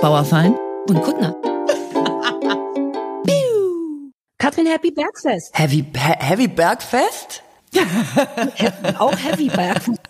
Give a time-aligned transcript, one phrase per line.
[0.00, 0.56] Bauerfein
[0.88, 1.36] und Kuttner.
[4.38, 5.50] Katrin, Happy Bergfest.
[5.58, 7.42] Heavy, Heavy Bergfest?
[8.98, 10.00] auch Heavy Bergfest.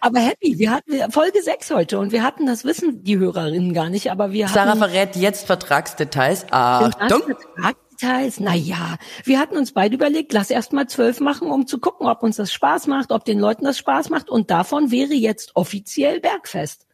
[0.00, 3.90] Aber happy, wir hatten Folge 6 heute und wir hatten, das wissen die Hörerinnen gar
[3.90, 4.78] nicht, aber wir Sarah hatten...
[4.78, 6.46] Sarah verrät jetzt Vertragsdetails.
[6.52, 7.22] Achtung.
[7.56, 12.06] Vertragsdetails, naja, wir hatten uns beide überlegt, lass erst mal zwölf machen, um zu gucken,
[12.06, 15.56] ob uns das Spaß macht, ob den Leuten das Spaß macht und davon wäre jetzt
[15.56, 16.85] offiziell Bergfest.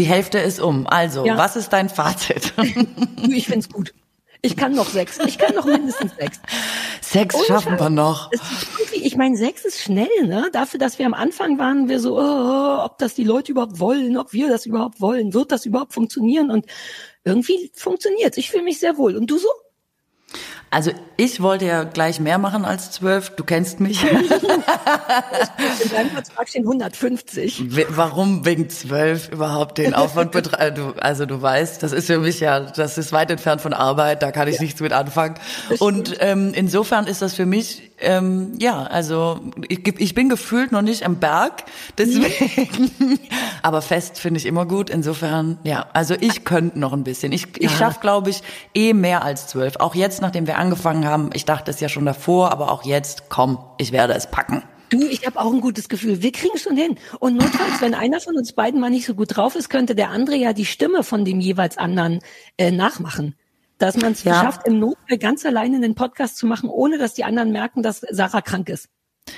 [0.00, 0.86] Die Hälfte ist um.
[0.86, 1.36] Also, ja.
[1.36, 2.54] was ist dein Fazit?
[3.28, 3.92] ich find's gut.
[4.40, 5.18] Ich kann noch sechs.
[5.26, 6.40] Ich kann noch mindestens sechs.
[7.02, 8.30] Sechs Und schaffen wir noch.
[8.94, 10.48] Ich meine, sechs ist schnell, ne?
[10.54, 14.16] Dafür, dass wir am Anfang waren, wir so, oh, ob das die Leute überhaupt wollen,
[14.16, 16.50] ob wir das überhaupt wollen, wird das überhaupt funktionieren?
[16.50, 16.64] Und
[17.22, 18.38] irgendwie funktioniert.
[18.38, 19.16] Ich fühle mich sehr wohl.
[19.16, 19.48] Und du so?
[20.72, 23.30] Also ich wollte ja gleich mehr machen als zwölf.
[23.30, 24.04] Du kennst mich.
[24.04, 24.18] In
[25.90, 27.64] deinem Vertrag stehen 150.
[27.88, 30.94] Warum wegen zwölf überhaupt den Aufwand betreiben?
[31.00, 34.22] Also du weißt, das ist für mich ja, das ist weit entfernt von Arbeit.
[34.22, 34.62] Da kann ich ja.
[34.62, 35.34] nichts mit anfangen.
[35.80, 40.82] Und ähm, insofern ist das für mich ähm, ja, also ich, ich bin gefühlt noch
[40.82, 41.64] nicht am Berg,
[41.98, 42.90] deswegen.
[43.62, 44.90] aber fest finde ich immer gut.
[44.90, 47.32] Insofern, ja, also ich könnte noch ein bisschen.
[47.32, 47.76] Ich, ich ja.
[47.76, 48.42] schaffe, glaube ich,
[48.74, 49.76] eh mehr als zwölf.
[49.76, 53.28] Auch jetzt, nachdem wir angefangen haben, ich dachte es ja schon davor, aber auch jetzt,
[53.28, 54.62] komm, ich werde es packen.
[54.90, 56.20] Du, ich habe auch ein gutes Gefühl.
[56.20, 56.96] Wir kriegen schon hin.
[57.20, 60.10] Und notfalls, wenn einer von uns beiden mal nicht so gut drauf ist, könnte der
[60.10, 62.18] andere ja die Stimme von dem jeweils anderen
[62.58, 63.36] äh, nachmachen
[63.80, 64.34] dass man es ja.
[64.34, 68.02] schafft, im Notfall ganz alleine einen Podcast zu machen, ohne dass die anderen merken, dass
[68.10, 68.88] Sarah krank ist.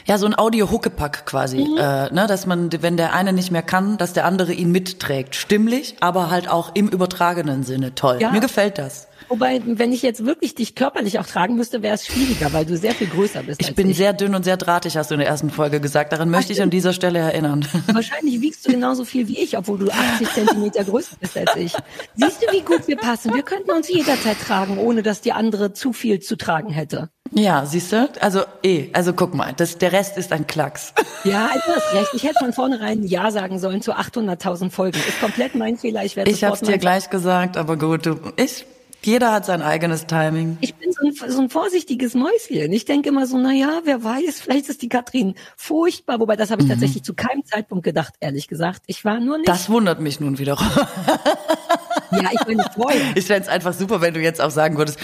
[0.07, 1.77] Ja, so ein Audio-Huckepack quasi, mhm.
[1.79, 5.35] äh, ne, dass man, wenn der eine nicht mehr kann, dass der andere ihn mitträgt,
[5.35, 7.95] stimmlich, aber halt auch im übertragenen Sinne.
[7.95, 8.19] Toll.
[8.21, 8.31] Ja.
[8.31, 9.09] Mir gefällt das.
[9.33, 12.77] Wobei, wenn ich jetzt wirklich dich körperlich auch tragen müsste, wäre es schwieriger, weil du
[12.77, 13.63] sehr viel größer bist.
[13.63, 13.97] Ich bin ich.
[13.97, 16.13] sehr dünn und sehr drahtig, hast du in der ersten Folge gesagt.
[16.13, 17.67] Daran Ach, möchte ich an dieser Stelle erinnern.
[17.91, 21.73] Wahrscheinlich wiegst du genauso viel wie ich, obwohl du 80 Zentimeter größer bist als ich.
[22.15, 23.33] Siehst du, wie gut wir passen?
[23.33, 27.09] Wir könnten uns jederzeit tragen, ohne dass die andere zu viel zu tragen hätte.
[27.31, 28.11] Ja, siehst du?
[28.21, 30.93] Also eh, also guck mal, das, der Rest ist ein Klacks.
[31.25, 32.11] Ja, du hast recht.
[32.15, 34.99] Ich hätte von vornherein Ja sagen sollen zu 800.000 Folgen.
[34.99, 36.05] Ist komplett mein Fehler.
[36.05, 38.67] Ich werde Ich hab's dir gleich gesagt, aber gut, du, ich
[39.05, 40.59] jeder hat sein eigenes Timing.
[40.61, 42.73] Ich bin so ein, so ein vorsichtiges Mäuschen.
[42.73, 46.21] Ich denke immer so, na ja, wer weiß, vielleicht ist die Katrin furchtbar.
[46.21, 46.73] Wobei, das habe ich mhm.
[46.73, 48.83] tatsächlich zu keinem Zeitpunkt gedacht, ehrlich gesagt.
[48.87, 49.49] Ich war nur nicht.
[49.49, 50.67] Das wundert mich nun wiederum.
[52.13, 53.17] ja, ich meine vorher.
[53.17, 54.99] Ich fände es einfach super, wenn du jetzt auch sagen würdest,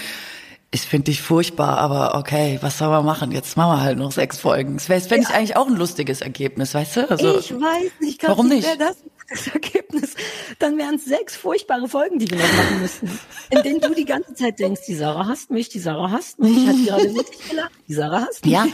[0.70, 3.32] ich finde dich furchtbar, aber okay, was soll man machen?
[3.32, 4.74] Jetzt machen wir halt noch sechs Folgen.
[4.74, 5.20] Das fände ja.
[5.20, 7.10] ich eigentlich auch ein lustiges Ergebnis, weißt du?
[7.10, 8.68] Also, ich weiß nicht, Katrin, warum nicht?
[8.78, 8.98] das
[9.28, 10.14] das Ergebnis,
[10.58, 13.18] dann wären es sechs furchtbare Folgen, die wir noch machen müssten.
[13.50, 16.66] In denen du die ganze Zeit denkst, die Sarah hasst mich, die Sarah hasst mich,
[16.66, 18.54] hat gerade wirklich gelacht, die Sarah hasst mich.
[18.54, 18.66] Ja,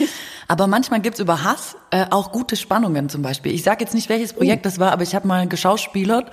[0.48, 3.52] aber manchmal gibt's über Hass äh, auch gute Spannungen zum Beispiel.
[3.52, 6.30] Ich sage jetzt nicht, welches Projekt das war, aber ich habe mal geschauspielert.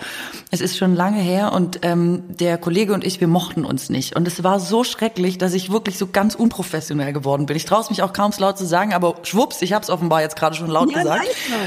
[0.50, 4.16] Es ist schon lange her und ähm, der Kollege und ich, wir mochten uns nicht.
[4.16, 7.56] Und es war so schrecklich, dass ich wirklich so ganz unprofessionell geworden bin.
[7.56, 10.36] Ich traue mich auch kaum laut zu sagen, aber schwupps, ich habe es offenbar jetzt
[10.36, 11.28] gerade schon laut ja, gesagt.
[11.50, 11.60] Nein,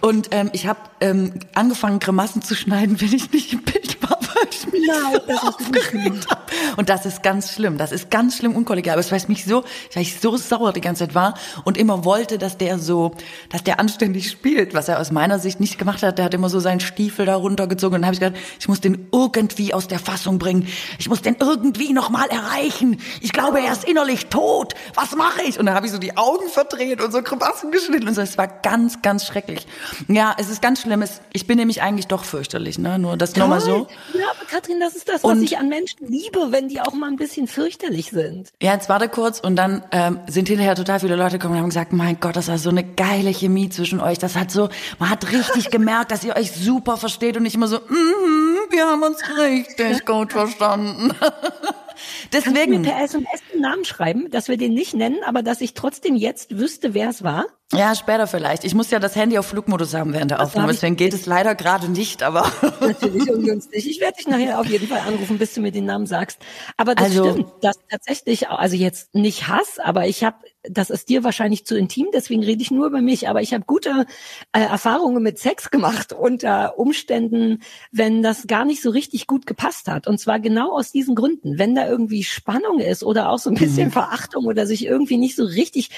[0.00, 4.15] und ähm, ich habe ähm, angefangen, Grimassen zu schneiden, wenn ich nicht im Bild war,
[4.36, 6.42] weil ich mich Nein, so aufgeregt habe.
[6.76, 7.78] Und das ist ganz schlimm.
[7.78, 8.94] Das ist ganz schlimm unkollegial.
[8.94, 9.64] Aber es weiß mich so,
[9.94, 13.12] weil ich so sauer die ganze Zeit war und immer wollte, dass der so,
[13.50, 16.18] dass der anständig spielt, was er aus meiner Sicht nicht gemacht hat.
[16.18, 17.96] Der hat immer so seinen Stiefel da runtergezogen.
[17.96, 20.68] Und dann habe ich gedacht, ich muss den irgendwie aus der Fassung bringen.
[20.98, 23.00] Ich muss den irgendwie nochmal erreichen.
[23.20, 24.74] Ich glaube, er ist innerlich tot.
[24.94, 25.58] Was mache ich?
[25.58, 28.20] Und dann habe ich so die Augen verdreht und so Grimassen geschnitten und so.
[28.20, 29.66] Es war ganz, ganz schrecklich.
[30.08, 31.04] Ja, es ist ganz schlimm.
[31.32, 32.98] Ich bin nämlich eigentlich doch fürchterlich, ne?
[32.98, 33.86] Nur das nochmal so.
[34.14, 36.92] Ja, aber Katrin, das ist das, was und, ich an Menschen liebe, wenn die auch
[36.92, 38.50] mal ein bisschen fürchterlich sind.
[38.62, 41.68] Ja, jetzt warte kurz und dann ähm, sind hinterher total viele Leute gekommen und haben
[41.68, 44.18] gesagt, mein Gott, das war so eine geile Chemie zwischen euch.
[44.18, 47.68] Das hat so, man hat richtig gemerkt, dass ihr euch super versteht und nicht immer
[47.68, 51.14] so, mm -hmm, wir haben uns richtig gut verstanden.
[52.32, 52.54] Deswegen.
[52.54, 55.60] Kannst du mir per SMS einen Namen schreiben, dass wir den nicht nennen, aber dass
[55.60, 57.46] ich trotzdem jetzt wüsste, wer es war?
[57.72, 58.64] Ja, später vielleicht.
[58.64, 61.56] Ich muss ja das Handy auf Flugmodus haben während der Aufnahme, deswegen geht es leider
[61.56, 62.50] gerade nicht, aber.
[62.80, 63.90] Natürlich ungünstig.
[63.90, 66.38] Ich werde dich nachher auf jeden Fall anrufen, bis du mir den Namen sagst.
[66.76, 70.36] Aber das also, stimmt, dass tatsächlich, also jetzt nicht Hass, aber ich habe,
[70.70, 73.64] das ist dir wahrscheinlich zu intim, deswegen rede ich nur über mich, aber ich habe
[73.66, 74.06] gute
[74.52, 77.60] äh, Erfahrungen mit Sex gemacht unter Umständen,
[77.92, 80.06] wenn das gar nicht so richtig gut gepasst hat.
[80.06, 81.58] Und zwar genau aus diesen Gründen.
[81.58, 83.92] Wenn da irgendwie Spannung ist oder auch so ein bisschen mhm.
[83.92, 85.90] Verachtung oder sich irgendwie nicht so richtig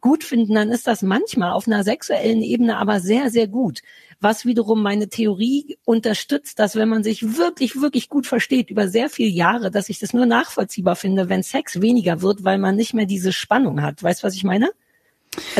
[0.00, 3.80] gut finden, dann ist das manchmal auf einer sexuellen Ebene aber sehr, sehr gut.
[4.20, 9.10] Was wiederum meine Theorie unterstützt, dass wenn man sich wirklich, wirklich gut versteht über sehr
[9.10, 12.94] viele Jahre, dass ich das nur nachvollziehbar finde, wenn Sex weniger wird, weil man nicht
[12.94, 14.02] mehr diese Spannung hat.
[14.02, 14.70] Weißt du, was ich meine?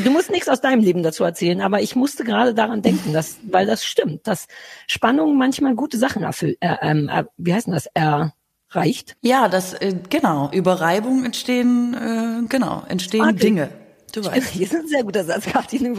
[0.03, 3.37] Du musst nichts aus deinem Leben dazu erzählen, aber ich musste gerade daran denken, dass,
[3.51, 4.47] weil das stimmt, dass
[4.87, 9.17] Spannung manchmal gute Sachen erfüllt, äh, ähm, äh, wie heißt denn das, erreicht?
[9.21, 13.35] Ja, das, äh, genau, über Reibung entstehen, äh, genau, entstehen okay.
[13.35, 13.86] Dinge.
[14.13, 14.49] Du weißt.
[14.49, 15.79] Hier ist ein sehr guter Satz, Kathi,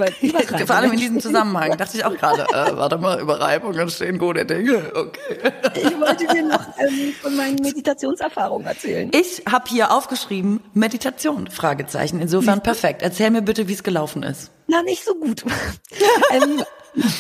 [0.66, 4.18] Vor allem in diesem Zusammenhang dachte ich auch gerade, äh, warte mal, über Reibung entstehen
[4.18, 5.52] gute Dinge, okay.
[5.76, 9.12] Ich wollte dir noch ähm, von meinen Meditationserfahrungen erzählen.
[9.14, 12.20] Ich habe hier aufgeschrieben, Meditation, Fragezeichen.
[12.20, 13.02] Insofern perfekt.
[13.02, 14.52] Erzähl mir bitte, wie es gelaufen ist.
[14.68, 15.44] Na, nicht so gut.
[16.32, 16.64] ähm,
[16.94, 17.14] hm.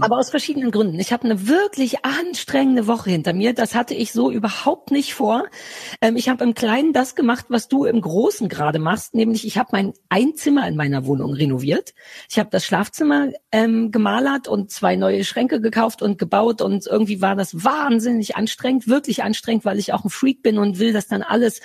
[0.00, 0.98] Aber aus verschiedenen Gründen.
[0.98, 3.54] Ich habe eine wirklich anstrengende Woche hinter mir.
[3.54, 5.44] Das hatte ich so überhaupt nicht vor.
[6.00, 9.58] Ähm, ich habe im Kleinen das gemacht, was du im Großen gerade machst, nämlich ich
[9.58, 11.94] habe mein Einzimmer in meiner Wohnung renoviert.
[12.28, 17.20] Ich habe das Schlafzimmer ähm, gemalert und zwei neue Schränke gekauft und gebaut und irgendwie
[17.20, 21.08] war das wahnsinnig anstrengend, wirklich anstrengend, weil ich auch ein Freak bin und will, dass
[21.08, 21.60] dann alles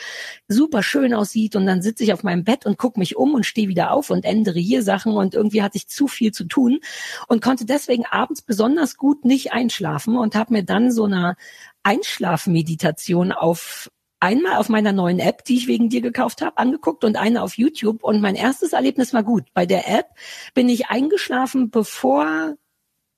[0.47, 3.45] super schön aussieht und dann sitze ich auf meinem Bett und gucke mich um und
[3.45, 6.79] stehe wieder auf und ändere hier Sachen und irgendwie hatte ich zu viel zu tun
[7.27, 11.35] und konnte deswegen abends besonders gut nicht einschlafen und habe mir dann so eine
[11.83, 17.17] Einschlafmeditation auf einmal auf meiner neuen App, die ich wegen dir gekauft habe, angeguckt und
[17.17, 18.03] eine auf YouTube.
[18.03, 19.43] Und mein erstes Erlebnis war gut.
[19.53, 20.07] Bei der App
[20.53, 22.55] bin ich eingeschlafen, bevor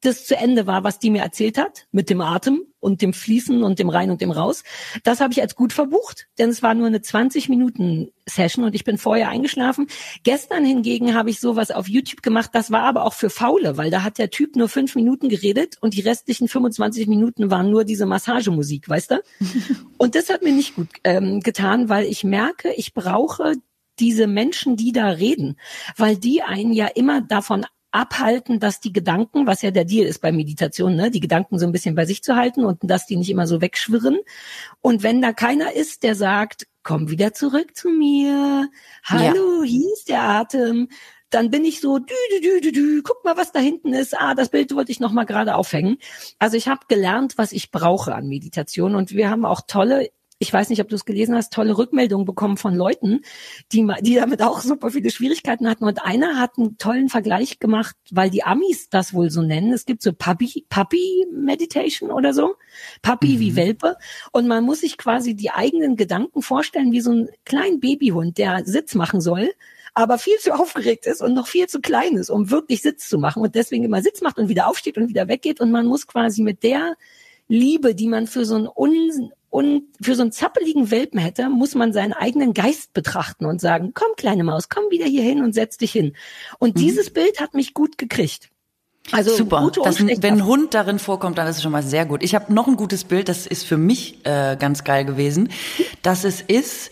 [0.05, 3.63] das zu Ende war, was die mir erzählt hat, mit dem Atem und dem Fließen
[3.63, 4.63] und dem Rein und dem Raus.
[5.03, 8.75] Das habe ich als gut verbucht, denn es war nur eine 20 Minuten Session und
[8.75, 9.87] ich bin vorher eingeschlafen.
[10.23, 13.89] Gestern hingegen habe ich sowas auf YouTube gemacht, das war aber auch für Faule, weil
[13.89, 17.83] da hat der Typ nur fünf Minuten geredet und die restlichen 25 Minuten waren nur
[17.83, 19.23] diese Massagemusik, weißt du?
[19.97, 23.53] und das hat mir nicht gut ähm, getan, weil ich merke, ich brauche
[23.99, 25.57] diese Menschen, die da reden,
[25.97, 30.19] weil die einen ja immer davon abhalten, dass die Gedanken, was ja der Deal ist
[30.19, 33.15] bei Meditation, ne, die Gedanken so ein bisschen bei sich zu halten und dass die
[33.15, 34.19] nicht immer so wegschwirren.
[34.81, 38.69] Und wenn da keiner ist, der sagt, komm wieder zurück zu mir,
[39.03, 39.69] hallo, ja.
[39.69, 40.89] hier ist der Atem,
[41.29, 44.15] dann bin ich so, dü, dü, dü, dü, guck mal, was da hinten ist.
[44.17, 45.97] Ah, das Bild wollte ich noch mal gerade aufhängen.
[46.37, 50.51] Also ich habe gelernt, was ich brauche an Meditation und wir haben auch tolle ich
[50.51, 53.21] weiß nicht, ob du es gelesen hast, tolle Rückmeldungen bekommen von Leuten,
[53.71, 55.85] die, die damit auch super viele Schwierigkeiten hatten.
[55.85, 59.71] Und einer hat einen tollen Vergleich gemacht, weil die Amis das wohl so nennen.
[59.71, 62.55] Es gibt so Puppy, Puppy Meditation oder so.
[63.01, 63.39] Puppy mhm.
[63.39, 63.97] wie Welpe.
[64.31, 68.65] Und man muss sich quasi die eigenen Gedanken vorstellen, wie so ein kleinen Babyhund, der
[68.65, 69.51] Sitz machen soll
[69.97, 73.17] aber viel zu aufgeregt ist und noch viel zu klein ist, um wirklich Sitz zu
[73.17, 76.05] machen und deswegen immer Sitz macht und wieder aufsteht und wieder weggeht und man muss
[76.05, 76.97] quasi mit der
[77.47, 81.75] Liebe, die man für so ein un und für so einen zappeligen Welpen hätte, muss
[81.75, 85.53] man seinen eigenen Geist betrachten und sagen, komm kleine Maus, komm wieder hier hin und
[85.53, 86.13] setz dich hin.
[86.59, 86.79] Und mhm.
[86.79, 88.49] dieses Bild hat mich gut gekriegt.
[89.11, 89.71] Also super.
[89.83, 92.23] Das, wenn ein Hund darin vorkommt, dann ist es schon mal sehr gut.
[92.23, 95.49] Ich habe noch ein gutes Bild, das ist für mich äh, ganz geil gewesen,
[96.01, 96.91] dass es ist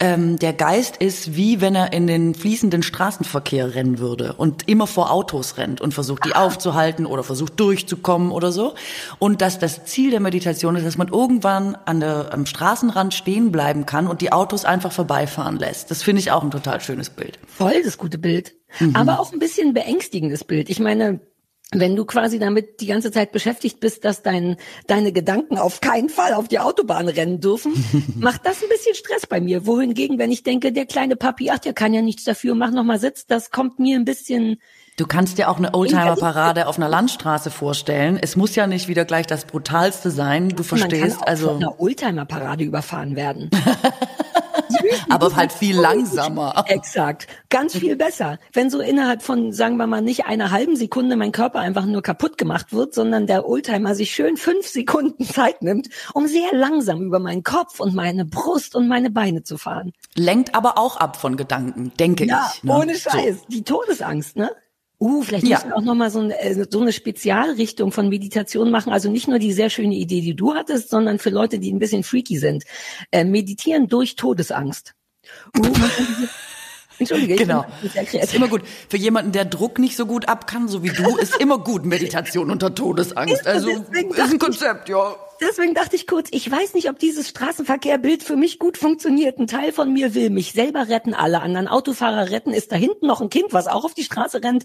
[0.00, 4.86] ähm, der Geist ist wie wenn er in den fließenden Straßenverkehr rennen würde und immer
[4.86, 8.74] vor Autos rennt und versucht, die aufzuhalten oder versucht durchzukommen oder so.
[9.18, 13.52] Und dass das Ziel der Meditation ist, dass man irgendwann an der, am Straßenrand stehen
[13.52, 15.90] bleiben kann und die Autos einfach vorbeifahren lässt.
[15.90, 17.38] Das finde ich auch ein total schönes Bild.
[17.46, 18.54] Voll das gute Bild.
[18.78, 18.96] Mhm.
[18.96, 20.70] Aber auch ein bisschen beängstigendes Bild.
[20.70, 21.20] Ich meine,
[21.72, 24.56] wenn du quasi damit die ganze Zeit beschäftigt bist, dass dein,
[24.86, 27.72] deine Gedanken auf keinen Fall auf die Autobahn rennen dürfen,
[28.18, 29.66] macht das ein bisschen Stress bei mir.
[29.66, 32.84] Wohingegen, wenn ich denke, der kleine Papi, ach, der kann ja nichts dafür, mach noch
[32.84, 34.60] mal Sitz, das kommt mir ein bisschen
[34.96, 38.18] Du kannst dir auch eine Oldtimer-Parade auf einer Landstraße vorstellen.
[38.20, 40.50] Es muss ja nicht wieder gleich das Brutalste sein.
[40.50, 41.46] Du verstehst, Man kann auch also.
[41.46, 43.48] Von einer Oldtimer-Parade überfahren werden.
[45.08, 46.64] aber halt viel langsamer.
[46.66, 47.26] Exakt.
[47.48, 48.38] Ganz viel besser.
[48.52, 52.02] Wenn so innerhalb von, sagen wir mal, nicht einer halben Sekunde mein Körper einfach nur
[52.02, 57.02] kaputt gemacht wird, sondern der Oldtimer sich schön fünf Sekunden Zeit nimmt, um sehr langsam
[57.02, 59.92] über meinen Kopf und meine Brust und meine Beine zu fahren.
[60.14, 62.64] Lenkt aber auch ab von Gedanken, denke ja, ich.
[62.64, 62.72] Ne?
[62.72, 63.36] ohne Scheiß.
[63.40, 63.46] So.
[63.48, 64.50] Die Todesangst, ne?
[65.02, 65.56] Uh, vielleicht ja.
[65.56, 68.92] müssen wir auch nochmal so, ein, äh, so eine Spezialrichtung von Meditation machen.
[68.92, 71.78] Also nicht nur die sehr schöne Idee, die du hattest, sondern für Leute, die ein
[71.78, 72.64] bisschen freaky sind.
[73.10, 74.94] Äh, meditieren durch Todesangst.
[75.56, 75.62] Uh,
[77.00, 77.64] Entschuldige, genau.
[77.82, 78.62] Ist immer gut.
[78.88, 81.84] Für jemanden, der Druck nicht so gut ab kann, so wie du, ist immer gut
[81.84, 83.46] Meditation unter Todesangst.
[83.46, 88.22] Also ist ein Konzept, ja deswegen dachte ich kurz, ich weiß nicht, ob dieses Straßenverkehrbild
[88.22, 89.38] für mich gut funktioniert.
[89.38, 92.52] Ein Teil von mir will mich selber retten, alle anderen Autofahrer retten.
[92.52, 94.64] Ist da hinten noch ein Kind, was auch auf die Straße rennt?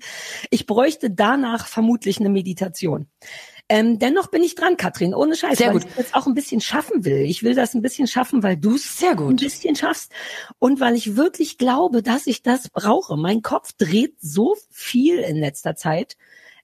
[0.50, 3.08] Ich bräuchte danach vermutlich eine Meditation.
[3.68, 5.86] Ähm, dennoch bin ich dran, Katrin, ohne Scheiß, Sehr weil gut.
[5.86, 7.22] ich das auch ein bisschen schaffen will.
[7.22, 10.12] Ich will das ein bisschen schaffen, weil du es ein bisschen schaffst
[10.60, 13.18] und weil ich wirklich glaube, dass ich das brauche.
[13.18, 16.16] Mein Kopf dreht so viel in letzter Zeit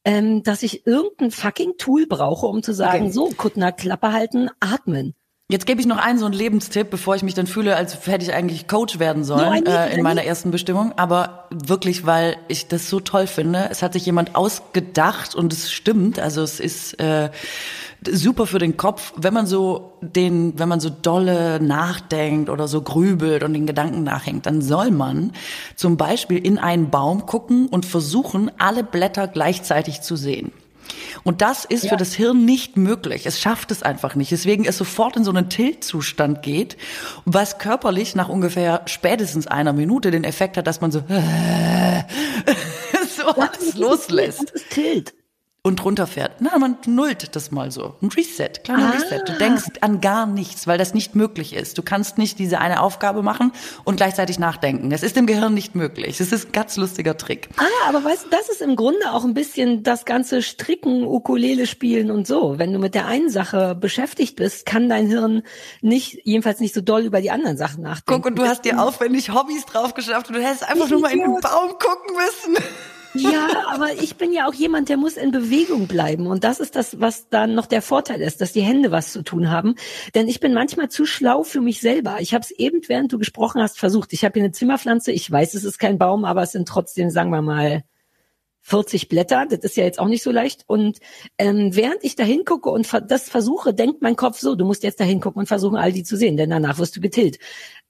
[0.03, 3.13] ähm, dass ich irgendein fucking Tool brauche, um zu sagen, okay.
[3.13, 5.13] so, Kuttner, Klappe halten, atmen.
[5.51, 8.23] Jetzt gebe ich noch einen so einen Lebenstipp, bevor ich mich dann fühle, als hätte
[8.23, 10.93] ich eigentlich Coach werden sollen äh, in meiner ersten Bestimmung.
[10.95, 13.67] Aber wirklich, weil ich das so toll finde.
[13.69, 16.19] Es hat sich jemand ausgedacht und es stimmt.
[16.19, 17.31] Also es ist äh,
[18.09, 22.81] super für den Kopf, wenn man so den, wenn man so dolle nachdenkt oder so
[22.81, 25.33] grübelt und den Gedanken nachhängt, dann soll man
[25.75, 30.53] zum Beispiel in einen Baum gucken und versuchen, alle Blätter gleichzeitig zu sehen.
[31.23, 31.89] Und das ist ja.
[31.89, 33.25] für das Hirn nicht möglich.
[33.25, 34.31] Es schafft es einfach nicht.
[34.31, 36.77] Deswegen es sofort in so einen Tilt-Zustand geht,
[37.25, 40.99] was körperlich nach ungefähr spätestens einer Minute den Effekt hat, dass man so,
[43.17, 44.53] so alles loslässt.
[44.69, 45.13] Tilt
[45.63, 46.37] und runterfährt.
[46.39, 47.95] Na, man nullt das mal so.
[48.01, 48.97] Ein Reset, kleiner ah.
[48.97, 49.21] Reset.
[49.27, 51.77] Du denkst an gar nichts, weil das nicht möglich ist.
[51.77, 53.51] Du kannst nicht diese eine Aufgabe machen
[53.83, 54.89] und gleichzeitig nachdenken.
[54.89, 56.17] Das ist im Gehirn nicht möglich.
[56.17, 57.49] Das ist ein ganz lustiger Trick.
[57.57, 61.67] Ah, aber weißt du, das ist im Grunde auch ein bisschen das ganze Stricken, Ukulele
[61.67, 62.57] spielen und so.
[62.57, 65.43] Wenn du mit der einen Sache beschäftigt bist, kann dein Hirn
[65.81, 68.23] nicht, jedenfalls nicht so doll über die anderen Sachen nachdenken.
[68.23, 71.11] Guck, und du hast dir aufwendig Hobbys drauf geschafft und du hättest einfach nur mal
[71.11, 72.63] in den Baum gucken müssen.
[73.13, 76.27] Ja, aber ich bin ja auch jemand, der muss in Bewegung bleiben.
[76.27, 79.21] Und das ist das, was dann noch der Vorteil ist, dass die Hände was zu
[79.23, 79.75] tun haben.
[80.15, 82.17] Denn ich bin manchmal zu schlau für mich selber.
[82.19, 84.13] Ich habe es eben, während du gesprochen hast, versucht.
[84.13, 85.11] Ich habe hier eine Zimmerpflanze.
[85.11, 87.83] Ich weiß, es ist kein Baum, aber es sind trotzdem, sagen wir mal,
[88.63, 90.63] 40 Blätter, das ist ja jetzt auch nicht so leicht.
[90.67, 90.99] Und
[91.37, 94.99] ähm, während ich da hingucke und das versuche, denkt mein Kopf so, du musst jetzt
[94.99, 97.39] da hingucken und versuchen, all die zu sehen, denn danach wirst du getillt.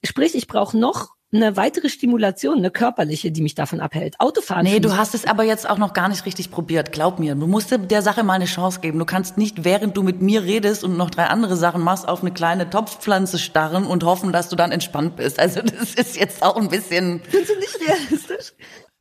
[0.03, 4.19] Sprich, ich brauche noch eine weitere Stimulation, eine körperliche, die mich davon abhält.
[4.19, 4.63] Autofahren.
[4.63, 6.91] Nee, du hast es aber jetzt auch noch gar nicht richtig probiert.
[6.91, 7.35] Glaub mir.
[7.35, 9.00] Du musst der Sache mal eine Chance geben.
[9.00, 12.21] Du kannst nicht, während du mit mir redest und noch drei andere Sachen machst, auf
[12.21, 15.39] eine kleine Topfpflanze starren und hoffen, dass du dann entspannt bist.
[15.39, 17.21] Also das ist jetzt auch ein bisschen.
[17.29, 18.53] Findest du nicht realistisch?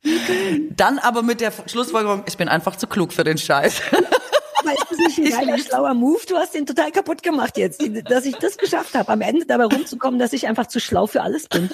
[0.71, 3.81] Dann aber mit der Schlussfolgerung, ich bin einfach zu klug für den Scheiß.
[4.61, 6.21] Aber ist das nicht ein geiler, schlauer Move?
[6.27, 9.65] Du hast den total kaputt gemacht jetzt, dass ich das geschafft habe, am Ende dabei
[9.65, 11.69] rumzukommen, dass ich einfach zu schlau für alles bin.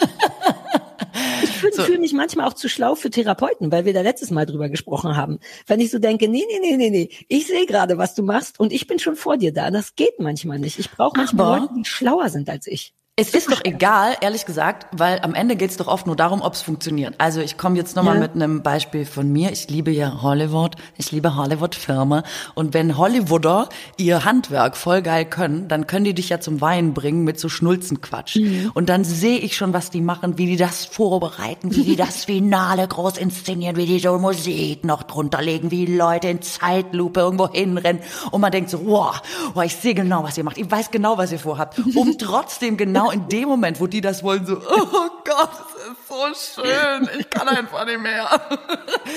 [1.43, 1.83] Ich fühle so.
[1.83, 5.15] fühl mich manchmal auch zu schlau für Therapeuten, weil wir da letztes Mal drüber gesprochen
[5.15, 5.39] haben.
[5.65, 8.59] Wenn ich so denke, nee, nee, nee, nee, nee, ich sehe gerade, was du machst
[8.59, 9.71] und ich bin schon vor dir da.
[9.71, 10.79] Das geht manchmal nicht.
[10.79, 12.93] Ich brauche manchmal Leute, die schlauer sind als ich.
[13.19, 16.43] Es ist doch egal, ehrlich gesagt, weil am Ende geht es doch oft nur darum,
[16.43, 17.15] ob es funktioniert.
[17.17, 18.21] Also ich komme jetzt nochmal ja.
[18.21, 19.51] mit einem Beispiel von mir.
[19.51, 22.21] Ich liebe ja Hollywood, ich liebe Hollywood-Filme.
[22.53, 26.93] Und wenn Hollywooder ihr Handwerk voll geil können, dann können die dich ja zum Weinen
[26.93, 28.35] bringen mit so Schnulzenquatsch.
[28.35, 28.69] Mhm.
[28.75, 32.25] Und dann sehe ich schon, was die machen, wie die das vorbereiten, wie die das
[32.25, 37.51] Finale groß inszenieren, wie die so Musik noch drunter legen, wie Leute in Zeitlupe irgendwo
[37.51, 38.03] hinrennen.
[38.29, 39.19] Und man denkt so, wow,
[39.55, 40.59] wow ich sehe genau, was ihr macht.
[40.59, 41.81] Ich weiß genau, was ihr vorhabt.
[41.95, 46.31] Um trotzdem genau genau in dem Moment, wo die das wollen, so, oh Gott, das
[46.31, 48.27] ist so schön, ich kann einfach nicht mehr.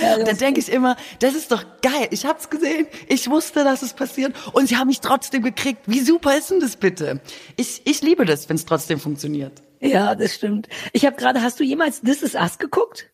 [0.01, 3.65] Ja, und dann denke ich immer, das ist doch geil, ich hab's gesehen, ich wusste,
[3.65, 5.83] dass es passiert und sie haben mich trotzdem gekriegt.
[5.87, 7.21] Wie super ist denn das bitte?
[7.57, 9.63] Ich, ich liebe das, wenn es trotzdem funktioniert.
[9.81, 10.69] Ja, das stimmt.
[10.93, 13.11] Ich habe gerade, hast du jemals This Is Us geguckt?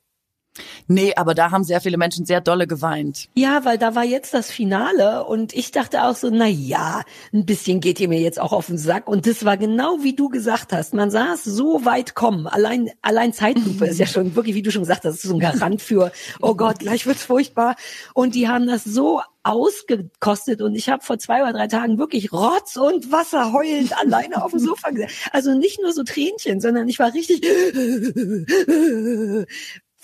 [0.89, 3.29] Nee, aber da haben sehr viele Menschen sehr dolle geweint.
[3.35, 7.47] Ja, weil da war jetzt das Finale und ich dachte auch so, na ja, ein
[7.47, 10.29] bisschen geht ihr mir jetzt auch auf den Sack und das war genau wie du
[10.29, 10.95] gesagt hast.
[10.95, 12.47] Man sah es so weit kommen.
[12.47, 15.83] Allein, allein Zeitlupe ist ja schon wirklich, wie du schon gesagt hast, so ein Garant
[15.83, 17.77] für, oh Gott, gleich wird's furchtbar.
[18.15, 22.33] Und die haben das so ausgekostet und ich habe vor zwei oder drei Tagen wirklich
[22.33, 25.15] Rotz und Wasser heulend alleine auf dem Sofa gesessen.
[25.33, 27.43] Also nicht nur so Tränchen, sondern ich war richtig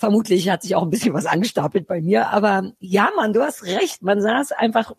[0.03, 2.27] Vermutlich hat sich auch ein bisschen was angestapelt bei mir.
[2.27, 4.01] Aber ja, Mann, du hast recht.
[4.01, 4.91] Man sah es einfach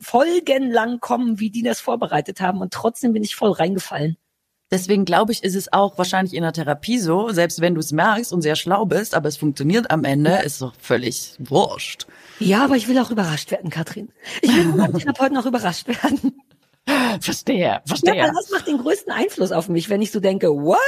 [0.00, 2.60] folgenlang kommen, wie die das vorbereitet haben.
[2.60, 4.16] Und trotzdem bin ich voll reingefallen.
[4.72, 7.92] Deswegen glaube ich, ist es auch wahrscheinlich in der Therapie so, selbst wenn du es
[7.92, 12.08] merkst und sehr schlau bist, aber es funktioniert am Ende, ist doch völlig wurscht.
[12.40, 14.08] Ja, aber ich will auch überrascht werden, Katrin.
[14.40, 16.34] Ich will von Therapeuten auch überrascht werden.
[17.20, 18.16] Verstehe, verstehe.
[18.16, 20.80] Ja, das macht den größten Einfluss auf mich, wenn ich so denke, what?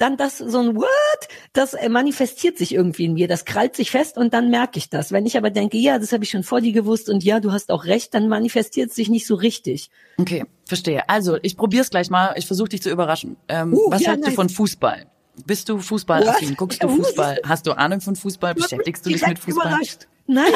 [0.00, 3.90] Dann das so ein Word, das äh, manifestiert sich irgendwie in mir, das krallt sich
[3.90, 5.12] fest und dann merke ich das.
[5.12, 7.52] Wenn ich aber denke, ja, das habe ich schon vor dir gewusst und ja, du
[7.52, 9.90] hast auch recht, dann manifestiert es sich nicht so richtig.
[10.18, 11.06] Okay, verstehe.
[11.08, 12.32] Also ich probiere es gleich mal.
[12.36, 13.36] Ich versuche dich zu überraschen.
[13.48, 14.32] Ähm, uh, was ja, hältst nice.
[14.32, 15.06] du von Fußball?
[15.46, 16.56] Bist du Fußballaffin?
[16.56, 17.40] Guckst du Fußball?
[17.44, 18.54] Hast du Ahnung von Fußball?
[18.54, 19.66] Beschäftigst du dich mit Fußball?
[19.66, 20.08] Überrascht.
[20.30, 20.52] Nein,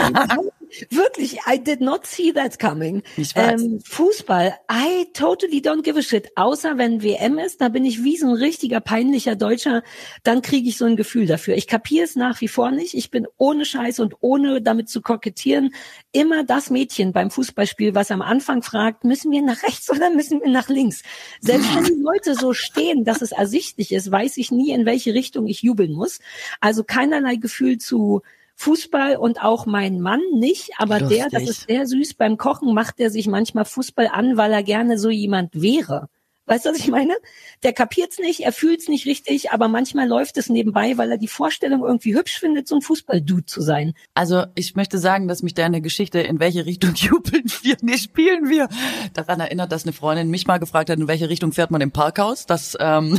[0.91, 3.03] wirklich, I did not see that coming.
[3.17, 3.61] Ich weiß.
[3.61, 6.31] Ähm, Fußball, I totally don't give a shit.
[6.37, 9.83] Außer wenn WM ist, da bin ich wie so ein richtiger peinlicher Deutscher,
[10.23, 11.57] dann kriege ich so ein Gefühl dafür.
[11.57, 12.95] Ich kapiere es nach wie vor nicht.
[12.95, 15.75] Ich bin ohne Scheiß und ohne damit zu kokettieren
[16.13, 20.41] immer das Mädchen beim Fußballspiel, was am Anfang fragt, müssen wir nach rechts oder müssen
[20.41, 21.03] wir nach links?
[21.41, 25.15] Selbst wenn die Leute so stehen, dass es ersichtlich ist, weiß ich nie, in welche
[25.15, 26.21] Richtung ich jubeln muss.
[26.61, 28.23] Also keinerlei Gefühl zu
[28.57, 31.19] Fußball und auch mein Mann nicht, aber Lustig.
[31.19, 34.63] der, das ist sehr süß, beim Kochen macht er sich manchmal Fußball an, weil er
[34.63, 36.09] gerne so jemand wäre.
[36.47, 37.15] Weißt du, was ich meine?
[37.63, 41.29] Der kapiert's nicht, er fühlt's nicht richtig, aber manchmal läuft es nebenbei, weil er die
[41.29, 43.95] Vorstellung irgendwie hübsch findet, so ein Fußball-Dude zu sein.
[44.13, 48.51] Also ich möchte sagen, dass mich deine Geschichte, in welche Richtung jubeln wir, nee, spielen
[48.51, 48.69] wir,
[49.15, 51.93] daran erinnert, dass eine Freundin mich mal gefragt hat, in welche Richtung fährt man im
[51.93, 52.45] Parkhaus.
[52.45, 53.19] Das ähm,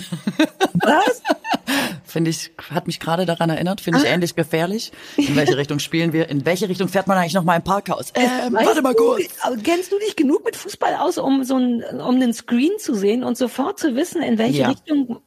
[0.76, 1.24] Was?
[2.06, 4.14] Finde ich, hat mich gerade daran erinnert, finde ich ah.
[4.14, 4.92] ähnlich gefährlich.
[5.18, 6.30] In welche Richtung spielen wir?
[6.30, 8.14] In welche Richtung fährt man eigentlich noch mal im Parkhaus?
[8.16, 9.24] Ähm, warte mal kurz.
[9.46, 12.96] Du, kennst du dich genug mit Fußball aus, um so ein, um den Screen zu
[12.96, 14.70] sehen und sofort zu wissen, in welche ja.
[14.70, 15.22] Richtung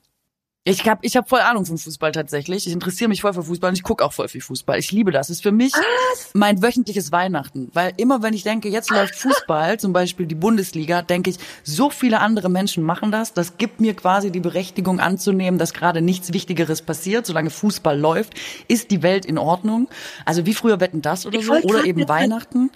[0.65, 2.67] ich habe ich hab voll Ahnung von Fußball tatsächlich.
[2.67, 4.79] Ich interessiere mich voll für Fußball und ich gucke auch voll viel Fußball.
[4.79, 5.29] Ich liebe das.
[5.29, 6.31] das ist für mich Was?
[6.35, 7.71] mein wöchentliches Weihnachten.
[7.73, 11.91] Weil immer wenn ich denke, jetzt läuft Fußball, zum Beispiel die Bundesliga, denke ich, so
[11.91, 13.33] viele andere Menschen machen das.
[13.33, 17.27] Das gibt mir quasi die Berechtigung anzunehmen, dass gerade nichts Wichtigeres passiert.
[17.27, 18.35] Solange Fußball läuft,
[18.69, 19.89] ist die Welt in Ordnung.
[20.25, 21.53] Also wie früher wetten das oder so.
[21.55, 22.71] Oder eben Weihnachten.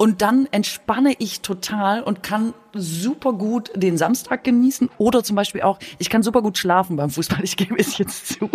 [0.00, 5.62] Und dann entspanne ich total und kann super gut den Samstag genießen oder zum Beispiel
[5.62, 8.48] auch, ich kann super gut schlafen beim Fußball, ich gebe es jetzt zu.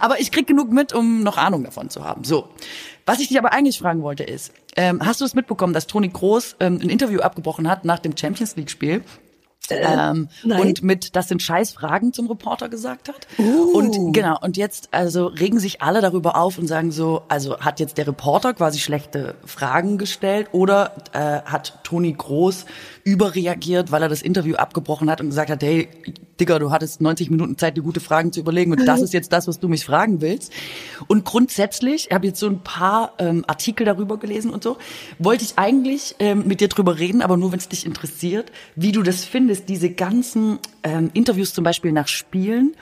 [0.00, 2.24] Aber ich krieg genug mit, um noch Ahnung davon zu haben.
[2.24, 2.50] So.
[3.06, 6.10] Was ich dich aber eigentlich fragen wollte ist, ähm, hast du es mitbekommen, dass Toni
[6.10, 9.02] Groß ähm, ein Interview abgebrochen hat nach dem Champions League Spiel?
[9.70, 13.26] Äh, ähm, und mit das sind scheiß Fragen zum Reporter gesagt hat.
[13.38, 13.78] Uh.
[13.78, 17.78] Und genau, und jetzt also regen sich alle darüber auf und sagen so, also hat
[17.78, 22.64] jetzt der Reporter quasi schlechte Fragen gestellt oder äh, hat Toni Groß
[23.04, 25.88] überreagiert, weil er das Interview abgebrochen hat und gesagt hat, hey,
[26.40, 29.32] Digga, du hattest 90 Minuten Zeit, dir gute Fragen zu überlegen und das ist jetzt
[29.32, 30.52] das, was du mich fragen willst.
[31.06, 34.76] Und grundsätzlich, ich habe jetzt so ein paar ähm, Artikel darüber gelesen und so,
[35.18, 38.92] wollte ich eigentlich ähm, mit dir drüber reden, aber nur, wenn es dich interessiert, wie
[38.92, 42.74] du das findest, diese ganzen ähm, Interviews zum Beispiel nach Spielen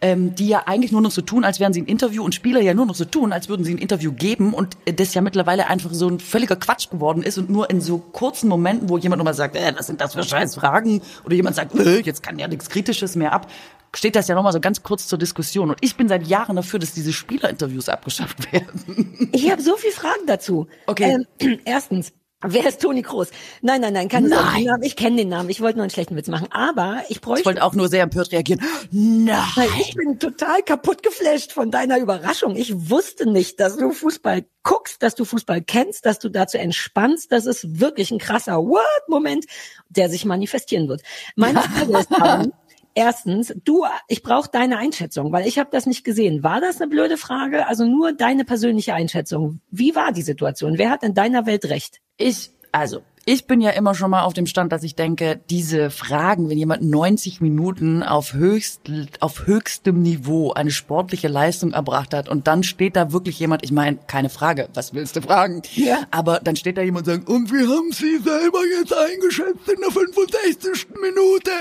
[0.00, 2.60] ähm, die ja eigentlich nur noch so tun, als wären sie ein Interview und Spieler
[2.60, 5.66] ja nur noch so tun, als würden sie ein Interview geben und das ja mittlerweile
[5.66, 9.18] einfach so ein völliger Quatsch geworden ist und nur in so kurzen Momenten, wo jemand
[9.18, 12.38] nochmal sagt, äh, was sind das für scheiß Fragen oder jemand sagt, äh, jetzt kann
[12.38, 13.50] ja nichts Kritisches mehr ab,
[13.94, 15.70] steht das ja nochmal so ganz kurz zur Diskussion.
[15.70, 19.30] Und ich bin seit Jahren dafür, dass diese Spielerinterviews abgeschafft werden.
[19.32, 20.66] Ich habe so viele Fragen dazu.
[20.86, 21.24] Okay.
[21.40, 22.12] Ähm, erstens,
[22.42, 23.28] Wer ist Toni Groß?
[23.60, 24.64] Nein, nein, nein, keine nein.
[24.64, 24.86] Sorge.
[24.86, 25.50] Ich kenne den Namen.
[25.50, 26.48] Ich wollte nur einen schlechten Witz machen.
[26.50, 27.40] Aber ich bräuchte.
[27.40, 28.62] Ich wollte auch nur sehr empört reagieren.
[28.90, 29.68] Nein.
[29.78, 32.56] Ich bin total kaputt geflasht von deiner Überraschung.
[32.56, 37.30] Ich wusste nicht, dass du Fußball guckst, dass du Fußball kennst, dass du dazu entspannst.
[37.30, 39.44] Das ist wirklich ein krasser What-Moment,
[39.90, 41.02] der sich manifestieren wird.
[41.36, 42.10] Meine Frage ist
[42.94, 46.42] Erstens, du, ich brauche deine Einschätzung, weil ich habe das nicht gesehen.
[46.42, 47.66] War das eine blöde Frage?
[47.66, 49.60] Also nur deine persönliche Einschätzung.
[49.70, 50.76] Wie war die Situation?
[50.76, 52.00] Wer hat in deiner Welt recht?
[52.16, 55.90] Ich, also ich bin ja immer schon mal auf dem Stand, dass ich denke, diese
[55.90, 58.82] Fragen, wenn jemand 90 Minuten auf höchst,
[59.20, 63.72] auf höchstem Niveau eine sportliche Leistung erbracht hat und dann steht da wirklich jemand, ich
[63.72, 65.62] meine, keine Frage, was willst du fragen?
[65.74, 65.98] Ja.
[66.10, 69.80] Aber dann steht da jemand und sagt, und wie haben Sie selber jetzt eingeschätzt in
[69.80, 70.88] der 65.
[71.00, 71.50] Minute?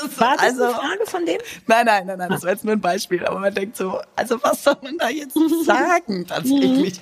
[0.00, 1.38] So, war das also, eine Frage von dem?
[1.66, 4.42] Nein, nein, nein, nein, das war jetzt nur ein Beispiel, aber man denkt so, also
[4.42, 7.00] was soll man da jetzt sagen tatsächlich?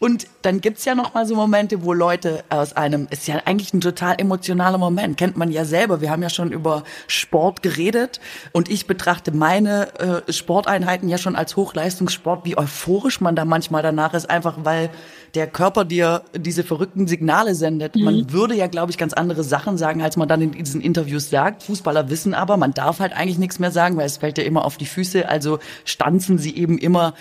[0.00, 3.74] Und dann gibt's ja noch mal so Momente, wo Leute aus einem, ist ja eigentlich
[3.74, 6.00] ein total emotionaler Moment, kennt man ja selber.
[6.00, 8.20] Wir haben ja schon über Sport geredet
[8.52, 13.82] und ich betrachte meine äh, Sporteinheiten ja schon als Hochleistungssport, wie euphorisch man da manchmal
[13.82, 14.90] danach ist, einfach weil
[15.34, 17.96] der Körper dir diese verrückten Signale sendet.
[17.96, 18.04] Mhm.
[18.04, 21.28] Man würde ja, glaube ich, ganz andere Sachen sagen, als man dann in diesen Interviews
[21.28, 21.64] sagt.
[21.64, 24.64] Fußballer wissen aber, man darf halt eigentlich nichts mehr sagen, weil es fällt ja immer
[24.64, 25.28] auf die Füße.
[25.28, 27.14] Also stanzen sie eben immer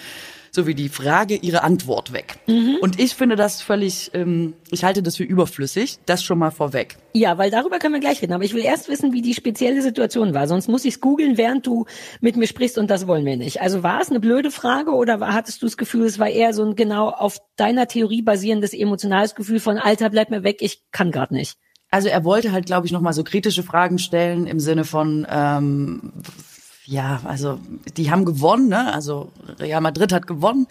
[0.52, 2.40] so wie die Frage ihre Antwort weg.
[2.48, 2.78] Mhm.
[2.82, 6.98] Und ich finde das völlig, ähm, ich halte das für überflüssig, das schon mal vorweg.
[7.14, 8.34] Ja, weil darüber können wir gleich reden.
[8.34, 10.48] Aber ich will erst wissen, wie die spezielle Situation war.
[10.48, 11.86] Sonst muss ich es googeln, während du
[12.22, 13.62] mit mir sprichst und das wollen wir nicht.
[13.62, 16.64] Also war es eine blöde Frage oder hattest du das Gefühl, es war eher so
[16.64, 21.12] ein genau auf deiner Theorie basierendes emotionales Gefühl von Alter, bleib mir weg, ich kann
[21.12, 21.58] gerade nicht.
[21.90, 26.14] Also er wollte halt, glaube ich, nochmal so kritische Fragen stellen im Sinne von, ähm,
[26.88, 27.60] ja, also
[27.98, 28.94] die haben gewonnen, ne?
[28.94, 30.68] Also Real Madrid hat gewonnen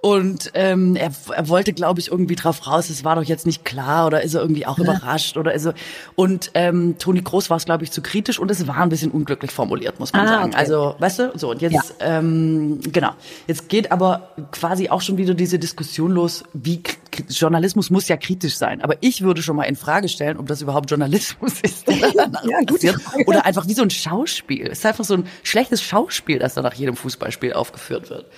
[0.00, 3.64] und ähm, er, er wollte, glaube ich, irgendwie drauf raus, es war doch jetzt nicht
[3.64, 4.84] klar oder ist er irgendwie auch ja.
[4.84, 5.74] überrascht oder ist er.
[6.14, 9.10] Und ähm, Toni Groß war es, glaube ich, zu kritisch und es war ein bisschen
[9.10, 10.50] unglücklich formuliert, muss man ah, sagen.
[10.50, 10.56] Okay.
[10.56, 12.18] Also, weißt du, so und jetzt, ja.
[12.18, 13.10] ähm, genau.
[13.48, 16.80] Jetzt geht aber quasi auch schon wieder diese Diskussion los, wie
[17.28, 18.82] Journalismus muss ja kritisch sein.
[18.82, 21.86] Aber ich würde schon mal in Frage stellen, ob das überhaupt Journalismus ist.
[21.88, 22.80] ja, gut,
[23.26, 24.66] oder einfach wie so ein Schauspiel.
[24.66, 28.30] Es ist einfach so ein schlechtes Schauspiel, das da nach jedem Fußballspiel aufgeführt wird.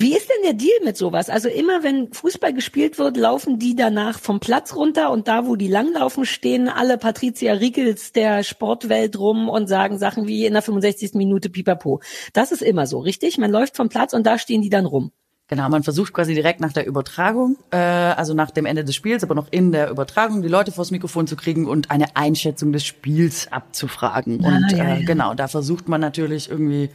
[0.00, 1.28] Wie ist denn der Deal mit sowas?
[1.28, 5.56] Also immer wenn Fußball gespielt wird, laufen die danach vom Platz runter und da, wo
[5.56, 10.62] die langlaufen, stehen alle Patricia Riekels der Sportwelt rum und sagen Sachen wie in der
[10.62, 11.14] 65.
[11.14, 12.00] Minute Pipapo.
[12.32, 13.38] Das ist immer so, richtig?
[13.38, 15.10] Man läuft vom Platz und da stehen die dann rum.
[15.50, 19.24] Genau, man versucht quasi direkt nach der Übertragung, äh, also nach dem Ende des Spiels,
[19.24, 22.84] aber noch in der Übertragung, die Leute vors Mikrofon zu kriegen und eine Einschätzung des
[22.84, 24.44] Spiels abzufragen.
[24.44, 25.06] Ah, und ja, äh, ja.
[25.06, 26.90] genau, da versucht man natürlich irgendwie,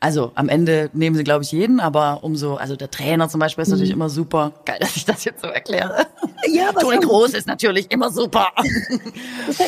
[0.00, 3.62] also am Ende nehmen sie, glaube ich, jeden, aber umso, also der Trainer zum Beispiel
[3.62, 3.74] ist mhm.
[3.74, 4.52] natürlich immer super.
[4.64, 6.06] Geil, dass ich das jetzt so erkläre.
[6.50, 8.52] Ja, aber Toni Groß ist natürlich immer super.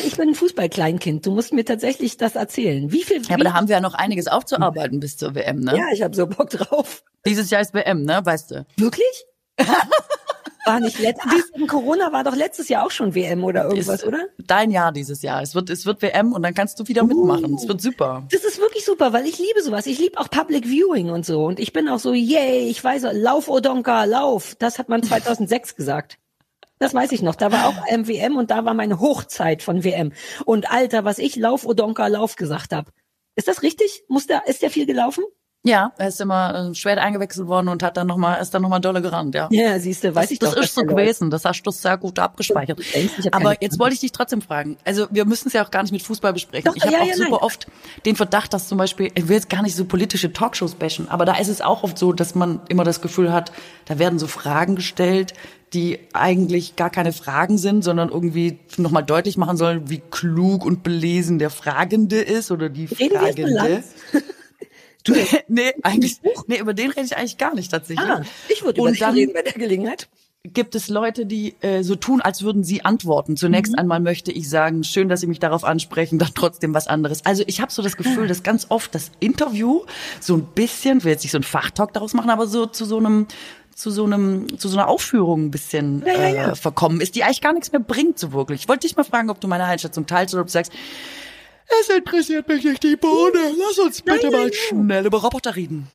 [0.05, 1.25] ich bin ein Fußballkleinkind.
[1.25, 2.91] Du musst mir tatsächlich das erzählen.
[2.91, 3.21] Wie viel?
[3.23, 5.77] Ja, aber da haben wir ja noch einiges aufzuarbeiten bis zur WM, ne?
[5.77, 7.03] Ja, ich habe so Bock drauf.
[7.25, 8.21] Dieses Jahr ist WM, ne?
[8.23, 8.65] Weißt du?
[8.77, 9.25] Wirklich?
[10.65, 14.27] War nicht letztes Corona war doch letztes Jahr auch schon WM oder irgendwas, ist oder?
[14.37, 15.41] Dein Jahr dieses Jahr.
[15.41, 17.55] Es wird, es wird WM und dann kannst du wieder uh, mitmachen.
[17.55, 18.27] Es wird super.
[18.31, 19.87] Das ist wirklich super, weil ich liebe sowas.
[19.87, 21.45] Ich liebe auch Public Viewing und so.
[21.45, 24.55] Und ich bin auch so, yay, ich weiß, lauf Odonka, lauf.
[24.59, 26.17] Das hat man 2006 gesagt.
[26.77, 27.35] Das weiß ich noch.
[27.35, 30.13] Da war auch WM und da war meine Hochzeit von WM.
[30.45, 32.91] Und Alter, was ich Lauf Odonka Lauf gesagt habe.
[33.35, 34.03] Ist das richtig?
[34.07, 35.23] Muss der, ist der viel gelaufen?
[35.63, 38.63] Ja, er ist immer äh, schwer eingewechselt worden und hat dann noch mal, ist dann
[38.63, 39.47] nochmal dolle gerannt, ja.
[39.51, 40.55] Ja, siehst du, weiß das, ich das doch.
[40.55, 42.79] Das ist so gewesen, das hast du sehr gut abgespeichert.
[43.31, 44.77] Aber jetzt wollte ich dich trotzdem fragen.
[44.85, 46.65] Also wir müssen es ja auch gar nicht mit Fußball besprechen.
[46.65, 47.39] Doch, ich habe ja, auch ja, super nein.
[47.41, 47.67] oft
[48.05, 51.25] den Verdacht, dass zum Beispiel, ich will jetzt gar nicht so politische Talkshows bashen, aber
[51.25, 53.51] da ist es auch oft so, dass man immer das Gefühl hat,
[53.85, 55.35] da werden so Fragen gestellt,
[55.73, 60.81] die eigentlich gar keine Fragen sind, sondern irgendwie nochmal deutlich machen sollen, wie klug und
[60.81, 63.83] belesen der Fragende ist oder die Fragende.
[65.03, 65.13] Du,
[65.47, 68.07] nee, eigentlich, nee, über den rede ich eigentlich gar nicht tatsächlich.
[68.07, 70.07] Ah, ich würde über dann reden bei der Gelegenheit.
[70.43, 73.37] Gibt es Leute, die äh, so tun, als würden sie antworten?
[73.37, 73.79] Zunächst mhm.
[73.79, 77.23] einmal möchte ich sagen, schön, dass Sie mich darauf ansprechen, dann trotzdem was anderes.
[77.27, 79.81] Also ich habe so das Gefühl, dass ganz oft das Interview
[80.19, 82.97] so ein bisschen, will jetzt nicht so ein Fachtalk daraus machen, aber so zu so
[82.97, 83.27] einem
[83.75, 86.51] zu so einem zu so einer Aufführung ein bisschen ja, ja, ja.
[86.51, 88.61] Äh, verkommen ist, die eigentlich gar nichts mehr bringt so wirklich.
[88.61, 90.71] Ich wollte dich mal fragen, ob du meine Einschätzung teilst oder ob du sagst,
[91.79, 93.53] es interessiert mich nicht die Bohne.
[93.57, 95.87] Lass uns bitte nein, mal nein, schnell über Roboter reden.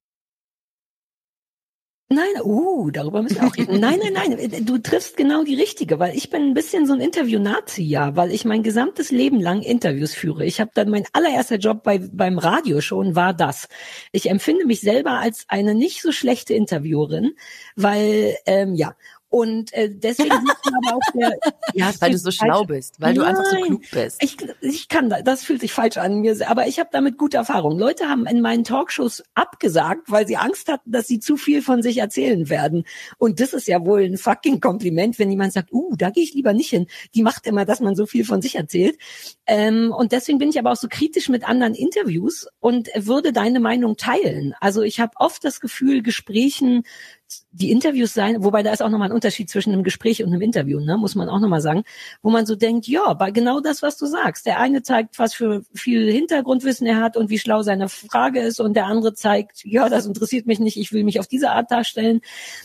[2.08, 3.80] Nein, uh, darüber müssen wir auch reden.
[3.80, 7.00] Nein, nein, nein, du triffst genau die richtige, weil ich bin ein bisschen so ein
[7.00, 10.44] Interview-Nazi, ja, weil ich mein gesamtes Leben lang Interviews führe.
[10.44, 13.66] Ich habe dann mein allererster Job bei, beim Radio schon war das.
[14.12, 17.32] Ich empfinde mich selber als eine nicht so schlechte Interviewerin,
[17.74, 18.94] weil ähm, ja,
[19.28, 21.38] und äh, deswegen aber auch der,
[21.74, 24.22] ja, weil du so schlau bist, weil Nein, du einfach so klug bist.
[24.22, 27.78] Ich, ich kann das fühlt sich falsch an mir, aber ich habe damit gute Erfahrung.
[27.78, 31.82] Leute haben in meinen Talkshows abgesagt, weil sie Angst hatten, dass sie zu viel von
[31.82, 32.84] sich erzählen werden.
[33.18, 36.34] Und das ist ja wohl ein fucking Kompliment, wenn jemand sagt, uh, da gehe ich
[36.34, 36.86] lieber nicht hin.
[37.14, 38.96] Die macht immer, dass man so viel von sich erzählt.
[39.46, 43.60] Ähm, und deswegen bin ich aber auch so kritisch mit anderen Interviews und würde deine
[43.60, 44.54] Meinung teilen.
[44.60, 46.84] Also ich habe oft das Gefühl, Gesprächen
[47.50, 50.42] die Interviews sein, wobei da ist auch nochmal ein Unterschied zwischen einem Gespräch und einem
[50.42, 51.84] Interview, ne, muss man auch nochmal sagen,
[52.22, 54.46] wo man so denkt, ja, bei genau das, was du sagst.
[54.46, 58.60] Der eine zeigt, was für viel Hintergrundwissen er hat und wie schlau seine Frage ist
[58.60, 61.70] und der andere zeigt, ja, das interessiert mich nicht, ich will mich auf diese Art
[61.70, 62.20] darstellen.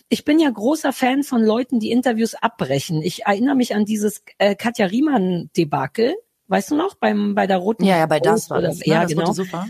[0.09, 3.01] Ich bin ja großer Fan von Leuten, die Interviews abbrechen.
[3.01, 6.15] Ich erinnere mich an dieses äh, Katja Riemann-Debakel,
[6.47, 8.85] weißt du noch, beim, bei der Roten Ja, ja, bei das war das.
[8.85, 9.31] Ja, ja das genau.
[9.31, 9.67] super.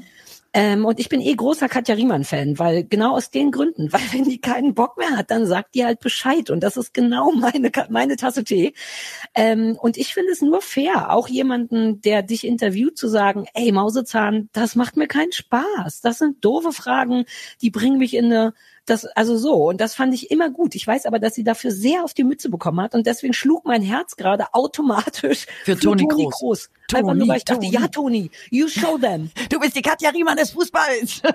[0.54, 4.24] Ähm, und ich bin eh großer Katja Riemann-Fan, weil genau aus den Gründen, weil wenn
[4.24, 6.50] die keinen Bock mehr hat, dann sagt die halt Bescheid.
[6.50, 8.74] Und das ist genau meine, meine Tasse Tee.
[9.34, 13.72] Ähm, und ich finde es nur fair, auch jemanden, der dich interviewt, zu sagen, ey
[13.72, 16.02] Mausezahn, das macht mir keinen Spaß.
[16.02, 17.26] Das sind doofe Fragen,
[17.62, 18.54] die bringen mich in eine
[18.86, 19.70] das, also so.
[19.70, 20.76] Und das fand ich immer gut.
[20.76, 22.96] Ich weiß aber, dass sie dafür sehr auf die Mütze bekommen hat.
[22.96, 26.34] Und deswegen schlug mein Herz gerade automatisch für, für Toni Groß.
[26.34, 26.70] Groß.
[26.92, 29.32] Toni, Einfach nur, weil ich dachte, ja, Toni, you show them.
[29.50, 31.22] Du bist die Katja Riemann des Fußballs.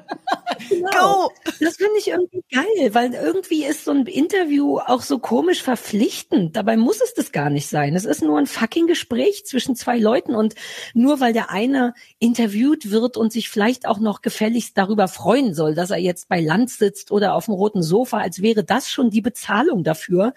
[0.71, 0.91] Genau.
[0.91, 1.31] Go!
[1.61, 6.57] Das finde ich irgendwie geil, weil irgendwie ist so ein Interview auch so komisch verpflichtend.
[6.57, 7.95] Dabei muss es das gar nicht sein.
[7.95, 10.55] Es ist nur ein fucking Gespräch zwischen zwei Leuten und
[10.95, 15.75] nur weil der eine interviewt wird und sich vielleicht auch noch gefälligst darüber freuen soll,
[15.75, 19.11] dass er jetzt bei Land sitzt oder auf dem roten Sofa, als wäre das schon
[19.11, 20.33] die Bezahlung dafür.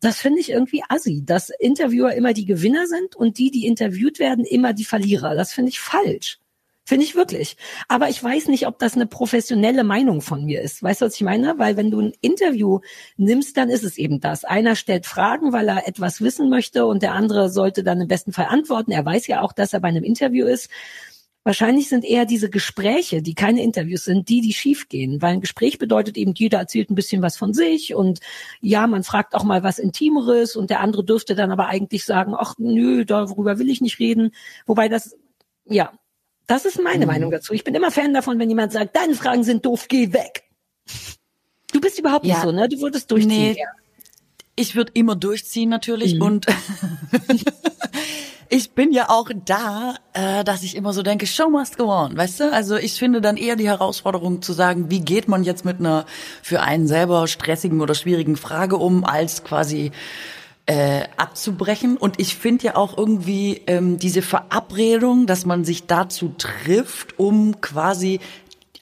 [0.00, 4.18] Das finde ich irgendwie assi, dass Interviewer immer die Gewinner sind und die, die interviewt
[4.18, 5.34] werden, immer die Verlierer.
[5.34, 6.38] Das finde ich falsch.
[6.88, 7.58] Finde ich wirklich.
[7.88, 10.82] Aber ich weiß nicht, ob das eine professionelle Meinung von mir ist.
[10.82, 11.58] Weißt du, was ich meine?
[11.58, 12.80] Weil wenn du ein Interview
[13.18, 14.46] nimmst, dann ist es eben das.
[14.46, 18.32] Einer stellt Fragen, weil er etwas wissen möchte und der andere sollte dann im besten
[18.32, 18.90] Fall antworten.
[18.90, 20.70] Er weiß ja auch, dass er bei einem Interview ist.
[21.48, 25.22] Wahrscheinlich sind eher diese Gespräche, die keine Interviews sind, die, die schiefgehen.
[25.22, 28.20] Weil ein Gespräch bedeutet eben, jeder erzählt ein bisschen was von sich und
[28.60, 32.34] ja, man fragt auch mal was Intimeres und der andere dürfte dann aber eigentlich sagen,
[32.36, 34.32] ach nö, darüber will ich nicht reden.
[34.66, 35.16] Wobei das,
[35.64, 35.90] ja,
[36.46, 37.12] das ist meine mhm.
[37.12, 37.54] Meinung dazu.
[37.54, 40.44] Ich bin immer Fan davon, wenn jemand sagt, deine Fragen sind doof, geh weg.
[41.72, 42.34] Du bist überhaupt ja.
[42.34, 42.68] nicht so, ne?
[42.68, 43.54] Du würdest durchziehen.
[43.54, 43.64] Nee,
[44.54, 46.22] ich würde immer durchziehen natürlich mhm.
[46.22, 46.46] und
[48.48, 52.16] ich bin ja auch da, äh, dass ich immer so denke, show must go on,
[52.16, 52.52] weißt du?
[52.52, 56.06] Also ich finde dann eher die Herausforderung zu sagen, wie geht man jetzt mit einer
[56.42, 59.92] für einen selber stressigen oder schwierigen Frage um, als quasi
[60.66, 61.96] äh, abzubrechen.
[61.96, 67.60] Und ich finde ja auch irgendwie ähm, diese Verabredung, dass man sich dazu trifft, um
[67.60, 68.20] quasi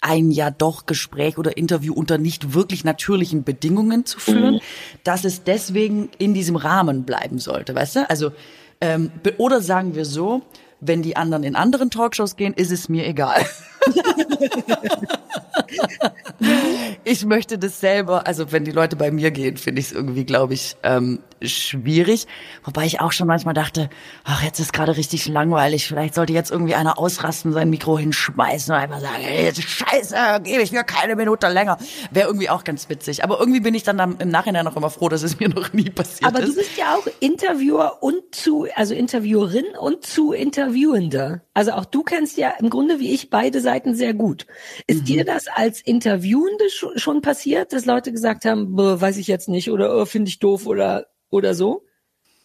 [0.01, 4.61] ein ja doch Gespräch oder Interview unter nicht wirklich natürlichen Bedingungen zu führen, mhm.
[5.03, 8.11] dass es deswegen in diesem Rahmen bleiben sollte, weißt du?
[8.11, 8.31] Also
[8.81, 10.43] ähm, oder sagen wir so,
[10.81, 13.45] wenn die anderen in anderen Talkshows gehen, ist es mir egal.
[17.05, 20.25] ich möchte das selber, also wenn die Leute bei mir gehen, finde ich es irgendwie,
[20.25, 22.27] glaube ich, ähm, schwierig.
[22.65, 23.91] Wobei ich auch schon manchmal dachte,
[24.25, 25.87] ach, jetzt ist gerade richtig langweilig.
[25.87, 30.17] Vielleicht sollte jetzt irgendwie einer ausrasten, sein Mikro hinschmeißen und einfach sagen, hey, jetzt scheiße,
[30.43, 31.79] gebe ich mir keine Minute länger.
[32.11, 33.25] Wäre irgendwie auch ganz witzig.
[33.25, 35.91] Aber irgendwie bin ich dann im Nachhinein noch immer froh, dass es mir noch nie
[35.91, 36.45] passiert Aber ist.
[36.45, 41.43] Aber du bist ja auch Interviewer und zu, also Interviewerin und zu Interviewende.
[41.55, 44.47] Also auch du kennst ja im Grunde wie ich beide Seiten sehr gut.
[44.87, 45.05] Ist mhm.
[45.05, 46.67] dir das als Interviewende
[46.97, 50.67] schon passiert, dass Leute gesagt haben, weiß ich jetzt nicht oder oh, finde ich doof
[50.67, 51.83] oder oder so?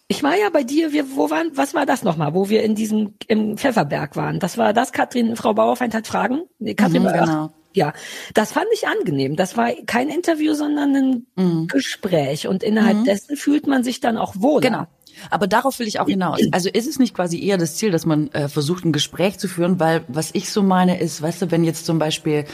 [0.07, 2.73] Ich war ja bei dir, wir, wo waren, was war das nochmal, wo wir in
[2.73, 4.39] diesem, im Pfefferberg waren?
[4.39, 6.43] Das war das, Katrin, Frau Bauerfeind hat Fragen?
[6.59, 7.53] Nee, Katrin mhm, genau.
[7.73, 7.93] Ja,
[8.33, 9.35] das fand ich angenehm.
[9.37, 11.67] Das war kein Interview, sondern ein mhm.
[11.67, 12.47] Gespräch.
[12.47, 13.03] Und innerhalb mhm.
[13.05, 14.61] dessen fühlt man sich dann auch wohl.
[14.61, 14.87] Genau.
[15.29, 16.41] Aber darauf will ich auch hinaus.
[16.51, 19.47] Also ist es nicht quasi eher das Ziel, dass man äh, versucht, ein Gespräch zu
[19.47, 22.45] führen, weil was ich so meine ist, weißt du, wenn jetzt zum Beispiel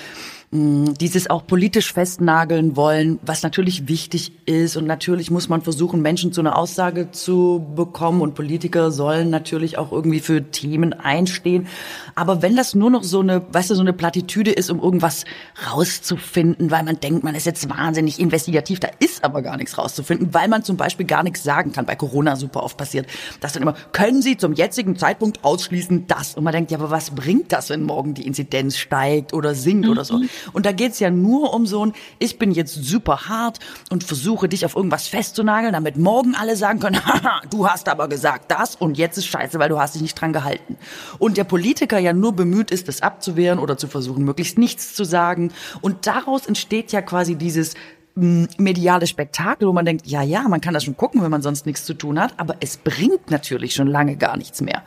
[0.49, 4.77] dieses auch politisch festnageln wollen, was natürlich wichtig ist.
[4.77, 8.21] Und natürlich muss man versuchen, Menschen zu einer Aussage zu bekommen.
[8.21, 11.67] Und Politiker sollen natürlich auch irgendwie für Themen einstehen.
[12.15, 15.25] Aber wenn das nur noch so eine, weißt du, so eine Plattitüde ist, um irgendwas
[15.69, 20.33] rauszufinden, weil man denkt, man ist jetzt wahnsinnig investigativ, da ist aber gar nichts rauszufinden,
[20.33, 21.85] weil man zum Beispiel gar nichts sagen kann.
[21.85, 23.07] Bei Corona super oft passiert,
[23.41, 26.35] dass dann immer, können Sie zum jetzigen Zeitpunkt ausschließen das?
[26.35, 29.85] Und man denkt, ja, aber was bringt das, wenn morgen die Inzidenz steigt oder sinkt
[29.85, 29.91] mhm.
[29.91, 30.21] oder so?
[30.53, 34.49] Und da geht's ja nur um so ein, ich bin jetzt super hart und versuche
[34.49, 38.75] dich auf irgendwas festzunageln, damit morgen alle sagen können, haha, du hast aber gesagt das
[38.75, 40.77] und jetzt ist scheiße, weil du hast dich nicht dran gehalten.
[41.19, 45.03] Und der Politiker ja nur bemüht ist, das abzuwehren oder zu versuchen, möglichst nichts zu
[45.03, 45.51] sagen.
[45.81, 47.75] Und daraus entsteht ja quasi dieses
[48.17, 51.65] mediale Spektakel, wo man denkt, ja, ja, man kann das schon gucken, wenn man sonst
[51.65, 54.83] nichts zu tun hat, aber es bringt natürlich schon lange gar nichts mehr.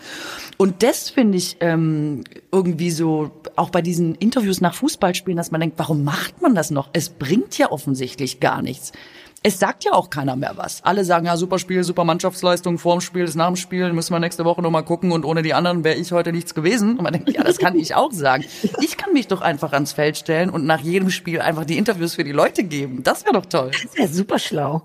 [0.57, 5.61] Und das finde ich ähm, irgendwie so, auch bei diesen Interviews nach Fußballspielen, dass man
[5.61, 6.91] denkt, warum macht man das noch?
[6.93, 8.93] Es bringt ja offensichtlich gar nichts
[9.43, 10.85] es sagt ja auch keiner mehr was.
[10.85, 14.21] Alle sagen ja, super Spiel, super Mannschaftsleistung, vorm Spiel, ist nach dem Spiel, müssen wir
[14.21, 16.99] nächste Woche nochmal gucken und ohne die anderen wäre ich heute nichts gewesen.
[16.99, 18.45] Und man denkt, ja, das kann ich auch sagen.
[18.81, 22.15] Ich kann mich doch einfach ans Feld stellen und nach jedem Spiel einfach die Interviews
[22.15, 23.03] für die Leute geben.
[23.03, 23.71] Das wäre doch toll.
[23.71, 24.83] Das wäre super schlau.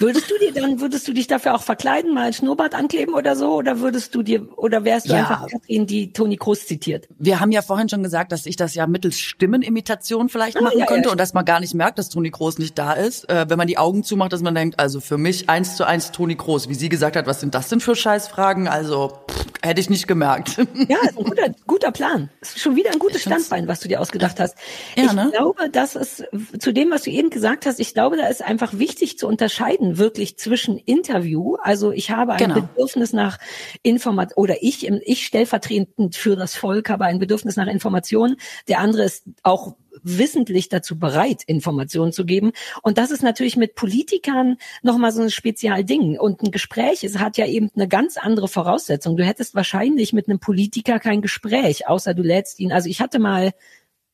[0.00, 3.36] Würdest du dir dann, würdest du dich dafür auch verkleiden, mal ein Schnurrbart ankleben oder
[3.36, 3.52] so?
[3.52, 5.18] Oder würdest du dir, oder wärst du ja.
[5.18, 7.06] einfach Katrin, die Toni Kroos zitiert?
[7.18, 10.78] Wir haben ja vorhin schon gesagt, dass ich das ja mittels Stimmenimitation vielleicht ah, machen
[10.78, 11.12] ja, könnte ja.
[11.12, 13.28] und dass man gar nicht merkt, dass Toni Kroos nicht da ist.
[13.28, 16.12] Äh, wenn man die Augen zumacht, dass man denkt, also für mich eins zu eins
[16.12, 16.70] Toni Kroos.
[16.70, 18.68] Wie sie gesagt hat, was sind das denn für Scheißfragen?
[18.68, 20.56] Also pff, hätte ich nicht gemerkt.
[20.88, 22.30] Ja, ist ein guter, guter Plan.
[22.40, 24.56] Ist schon wieder ein gutes Standbein, was du dir ausgedacht hast.
[24.96, 25.30] Ja, ich ne?
[25.32, 26.24] glaube, dass es
[26.58, 29.98] zu dem, was du eben gesagt hast, ich glaube, da ist einfach wichtig zu unterscheiden
[29.98, 32.54] wirklich zwischen Interview, also ich habe ein genau.
[32.62, 33.38] Bedürfnis nach
[33.82, 38.36] Information oder ich, ich stellvertretend für das Volk habe ein Bedürfnis nach Informationen,
[38.68, 42.52] der andere ist auch wissentlich dazu bereit, Informationen zu geben.
[42.82, 46.18] Und das ist natürlich mit Politikern nochmal so ein Spezialding.
[46.18, 49.16] Und ein Gespräch, es hat ja eben eine ganz andere Voraussetzung.
[49.16, 52.72] Du hättest wahrscheinlich mit einem Politiker kein Gespräch, außer du lädst ihn.
[52.72, 53.52] Also ich hatte mal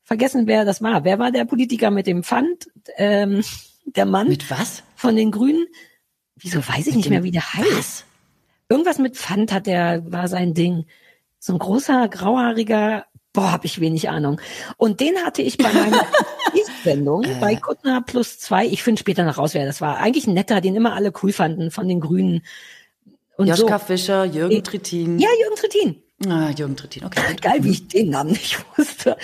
[0.03, 1.03] vergessen, wer das war.
[1.03, 2.69] Wer war der Politiker mit dem Pfand?
[2.95, 3.43] Ähm,
[3.85, 4.27] der Mann.
[4.27, 4.83] Mit was?
[4.95, 5.65] Von den Grünen.
[6.35, 7.77] Wieso weiß ich mit nicht mehr, wie der heißt?
[7.77, 8.05] Was?
[8.69, 10.85] Irgendwas mit Pfand hat der, war sein Ding.
[11.39, 13.05] So ein großer, grauhaariger,
[13.37, 14.41] boah, hab ich wenig Ahnung.
[14.77, 16.03] Und den hatte ich bei meiner
[16.83, 17.37] Sendung äh.
[17.39, 18.65] bei Kuttner plus zwei.
[18.65, 19.97] Ich finde später noch raus, wer das war.
[19.97, 22.41] Eigentlich ein netter, den immer alle cool fanden von den Grünen.
[23.37, 23.85] Und Joschka so.
[23.85, 25.19] Fischer, Jürgen Trittin.
[25.19, 26.01] Ja, Jürgen Trittin.
[26.27, 27.35] Ah, Jürgen Trittin, okay.
[27.39, 29.17] Geil, wie ich den Namen nicht wusste.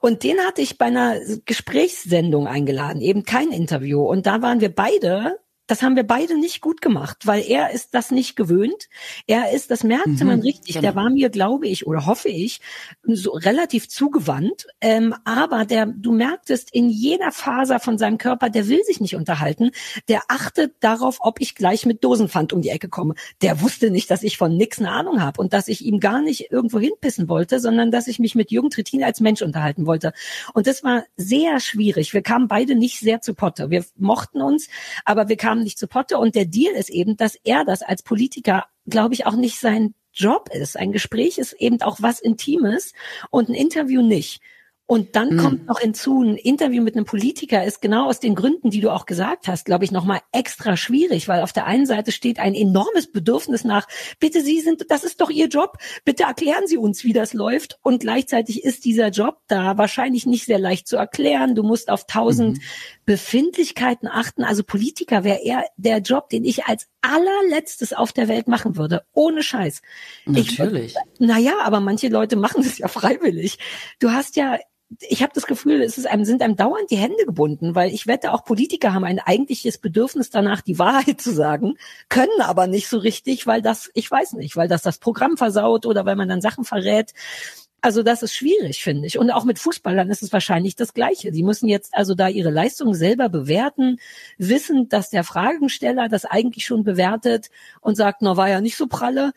[0.00, 4.02] Und den hatte ich bei einer Gesprächssendung eingeladen, eben kein Interview.
[4.02, 5.38] Und da waren wir beide
[5.70, 8.88] das haben wir beide nicht gut gemacht, weil er ist das nicht gewöhnt.
[9.28, 10.80] Er ist, das merkte mhm, man richtig, genau.
[10.80, 12.60] der war mir, glaube ich, oder hoffe ich,
[13.04, 14.66] so relativ zugewandt.
[14.80, 19.14] Ähm, aber der, du merktest in jeder Faser von seinem Körper, der will sich nicht
[19.14, 19.70] unterhalten.
[20.08, 23.14] Der achtet darauf, ob ich gleich mit Dosenpfand um die Ecke komme.
[23.40, 26.20] Der wusste nicht, dass ich von nix eine Ahnung habe und dass ich ihm gar
[26.20, 30.14] nicht irgendwo hinpissen wollte, sondern dass ich mich mit Jürgen Trittin als Mensch unterhalten wollte.
[30.52, 32.12] Und das war sehr schwierig.
[32.12, 33.70] Wir kamen beide nicht sehr zu Potte.
[33.70, 34.68] Wir mochten uns,
[35.04, 36.18] aber wir kamen kamen nicht zu Potte.
[36.18, 39.94] Und der Deal ist eben, dass er das als Politiker, glaube ich, auch nicht sein
[40.12, 40.76] Job ist.
[40.76, 42.92] Ein Gespräch ist eben auch was Intimes
[43.30, 44.40] und ein Interview nicht.
[44.90, 45.36] Und dann mhm.
[45.36, 48.90] kommt noch hinzu, ein Interview mit einem Politiker ist genau aus den Gründen, die du
[48.90, 52.56] auch gesagt hast, glaube ich, nochmal extra schwierig, weil auf der einen Seite steht ein
[52.56, 53.86] enormes Bedürfnis nach,
[54.18, 57.78] bitte Sie sind, das ist doch Ihr Job, bitte erklären Sie uns, wie das läuft.
[57.82, 61.54] Und gleichzeitig ist dieser Job da wahrscheinlich nicht sehr leicht zu erklären.
[61.54, 62.62] Du musst auf tausend mhm.
[63.04, 64.42] Befindlichkeiten achten.
[64.42, 69.04] Also Politiker wäre eher der Job, den ich als allerletztes auf der Welt machen würde.
[69.12, 69.82] Ohne Scheiß.
[70.26, 70.96] Natürlich.
[71.20, 73.58] naja, aber manche Leute machen das ja freiwillig.
[74.00, 74.58] Du hast ja
[74.98, 78.06] ich habe das Gefühl, es ist einem, sind einem dauernd die Hände gebunden, weil ich
[78.06, 81.76] wette, auch Politiker haben ein eigentliches Bedürfnis danach, die Wahrheit zu sagen,
[82.08, 85.86] können aber nicht so richtig, weil das, ich weiß nicht, weil das das Programm versaut
[85.86, 87.12] oder weil man dann Sachen verrät.
[87.82, 89.16] Also das ist schwierig, finde ich.
[89.16, 91.30] Und auch mit Fußballern ist es wahrscheinlich das Gleiche.
[91.30, 93.98] Die müssen jetzt also da ihre Leistung selber bewerten,
[94.36, 97.48] wissen, dass der Fragensteller das eigentlich schon bewertet
[97.80, 99.32] und sagt, na, war ja nicht so pralle.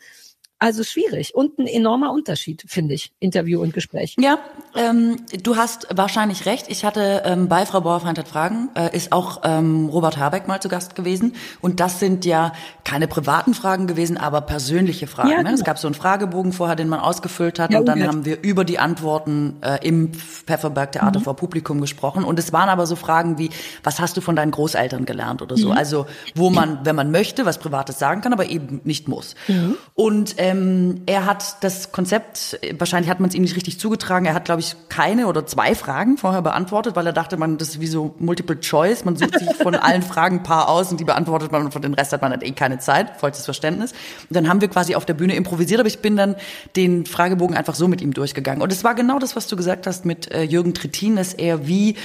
[0.64, 4.16] Also schwierig und ein enormer Unterschied, finde ich, Interview und Gespräch.
[4.18, 4.38] Ja,
[4.74, 6.68] ähm, du hast wahrscheinlich recht.
[6.70, 10.60] Ich hatte ähm, bei Frau Bauerfeind hat Fragen, äh, ist auch ähm, Robert Habeck mal
[10.60, 11.34] zu Gast gewesen.
[11.60, 15.28] Und das sind ja keine privaten Fragen gewesen, aber persönliche Fragen.
[15.28, 15.50] Ja, genau.
[15.50, 15.54] ne?
[15.54, 17.70] Es gab so einen Fragebogen vorher, den man ausgefüllt hat.
[17.70, 21.24] Ja, und dann haben wir über die Antworten äh, im Pfefferberg Theater mhm.
[21.24, 22.24] vor Publikum gesprochen.
[22.24, 23.50] Und es waren aber so Fragen wie,
[23.82, 25.72] was hast du von deinen Großeltern gelernt oder so?
[25.72, 25.76] Mhm.
[25.76, 29.34] Also wo man, wenn man möchte, was Privates sagen kann, aber eben nicht muss.
[29.46, 29.76] Mhm.
[29.92, 34.26] Und ähm, ähm, er hat das Konzept, wahrscheinlich hat man es ihm nicht richtig zugetragen,
[34.26, 37.70] er hat, glaube ich, keine oder zwei Fragen vorher beantwortet, weil er dachte, man, das
[37.70, 41.00] ist wie so Multiple Choice, man sucht sich von allen Fragen ein paar aus und
[41.00, 43.92] die beantwortet man und von den Rest hat man halt eh keine Zeit, vollstes Verständnis.
[43.92, 46.36] Und dann haben wir quasi auf der Bühne improvisiert, aber ich bin dann
[46.76, 48.62] den Fragebogen einfach so mit ihm durchgegangen.
[48.62, 51.66] Und es war genau das, was du gesagt hast mit äh, Jürgen Trittin, dass er
[51.66, 51.96] wie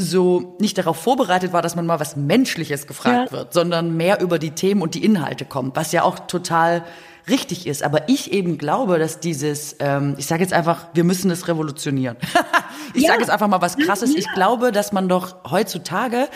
[0.00, 3.38] so nicht darauf vorbereitet war, dass man mal was Menschliches gefragt ja.
[3.38, 6.84] wird, sondern mehr über die Themen und die Inhalte kommt, was ja auch total
[7.30, 7.82] richtig ist.
[7.82, 12.16] Aber ich eben glaube, dass dieses, ähm, ich sage jetzt einfach, wir müssen es revolutionieren.
[12.94, 13.10] ich ja.
[13.10, 14.14] sage jetzt einfach mal was Krasses.
[14.14, 16.28] Ich glaube, dass man doch heutzutage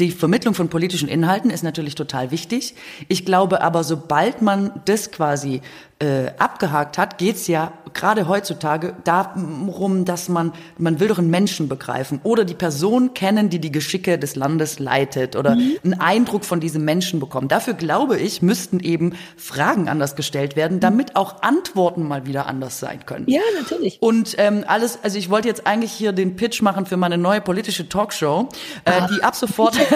[0.00, 2.74] die Vermittlung von politischen Inhalten ist natürlich total wichtig.
[3.08, 5.60] Ich glaube aber, sobald man das quasi
[5.98, 11.68] äh, abgehakt hat, geht's ja gerade heutzutage darum, dass man, man will doch einen Menschen
[11.68, 15.76] begreifen oder die Person kennen, die die Geschicke des Landes leitet oder mhm.
[15.84, 17.48] einen Eindruck von diesem Menschen bekommen.
[17.48, 20.80] Dafür glaube ich, müssten eben Fragen anders gestellt werden, mhm.
[20.80, 23.24] damit auch Antworten mal wieder anders sein können.
[23.28, 23.98] Ja, natürlich.
[24.00, 27.40] Und ähm, alles, also ich wollte jetzt eigentlich hier den Pitch machen für meine neue
[27.40, 28.48] politische Talkshow,
[28.84, 29.78] äh, die ab sofort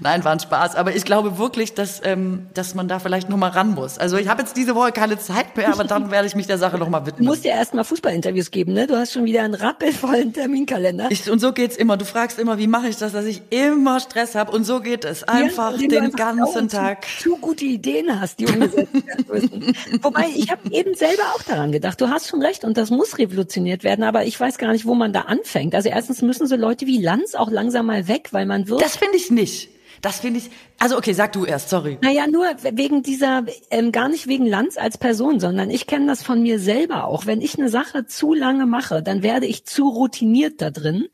[0.02, 0.76] Nein, war ein Spaß.
[0.76, 4.00] Aber ich glaube wirklich, dass, ähm, dass man da vielleicht noch mal ran muss.
[4.00, 6.58] Also ich habe jetzt diese Woche keine Zeit mehr, aber dann werde ich mich der
[6.58, 7.24] Sache noch mal widmen.
[7.24, 8.88] Du musst ja erst mal Fußballinterviews geben, ne?
[8.88, 11.08] Du hast schon wieder einen rappelvollen Terminkalender.
[11.12, 11.98] Ich, und so geht's immer.
[11.98, 14.52] Du fragst immer, wie mache ich das, dass ich immer Stress habe.
[14.52, 15.24] Und so geht es.
[15.24, 17.06] Einfach ja, den einfach ganzen Tag.
[17.20, 19.76] Zu, zu gute Ideen hast, die umgesetzt werden müssen.
[20.02, 22.02] Wobei, ich habe eben selber auch daran gedacht.
[22.02, 24.96] Du hast schon recht und das muss revolutioniert werden, aber ich weiß gar nicht, wo
[24.96, 25.76] man da anfängt.
[25.76, 28.82] Also erstens müssen so Leute wie Lanz auch langsam mal weg, weil man wird.
[28.82, 29.70] Das finde ich nicht.
[30.02, 30.50] Das finde ich.
[30.82, 32.00] Also okay, sag du erst, sorry.
[32.02, 36.24] Naja, nur wegen dieser, ähm, gar nicht wegen Lanz als Person, sondern ich kenne das
[36.24, 37.28] von mir selber auch.
[37.28, 41.10] Wenn ich eine Sache zu lange mache, dann werde ich zu routiniert da drin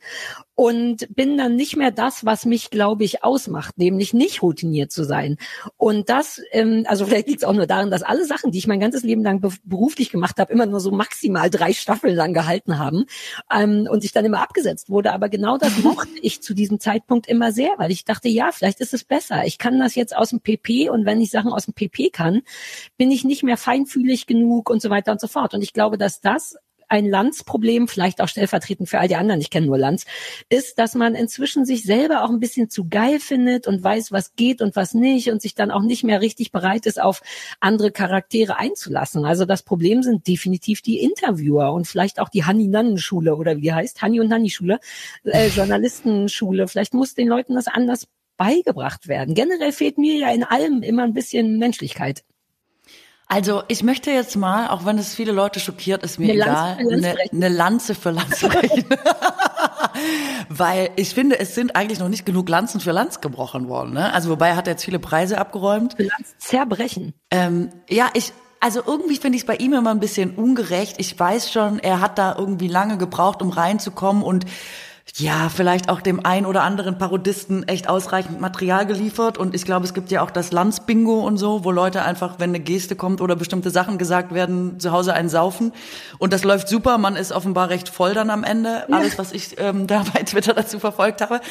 [0.58, 5.04] und bin dann nicht mehr das, was mich, glaube ich, ausmacht, nämlich nicht routiniert zu
[5.04, 5.38] sein.
[5.78, 8.66] Und das, ähm, also vielleicht liegt es auch nur daran, dass alle Sachen, die ich
[8.66, 12.80] mein ganzes Leben lang beruflich gemacht habe, immer nur so maximal drei Staffeln lang gehalten
[12.80, 13.06] haben
[13.54, 15.14] ähm, und ich dann immer abgesetzt wurde.
[15.14, 18.80] Aber genau das mochte ich zu diesem Zeitpunkt immer sehr, weil ich dachte, ja, vielleicht
[18.80, 19.46] ist es besser.
[19.46, 22.42] Ich kann das jetzt aus dem PP und wenn ich Sachen aus dem PP kann,
[22.98, 25.54] bin ich nicht mehr feinfühlig genug und so weiter und so fort.
[25.54, 26.56] Und ich glaube, dass das
[26.90, 30.06] ein Landsproblem, vielleicht auch stellvertretend für all die anderen, ich kenne nur Lanz,
[30.50, 34.36] ist, dass man inzwischen sich selber auch ein bisschen zu geil findet und weiß, was
[34.36, 37.22] geht und was nicht und sich dann auch nicht mehr richtig bereit ist, auf
[37.60, 39.26] andere Charaktere einzulassen.
[39.26, 44.02] Also das Problem sind definitiv die Interviewer und vielleicht auch die Hanni-Nannen-Schule oder wie heißt,
[44.02, 44.80] Hanni- und Nanni-Schule,
[45.26, 46.68] äh, Journalistenschule.
[46.68, 49.36] Vielleicht muss den Leuten das anders beigebracht werden.
[49.36, 52.24] Generell fehlt mir ja in allem immer ein bisschen Menschlichkeit.
[53.30, 56.78] Also ich möchte jetzt mal, auch wenn es viele Leute schockiert, ist mir eine egal,
[56.80, 58.86] eine, eine Lanze für Lanze brechen.
[60.50, 63.94] Weil ich finde, es sind eigentlich noch nicht genug Lanzen für Lanz gebrochen worden.
[63.94, 64.14] Ne?
[64.14, 65.96] Also wobei er hat jetzt viele Preise abgeräumt.
[65.98, 67.14] Für Lanz zerbrechen.
[67.30, 70.96] Ähm, ja, ich, also irgendwie finde ich es bei ihm immer ein bisschen ungerecht.
[70.98, 74.46] Ich weiß schon, er hat da irgendwie lange gebraucht, um reinzukommen und
[75.16, 79.38] ja, vielleicht auch dem ein oder anderen Parodisten echt ausreichend Material geliefert.
[79.38, 82.52] Und ich glaube, es gibt ja auch das Landsbingo und so, wo Leute einfach, wenn
[82.52, 85.74] eine Geste kommt oder bestimmte Sachen gesagt werden, zu Hause einen saufen.
[86.20, 86.98] Und das läuft super.
[86.98, 88.86] Man ist offenbar recht voll dann am Ende.
[88.88, 88.98] Ja.
[88.98, 91.42] Alles, was ich ähm, da bei Twitter dazu verfolgt habe.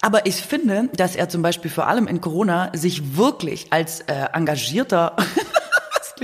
[0.00, 4.26] Aber ich finde, dass er zum Beispiel vor allem in Corona sich wirklich als äh,
[4.32, 5.16] engagierter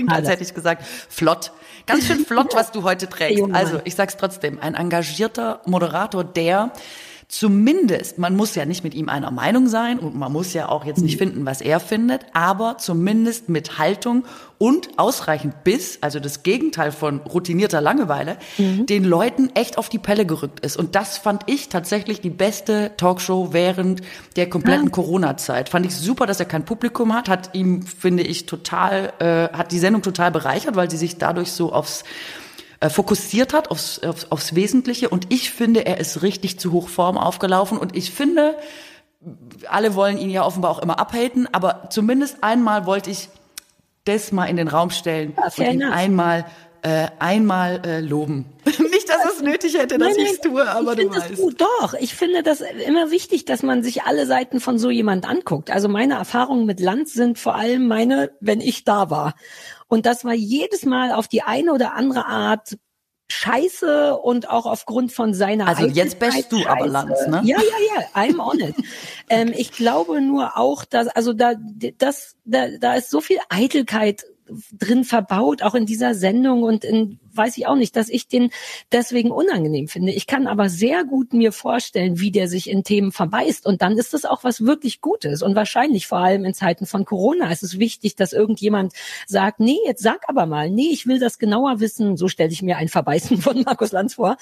[0.07, 1.53] klingt, als hätte ich gesagt, flott.
[1.87, 3.45] Ganz schön flott, was du heute trägst.
[3.53, 6.73] Also, ich sag's trotzdem, ein engagierter Moderator, der
[7.31, 10.85] zumindest, man muss ja nicht mit ihm einer Meinung sein und man muss ja auch
[10.85, 14.25] jetzt nicht finden, was er findet, aber zumindest mit Haltung
[14.59, 18.85] und ausreichend Biss, also das Gegenteil von routinierter Langeweile, mhm.
[18.87, 20.77] den Leuten echt auf die Pelle gerückt ist.
[20.77, 24.03] Und das fand ich tatsächlich die beste Talkshow während
[24.35, 24.91] der kompletten ja.
[24.91, 25.69] Corona-Zeit.
[25.69, 29.71] Fand ich super, dass er kein Publikum hat, hat ihm, finde ich, total, äh, hat
[29.71, 32.03] die Sendung total bereichert, weil sie sich dadurch so aufs
[32.81, 35.09] äh, fokussiert hat aufs, aufs, aufs Wesentliche.
[35.09, 37.79] Und ich finde, er ist richtig zu Hochform aufgelaufen.
[37.79, 38.57] Und ich finde,
[39.69, 43.29] alle wollen ihn ja offenbar auch immer abhaten, aber zumindest einmal wollte ich
[44.05, 46.47] das mal in den Raum stellen ja, und ihn einmal
[46.83, 48.47] äh, einmal äh, loben.
[48.65, 51.37] Nicht, dass es nötig hätte, dass ich es tue, aber ich du weißt.
[51.37, 51.61] Gut.
[51.61, 55.71] Doch, ich finde das immer wichtig, dass man sich alle Seiten von so jemand anguckt.
[55.71, 59.35] Also meine Erfahrungen mit Land sind vor allem meine, wenn ich da war.
[59.91, 62.79] Und das war jedes Mal auf die eine oder andere Art
[63.29, 67.43] scheiße und auch aufgrund von seiner Also jetzt bist du aber Lanz, ne?
[67.45, 68.75] Ja, ja, ja, I'm on it.
[69.29, 71.55] ähm, ich glaube nur auch, dass, also da,
[71.99, 74.25] das, da, da ist so viel Eitelkeit
[74.73, 78.51] drin verbaut, auch in dieser Sendung und in weiß ich auch nicht, dass ich den
[78.93, 80.13] deswegen unangenehm finde.
[80.13, 83.67] Ich kann aber sehr gut mir vorstellen, wie der sich in Themen verbeißt.
[83.67, 85.43] Und dann ist das auch was wirklich Gutes.
[85.43, 88.93] Und wahrscheinlich vor allem in Zeiten von Corona ist es wichtig, dass irgendjemand
[89.27, 92.17] sagt, nee, jetzt sag aber mal, nee, ich will das genauer wissen.
[92.17, 94.37] So stelle ich mir ein Verbeißen von Markus Lanz vor.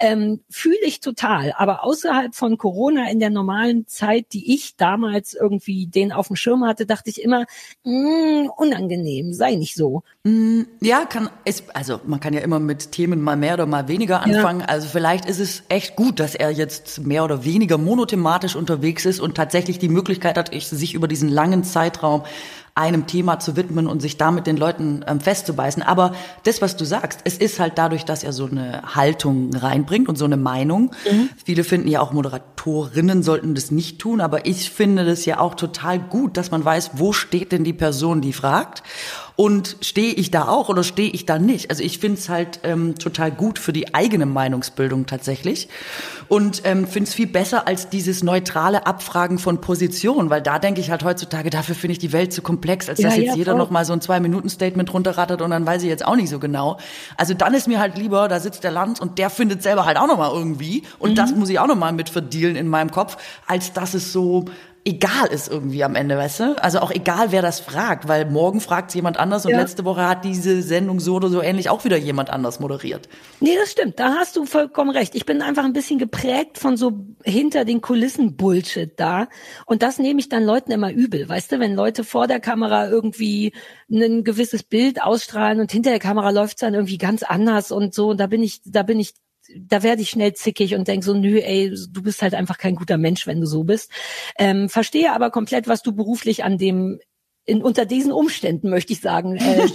[0.00, 1.54] Ähm, Fühle ich total.
[1.56, 6.36] Aber außerhalb von Corona in der normalen Zeit, die ich damals irgendwie den auf dem
[6.36, 7.46] Schirm hatte, dachte ich immer,
[7.84, 10.02] mh, mm, unangenehm, sei nicht so.
[10.24, 13.88] Mm, ja, kann, ist, also man kann ja immer mit Themen mal mehr oder mal
[13.88, 14.60] weniger anfangen.
[14.60, 14.66] Ja.
[14.66, 19.20] Also vielleicht ist es echt gut, dass er jetzt mehr oder weniger monothematisch unterwegs ist
[19.20, 22.24] und tatsächlich die Möglichkeit hat, sich über diesen langen Zeitraum
[22.76, 25.82] einem Thema zu widmen und sich damit den Leuten ähm, festzubeißen.
[25.82, 26.12] Aber
[26.42, 30.16] das, was du sagst, es ist halt dadurch, dass er so eine Haltung reinbringt und
[30.16, 30.90] so eine Meinung.
[31.08, 31.28] Mhm.
[31.44, 35.54] Viele finden ja auch Moderatorinnen sollten das nicht tun, aber ich finde das ja auch
[35.54, 38.82] total gut, dass man weiß, wo steht denn die Person, die fragt.
[39.36, 41.68] Und stehe ich da auch oder stehe ich da nicht?
[41.70, 45.68] Also ich finde es halt ähm, total gut für die eigene Meinungsbildung tatsächlich.
[46.28, 50.80] Und ähm, finde es viel besser als dieses neutrale Abfragen von Positionen, weil da denke
[50.80, 53.34] ich halt heutzutage, dafür finde ich die Welt zu komplex, als ja, dass jetzt ja,
[53.34, 56.38] jeder noch mal so ein Zwei-Minuten-Statement runterrattert und dann weiß ich jetzt auch nicht so
[56.38, 56.78] genau.
[57.16, 59.96] Also dann ist mir halt lieber, da sitzt der Land und der findet selber halt
[59.96, 61.14] auch noch mal irgendwie und mhm.
[61.16, 63.16] das muss ich auch noch mal mit verdealen in meinem Kopf,
[63.48, 64.44] als dass es so
[64.84, 66.62] egal ist irgendwie am Ende, weißt du?
[66.62, 69.60] Also auch egal, wer das fragt, weil morgen fragt jemand anders und ja.
[69.60, 73.08] letzte Woche hat diese Sendung so oder so ähnlich auch wieder jemand anders moderiert.
[73.40, 73.98] Nee, das stimmt.
[73.98, 75.14] Da hast du vollkommen recht.
[75.14, 76.92] Ich bin einfach ein bisschen geprägt von so
[77.24, 79.28] hinter den Kulissen Bullshit da.
[79.64, 81.28] Und das nehme ich dann Leuten immer übel.
[81.28, 83.52] Weißt du, wenn Leute vor der Kamera irgendwie
[83.90, 88.10] ein gewisses Bild ausstrahlen und hinter der Kamera läuft's dann irgendwie ganz anders und so.
[88.10, 89.14] Und da bin ich, da bin ich
[89.56, 92.74] da werde ich schnell zickig und denk so, nö, ey, du bist halt einfach kein
[92.74, 93.90] guter Mensch, wenn du so bist.
[94.38, 96.98] Ähm, verstehe aber komplett, was du beruflich an dem,
[97.44, 99.36] in, unter diesen Umständen möchte ich sagen.
[99.36, 99.66] Äh,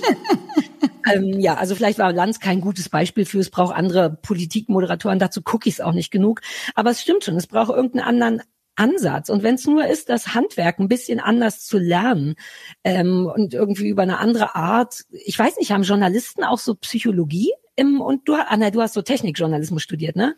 [1.13, 5.41] ähm, ja, also vielleicht war Lanz kein gutes Beispiel für, es braucht andere Politikmoderatoren, dazu
[5.45, 6.41] Cookies auch nicht genug.
[6.75, 8.41] Aber es stimmt schon, es braucht irgendeinen anderen
[8.75, 9.29] Ansatz.
[9.29, 12.35] Und wenn es nur ist, das Handwerk ein bisschen anders zu lernen
[12.83, 17.51] ähm, und irgendwie über eine andere Art, ich weiß nicht, haben Journalisten auch so Psychologie
[17.79, 20.35] im, und du, Anna, du hast so Technikjournalismus studiert, ne?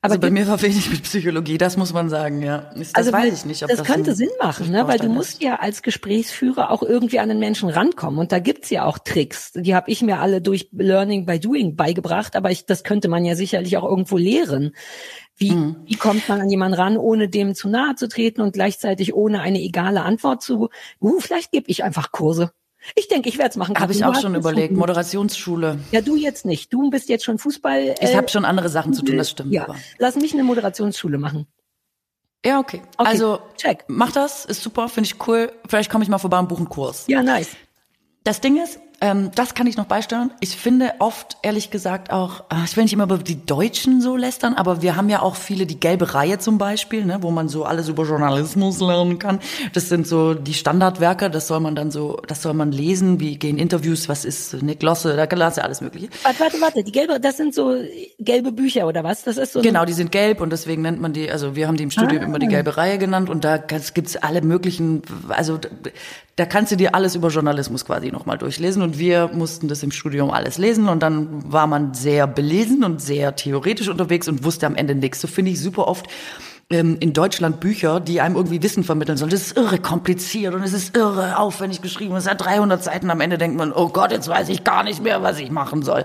[0.00, 2.70] Aber also bei mir war wenig mit Psychologie, das muss man sagen, ja.
[2.76, 3.64] Das also weiß ich nicht.
[3.64, 4.86] Ob das, das könnte Sinn machen, ne?
[4.86, 8.20] weil du musst ja als Gesprächsführer auch irgendwie an den Menschen rankommen.
[8.20, 9.50] Und da gibt's ja auch Tricks.
[9.56, 13.24] Die habe ich mir alle durch Learning by Doing beigebracht, aber ich, das könnte man
[13.24, 14.70] ja sicherlich auch irgendwo lehren.
[15.36, 15.76] Wie, mhm.
[15.84, 19.40] wie kommt man an jemanden ran, ohne dem zu nahe zu treten und gleichzeitig ohne
[19.40, 20.68] eine egale Antwort zu,
[21.00, 22.52] uh, vielleicht gebe ich einfach Kurse.
[22.94, 23.78] Ich denke, ich werde es machen.
[23.78, 24.74] Habe ich auch schon überlegt.
[24.74, 25.78] Moderationsschule.
[25.90, 26.72] Ja, du jetzt nicht.
[26.72, 27.80] Du bist jetzt schon Fußball.
[27.80, 29.52] Äh, ich habe schon andere Sachen zu tun, das stimmt.
[29.52, 29.76] Ja, aber.
[29.98, 31.46] lass mich eine Moderationsschule machen.
[32.44, 32.82] Ja, okay.
[32.96, 33.08] okay.
[33.08, 33.84] Also, check.
[33.88, 35.52] Mach das, ist super, finde ich cool.
[35.66, 37.04] Vielleicht komme ich mal vorbei und buche einen Kurs.
[37.08, 37.50] Ja, nice.
[38.24, 40.32] Das Ding ist, ähm, das kann ich noch beisteuern.
[40.40, 44.16] Ich finde oft, ehrlich gesagt, auch, ah, ich will nicht immer über die Deutschen so
[44.16, 47.48] lästern, aber wir haben ja auch viele, die gelbe Reihe zum Beispiel, ne, wo man
[47.48, 49.38] so alles über Journalismus lernen kann.
[49.72, 53.36] Das sind so die Standardwerke, das soll man dann so, das soll man lesen, wie
[53.36, 56.08] gehen Interviews, was ist eine Glosse, da kannst du alles mögliche.
[56.24, 57.76] Warte, warte, warte, die gelbe, das sind so
[58.18, 59.22] gelbe Bücher oder was?
[59.22, 59.62] Das ist so.
[59.62, 62.22] Genau, die sind gelb und deswegen nennt man die, also wir haben die im Studium
[62.22, 62.26] ah.
[62.26, 65.58] immer die gelbe Reihe genannt und da gibt's alle möglichen, also
[66.38, 69.90] da kannst du dir alles über Journalismus quasi nochmal durchlesen und wir mussten das im
[69.90, 74.66] Studium alles lesen und dann war man sehr belesen und sehr theoretisch unterwegs und wusste
[74.66, 75.20] am Ende nichts.
[75.20, 76.06] So finde ich super oft
[76.70, 79.32] ähm, in Deutschland Bücher, die einem irgendwie Wissen vermitteln sollen.
[79.32, 82.14] Das ist irre kompliziert und es ist irre aufwendig geschrieben.
[82.14, 83.10] Es hat 300 Seiten.
[83.10, 85.82] Am Ende denkt man, oh Gott, jetzt weiß ich gar nicht mehr, was ich machen
[85.82, 86.04] soll.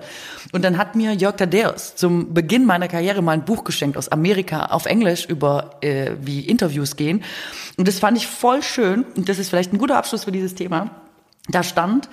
[0.51, 4.09] Und dann hat mir Jörg Tadeus zum Beginn meiner Karriere mal ein Buch geschenkt aus
[4.09, 7.23] Amerika auf Englisch über äh, wie Interviews gehen.
[7.77, 9.03] Und das fand ich voll schön.
[9.15, 10.91] Und das ist vielleicht ein guter Abschluss für dieses Thema.
[11.49, 12.07] Da stand,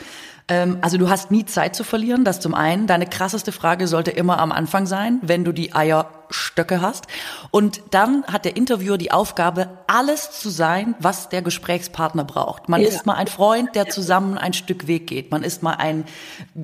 [0.51, 2.89] ähm, also du hast nie Zeit zu verlieren, das zum einen.
[2.89, 7.07] Deine krasseste Frage sollte immer am Anfang sein, wenn du die Eierstöcke hast.
[7.53, 12.69] Und dann hat der Interviewer die Aufgabe, alles zu sein, was der Gesprächspartner braucht.
[12.69, 12.89] Man ja.
[12.89, 15.31] ist mal ein Freund, der zusammen ein Stück Weg geht.
[15.31, 16.05] Man ist mal ein,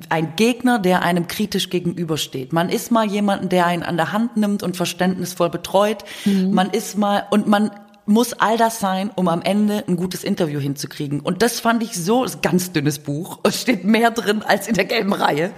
[0.09, 2.51] ein Gegner, der einem kritisch gegenübersteht.
[2.51, 6.03] Man ist mal jemanden, der einen an der Hand nimmt und verständnisvoll betreut.
[6.25, 6.53] Mhm.
[6.53, 7.71] Man ist mal, und man
[8.07, 11.19] muss all das sein, um am Ende ein gutes Interview hinzukriegen.
[11.19, 13.39] Und das fand ich so, ist ein ganz dünnes Buch.
[13.43, 15.51] Es steht mehr drin als in der gelben Reihe.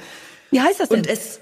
[0.52, 1.00] Wie heißt das denn?
[1.00, 1.40] Und es,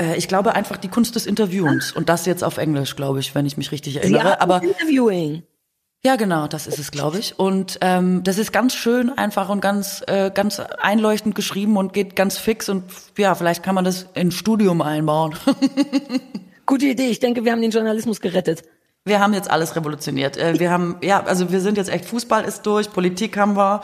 [0.00, 1.92] äh, ich glaube einfach die Kunst des Interviewens.
[1.92, 4.28] Und das jetzt auf Englisch, glaube ich, wenn ich mich richtig erinnere.
[4.28, 5.42] Ja, Aber Interviewing.
[6.06, 7.38] Ja, genau, das ist es, glaube ich.
[7.38, 12.14] Und ähm, das ist ganz schön einfach und ganz, äh, ganz einleuchtend geschrieben und geht
[12.14, 12.68] ganz fix.
[12.68, 12.84] Und
[13.16, 15.34] ja, vielleicht kann man das in Studium einbauen.
[16.66, 17.08] Gute Idee.
[17.08, 18.62] Ich denke, wir haben den Journalismus gerettet.
[19.06, 20.38] Wir haben jetzt alles revolutioniert.
[20.38, 23.82] Äh, wir haben, ja, also wir sind jetzt echt, Fußball ist durch, Politik haben wir,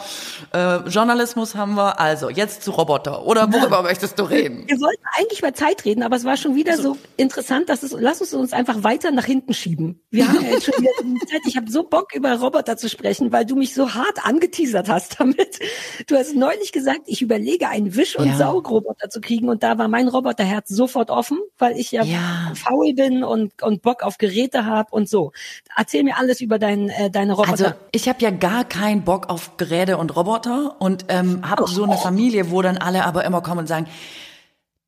[0.55, 3.27] äh, Journalismus haben wir, also jetzt zu Roboter.
[3.27, 3.83] Oder worüber ja.
[3.91, 4.65] möchtest du reden?
[4.67, 7.83] Wir wollten eigentlich über Zeit reden, aber es war schon wieder also, so interessant, dass
[7.83, 10.01] es, lass uns uns einfach weiter nach hinten schieben.
[10.11, 10.91] Wir haben ja jetzt schon wieder
[11.31, 11.43] Zeit.
[11.47, 15.21] Ich habe so Bock, über Roboter zu sprechen, weil du mich so hart angeteasert hast
[15.21, 15.59] damit.
[16.07, 18.39] Du hast neulich gesagt, ich überlege, einen Wisch- und ja.
[18.39, 22.53] Saugroboter zu kriegen und da war mein Roboterherz sofort offen, weil ich ja, ja.
[22.55, 25.33] faul bin und, und Bock auf Geräte habe und so.
[25.77, 27.51] Erzähl mir alles über dein, äh, deine Roboter.
[27.51, 31.67] Also ich habe ja gar keinen Bock auf Geräte und Roboter und ähm, habe oh.
[31.67, 33.87] so eine Familie, wo dann alle aber immer kommen und sagen,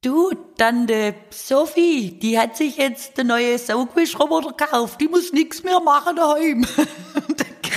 [0.05, 5.01] Du, Tante Sophie, die hat sich jetzt der neue Saugwischroboter gekauft.
[5.01, 6.67] Die muss nichts mehr machen daheim.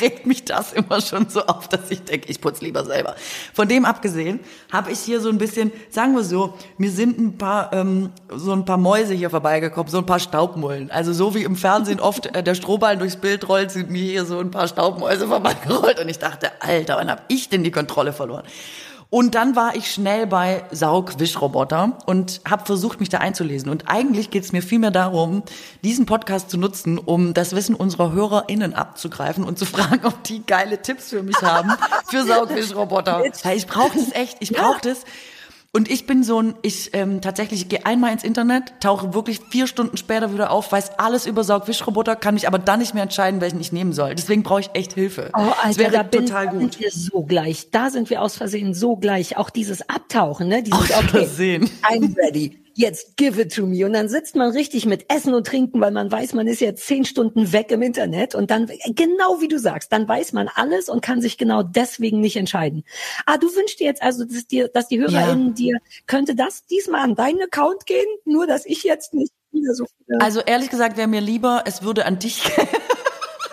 [0.01, 3.15] regt mich das immer schon so auf, dass ich denke, ich putze lieber selber.
[3.53, 4.39] Von dem abgesehen
[4.71, 8.51] habe ich hier so ein bisschen, sagen wir so, mir sind ein paar ähm, so
[8.51, 10.91] ein paar Mäuse hier vorbeigekommen, so ein paar Staubmullen.
[10.91, 14.25] Also so wie im Fernsehen oft äh, der Strohballen durchs Bild rollt, sind mir hier
[14.25, 18.13] so ein paar Staubmäuse vorbeigerollt und ich dachte, Alter, wann habe ich denn die Kontrolle
[18.13, 18.43] verloren?
[19.15, 23.71] Und dann war ich schnell bei Saugwischroboter und habe versucht, mich da einzulesen.
[23.71, 25.43] Und eigentlich geht es mir vielmehr darum,
[25.85, 30.45] diesen Podcast zu nutzen, um das Wissen unserer HörerInnen abzugreifen und zu fragen, ob die
[30.45, 31.71] geile Tipps für mich haben
[32.09, 33.23] für Saugwischroboter.
[33.43, 35.05] Weil ich brauche das echt, ich brauche das.
[35.75, 39.41] Und ich bin so ein, ich ähm, tatsächlich ich gehe einmal ins Internet, tauche wirklich
[39.49, 43.03] vier Stunden später wieder auf, weiß alles über Saugwischroboter, kann mich aber dann nicht mehr
[43.03, 44.15] entscheiden, welchen ich nehmen soll.
[44.15, 45.31] Deswegen brauche ich echt Hilfe.
[45.33, 46.59] Oh, Alter, das wäre da bin, total gut.
[46.61, 47.71] sind wir so gleich.
[47.71, 49.35] Da sind wir aus Versehen so gleich.
[49.35, 50.63] Auch dieses Abtauchen, ne?
[50.63, 51.69] Dieses, aus Versehen.
[51.83, 53.85] Okay, I'm ready jetzt give it to me.
[53.85, 56.85] Und dann sitzt man richtig mit Essen und Trinken, weil man weiß, man ist jetzt
[56.85, 58.35] zehn Stunden weg im Internet.
[58.35, 62.19] Und dann, genau wie du sagst, dann weiß man alles und kann sich genau deswegen
[62.19, 62.83] nicht entscheiden.
[63.25, 65.53] Ah, du wünschst dir jetzt also, dass, dir, dass die HörerInnen ja.
[65.53, 68.05] dir, könnte das diesmal an deinen Account gehen?
[68.25, 70.21] Nur, dass ich jetzt nicht wieder so viele.
[70.21, 72.67] Also ehrlich gesagt wäre mir lieber, es würde an dich gehen.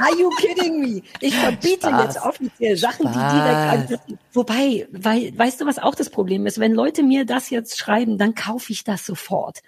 [0.03, 1.03] Are you kidding me?
[1.21, 2.05] Ich verbiete Spaß.
[2.05, 3.15] jetzt offiziell Sachen, Spaß.
[3.15, 4.19] die direkt an.
[4.33, 6.59] Wobei, weil, weißt du, was auch das Problem ist?
[6.59, 9.63] Wenn Leute mir das jetzt schreiben, dann kaufe ich das sofort.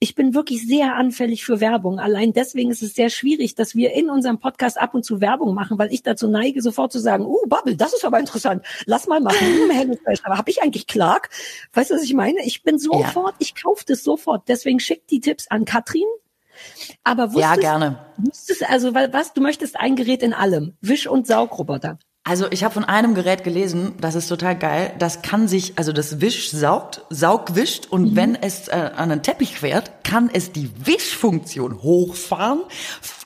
[0.00, 1.98] Ich bin wirklich sehr anfällig für Werbung.
[2.00, 5.54] Allein deswegen ist es sehr schwierig, dass wir in unserem Podcast ab und zu Werbung
[5.54, 8.64] machen, weil ich dazu neige, sofort zu sagen, oh, Bubble, das ist aber interessant.
[8.86, 9.38] Lass mal machen.
[9.38, 11.30] Hm, aber habe ich eigentlich Clark?
[11.74, 12.44] Weißt du, was ich meine?
[12.44, 13.38] Ich bin sofort, ja.
[13.38, 14.48] ich kaufe das sofort.
[14.48, 16.04] Deswegen schickt die Tipps an Katrin,
[17.02, 17.98] aber wusstest, ja, gerne.
[18.16, 20.74] Wusstest, also was, du möchtest ein Gerät in allem.
[20.80, 21.98] Wisch- und Saugroboter.
[22.26, 24.94] Also ich habe von einem Gerät gelesen, das ist total geil.
[24.98, 28.16] Das kann sich, also das Wisch saugt, saugwischt und mhm.
[28.16, 32.62] wenn es äh, an einen Teppich fährt, kann es die Wischfunktion hochfahren,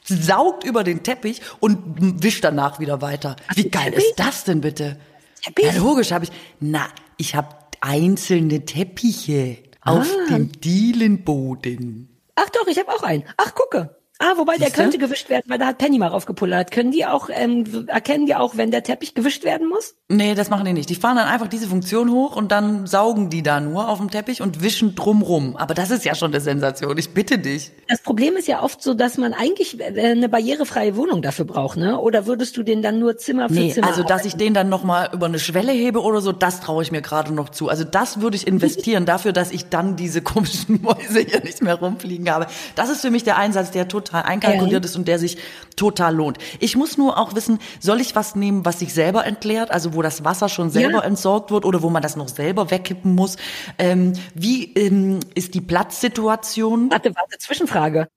[0.05, 3.37] saugt über den Teppich und wischt danach wieder weiter.
[3.47, 4.05] Ach, Wie geil Teppich?
[4.05, 4.99] ist das denn bitte?
[5.45, 5.67] Teppich?
[5.67, 6.33] Ja, logisch habe ich.
[6.59, 6.87] Na,
[7.19, 10.01] ich habe einzelne Teppiche ah.
[10.01, 12.08] auf dem Dielenboden.
[12.41, 13.25] Ach doch, ich habe auch einen.
[13.37, 13.98] Ach, gucke.
[14.21, 16.73] Ah, wobei der könnte gewischt werden, weil da hat Penny mal raufgepullert.
[16.73, 19.95] Können die auch, ähm, erkennen die auch, wenn der Teppich gewischt werden muss?
[20.09, 20.91] Nee, das machen die nicht.
[20.91, 24.11] Die fahren dann einfach diese Funktion hoch und dann saugen die da nur auf dem
[24.11, 25.57] Teppich und wischen drumrum.
[25.57, 26.99] Aber das ist ja schon eine Sensation.
[26.99, 27.71] Ich bitte dich.
[27.87, 31.77] Das Problem ist ja oft so, dass man eigentlich äh, eine barrierefreie Wohnung dafür braucht,
[31.77, 32.01] ne?
[32.01, 33.87] Oder würdest du den dann nur Zimmer für nee, Zimmer?
[33.87, 36.91] Also, dass ich den dann nochmal über eine Schwelle hebe oder so, das traue ich
[36.91, 37.69] mir gerade noch zu.
[37.69, 41.77] Also, das würde ich investieren dafür, dass ich dann diese komischen Mäuse hier nicht mehr
[41.77, 42.49] rumfliegen habe.
[42.75, 44.89] Das ist für mich der Einsatz, der total einkalkuliert ja.
[44.89, 45.39] ist und der sich
[45.77, 46.39] total lohnt.
[46.61, 50.03] Ich muss nur auch wissen, soll ich was nehmen, was sich selber entleert, also wo
[50.03, 51.05] das Wasser schon selber ja.
[51.05, 53.37] entsorgt wird oder wo man das noch selber wegkippen muss?
[53.79, 56.91] Ähm, wie ähm, ist die Platzsituation?
[56.91, 58.09] Warte, warte, Zwischenfrage.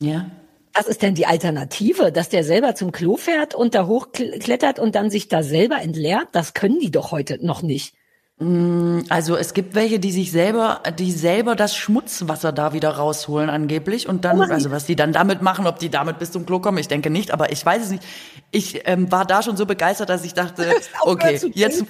[0.00, 0.30] Ja.
[0.76, 4.96] Was ist denn die Alternative, dass der selber zum Klo fährt und da hochklettert und
[4.96, 6.28] dann sich da selber entleert?
[6.32, 7.94] Das können die doch heute noch nicht.
[8.44, 13.48] Mm, also es gibt welche, die sich selber, die selber das Schmutzwasser da wieder rausholen
[13.48, 16.60] angeblich und dann, also was die dann damit machen, ob die damit bis zum Klo
[16.60, 18.02] kommen, ich denke nicht, aber ich weiß es nicht.
[18.50, 21.84] Ich ähm, war da schon so begeistert, dass ich dachte, okay, jetzt.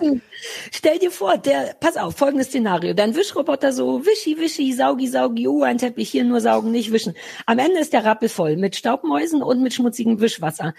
[0.71, 5.49] Stell dir vor, der, pass auf, folgendes Szenario, dein Wischroboter so wischi, wischi, saugi, saugi,
[5.49, 7.15] uh, ein Teppich hier nur saugen, nicht wischen.
[7.47, 10.73] Am Ende ist der Rappel voll mit Staubmäusen und mit schmutzigem Wischwasser.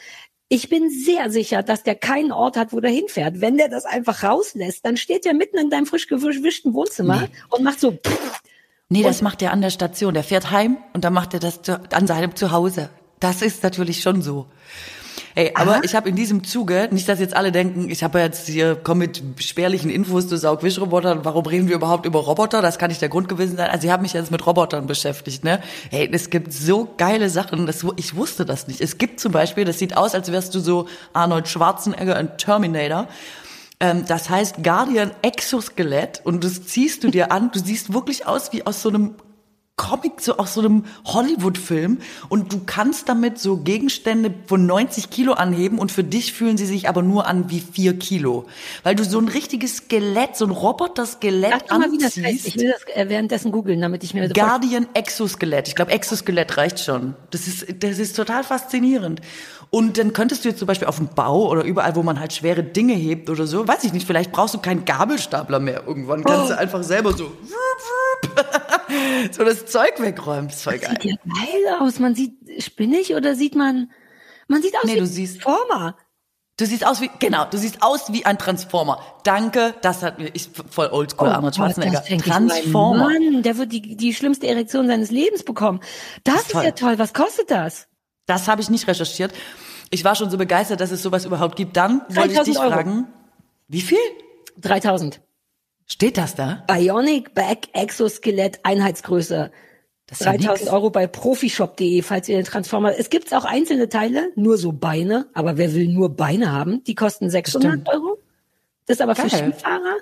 [0.48, 3.42] Ich bin sehr sicher, dass der keinen Ort hat, wo der hinfährt.
[3.42, 7.30] Wenn der das einfach rauslässt, dann steht er mitten in deinem frisch gewischten Wohnzimmer nee.
[7.50, 7.98] und macht so.
[8.90, 10.14] Nee, das macht er an der Station.
[10.14, 12.92] Der fährt heim und dann macht er das an seinem Zuhause.
[13.20, 14.46] Das ist natürlich schon so.
[15.38, 15.82] Ey, aber Aha.
[15.84, 19.00] ich habe in diesem Zuge, nicht, dass jetzt alle denken, ich habe jetzt hier, komm
[19.00, 22.62] mit spärlichen Infos zu Saugwischrobotern, warum reden wir überhaupt über Roboter?
[22.62, 23.70] Das kann nicht der Grund gewesen sein.
[23.70, 25.62] Also ich habe mich jetzt mit Robotern beschäftigt, ne?
[25.92, 28.80] Hey, es gibt so geile Sachen, das, ich wusste das nicht.
[28.80, 33.10] Es gibt zum Beispiel, das sieht aus, als wärst du so Arnold Schwarzenegger in Terminator.
[33.82, 37.52] Ähm, das heißt Guardian Exoskelett und das ziehst du dir an.
[37.52, 39.16] Du siehst wirklich aus wie aus so einem
[39.78, 41.98] Comic, so aus so einem Hollywood-Film
[42.30, 46.66] und du kannst damit so Gegenstände von 90 Kilo anheben und für dich fühlen sie
[46.66, 48.46] sich aber nur an wie vier Kilo.
[48.84, 52.18] Weil du so ein richtiges Skelett, so ein Roboter-Skelett anziehst.
[52.18, 54.30] Mal, Ich will das äh, währenddessen googeln, damit ich mir...
[54.30, 55.68] Guardian Exoskelett.
[55.68, 57.14] Ich glaube, Exoskelett reicht schon.
[57.32, 59.20] Das ist, das ist total faszinierend.
[59.72, 62.32] Und dann könntest du jetzt zum Beispiel auf dem Bau oder überall, wo man halt
[62.32, 66.24] schwere Dinge hebt oder so, weiß ich nicht, vielleicht brauchst du keinen Gabelstapler mehr irgendwann.
[66.24, 66.54] Kannst oh.
[66.54, 67.30] du einfach selber so...
[69.32, 70.48] so das Zeug wegräumen.
[70.48, 70.98] Das voll geil.
[71.02, 72.00] Sieht ja geil aus.
[72.00, 72.34] Man sieht
[72.64, 73.92] spinnig oder sieht man,
[74.48, 75.96] man sieht aus nee, wie ein Transformer.
[76.58, 79.02] Du siehst aus wie, genau, du siehst aus wie ein Transformer.
[79.24, 82.02] Danke, das hat mir, ich voll oldschool, oh, Arnold Schwarzenegger.
[82.02, 83.10] Transformer.
[83.10, 85.82] Mann, der wird die, die schlimmste Erektion seines Lebens bekommen.
[86.24, 86.98] Das, das ist, ist ja toll.
[86.98, 87.88] Was kostet das?
[88.26, 89.34] Das habe ich nicht recherchiert.
[89.90, 91.76] Ich war schon so begeistert, dass es sowas überhaupt gibt.
[91.76, 92.72] Dann wollte ich dich Euro.
[92.72, 93.08] fragen,
[93.68, 93.98] wie viel?
[94.58, 95.22] 3000.
[95.86, 96.64] Steht das da?
[96.68, 99.52] Bionic Back Exoskelett Einheitsgröße.
[100.08, 102.98] Das 3000 Euro bei profishop.de, falls ihr den Transformer.
[102.98, 106.84] Es gibt auch einzelne Teile, nur so Beine, aber wer will nur Beine haben?
[106.84, 107.90] Die kosten 600 Stimmt.
[107.90, 108.20] Euro.
[108.86, 109.30] Das ist aber Geil.
[109.30, 109.98] für Skifahrer.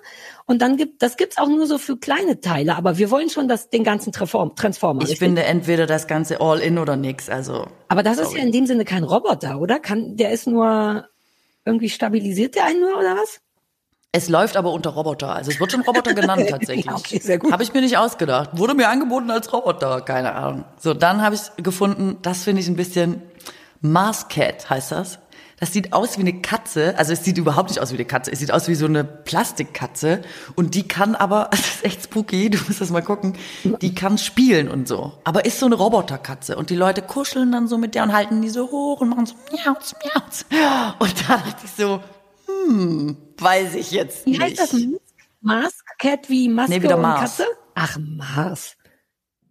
[0.45, 2.75] Und dann gibt, das gibt's auch nur so für kleine Teile.
[2.75, 5.07] Aber wir wollen schon das, den ganzen Transformer.
[5.07, 7.65] Ich finde entweder das ganze all in oder nix, also.
[7.87, 8.27] Aber das sorry.
[8.27, 9.79] ist ja in dem Sinne kein Roboter, oder?
[9.79, 11.07] Kann, der ist nur,
[11.63, 13.39] irgendwie stabilisiert der einen nur, oder was?
[14.15, 15.33] Es läuft aber unter Roboter.
[15.35, 16.85] Also es wird schon Roboter genannt tatsächlich.
[16.85, 17.51] ja, okay, sehr gut.
[17.51, 18.51] Habe ich mir nicht ausgedacht.
[18.53, 20.65] Wurde mir angeboten als Roboter, keine Ahnung.
[20.79, 23.23] So, dann habe ich gefunden, das finde ich ein bisschen
[23.81, 25.17] Mars Cat heißt das.
[25.59, 26.93] Das sieht aus wie eine Katze.
[26.97, 28.31] Also es sieht überhaupt nicht aus wie eine Katze.
[28.31, 30.21] Es sieht aus wie so eine Plastikkatze.
[30.55, 34.19] Und die kann aber, das ist echt spooky, du musst das mal gucken, die kann
[34.19, 35.13] spielen und so.
[35.23, 36.55] Aber ist so eine Roboterkatze.
[36.55, 39.25] Und die Leute kuscheln dann so mit der und halten die so hoch und machen
[39.25, 40.45] so miauz, miauz.
[40.99, 41.99] Und da dachte ich so,
[42.67, 44.39] hm, weiß ich jetzt nicht.
[44.39, 44.75] Wie heißt das?
[45.41, 47.39] Mask Cat wie Maske nee, wieder Mars.
[47.39, 47.57] und Katze?
[47.75, 48.77] Ach, Mars.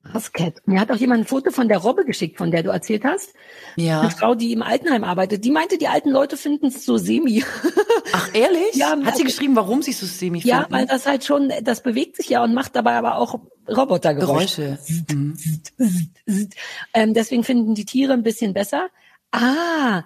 [0.02, 0.54] Mars Cat.
[0.66, 3.34] Mir hat auch jemand ein Foto von der Robbe geschickt, von der du erzählt hast.
[3.76, 4.00] Ja.
[4.00, 5.44] Eine Frau, die im Altenheim arbeitet.
[5.44, 7.44] Die meinte, die alten Leute finden es so semi.
[8.12, 8.74] Ach, ehrlich?
[8.74, 8.96] Ja.
[9.04, 10.48] Hat sie geschrieben, warum sie so semi finden?
[10.48, 13.38] Ja, weil das halt schon, das bewegt sich ja und macht dabei aber auch
[13.68, 14.78] Robotergeräusche.
[15.06, 15.14] Geräusche.
[15.14, 16.50] Mhm.
[16.94, 18.88] ähm, deswegen finden die Tiere ein bisschen besser.
[19.30, 20.02] Ah,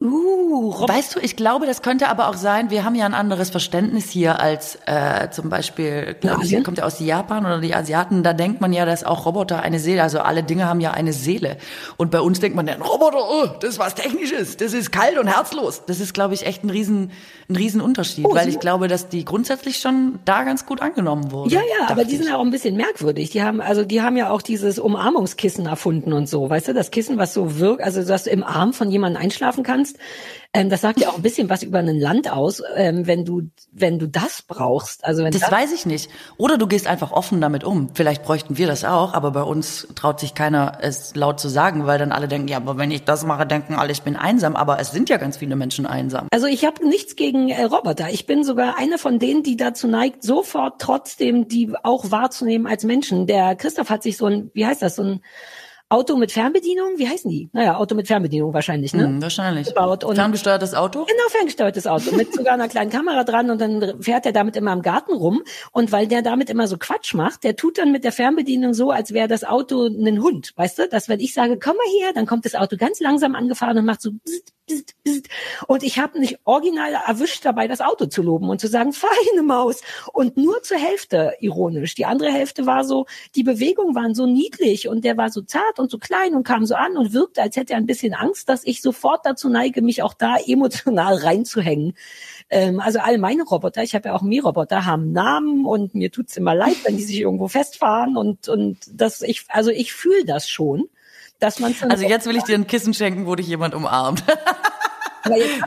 [0.00, 3.14] Uh, Rob weißt du, ich glaube, das könnte aber auch sein, wir haben ja ein
[3.14, 7.74] anderes Verständnis hier als äh, zum Beispiel, glaube ich, kommt ja aus Japan oder die
[7.74, 10.92] Asiaten, da denkt man ja, dass auch Roboter eine Seele, also alle Dinge haben ja
[10.92, 11.56] eine Seele.
[11.96, 15.18] Und bei uns denkt man, ein Roboter, oh, das ist was Technisches, das ist kalt
[15.18, 15.82] und herzlos.
[15.86, 17.10] Das ist, glaube ich, echt ein riesen,
[17.48, 21.32] ein riesen Unterschied, oh, weil ich glaube, dass die grundsätzlich schon da ganz gut angenommen
[21.32, 21.50] wurden.
[21.50, 23.30] Ja, ja, aber die sind ja auch ein bisschen merkwürdig.
[23.30, 26.92] Die haben, also die haben ja auch dieses Umarmungskissen erfunden und so, weißt du, das
[26.92, 29.98] Kissen, was so wirkt, also dass du im Arm von jemandem einschlafen kannst, kannst.
[30.54, 33.42] Ähm, das sagt ja auch ein bisschen was über ein Land aus, ähm, wenn du
[33.70, 35.04] wenn du das brauchst.
[35.04, 36.10] Also wenn das, das weiß ich nicht.
[36.38, 37.90] Oder du gehst einfach offen damit um.
[37.94, 41.86] Vielleicht bräuchten wir das auch, aber bei uns traut sich keiner es laut zu sagen,
[41.86, 44.56] weil dann alle denken, ja, aber wenn ich das mache, denken alle, ich bin einsam.
[44.56, 46.28] Aber es sind ja ganz viele Menschen einsam.
[46.32, 48.08] Also ich habe nichts gegen äh, Roboter.
[48.10, 52.84] Ich bin sogar eine von denen, die dazu neigt, sofort trotzdem die auch wahrzunehmen als
[52.84, 53.26] Menschen.
[53.26, 55.20] Der Christoph hat sich so ein, wie heißt das, so ein
[55.90, 57.48] Auto mit Fernbedienung, wie heißen die?
[57.54, 59.04] Naja, Auto mit Fernbedienung wahrscheinlich, ne?
[59.04, 59.68] Hm, wahrscheinlich.
[59.68, 60.04] Gebaut.
[60.04, 61.06] Und ferngesteuertes Auto?
[61.06, 62.14] Genau, ferngesteuertes Auto.
[62.14, 65.42] mit sogar einer kleinen Kamera dran und dann fährt er damit immer im Garten rum.
[65.72, 68.90] Und weil der damit immer so Quatsch macht, der tut dann mit der Fernbedienung so,
[68.90, 70.88] als wäre das Auto ein Hund, weißt du?
[70.88, 73.86] Dass wenn ich sage, komm mal her, dann kommt das Auto ganz langsam angefahren und
[73.86, 74.10] macht so
[75.66, 79.42] Und ich habe mich original erwischt dabei, das Auto zu loben und zu sagen, feine
[79.42, 79.80] Maus.
[80.12, 81.94] Und nur zur Hälfte ironisch.
[81.94, 85.78] Die andere Hälfte war so, die Bewegungen waren so niedlich und der war so zart
[85.78, 88.48] und so klein und kam so an und wirkte, als hätte er ein bisschen Angst,
[88.48, 91.94] dass ich sofort dazu neige, mich auch da emotional reinzuhängen.
[92.50, 96.36] Ähm, also all meine Roboter, ich habe ja auch Mähroboter, haben Namen und mir tut's
[96.36, 100.48] immer leid, wenn die sich irgendwo festfahren und und das ich also ich fühle das
[100.48, 100.88] schon,
[101.38, 104.24] dass man Also jetzt will ich dir ein Kissen schenken, wo dich jemand umarmt.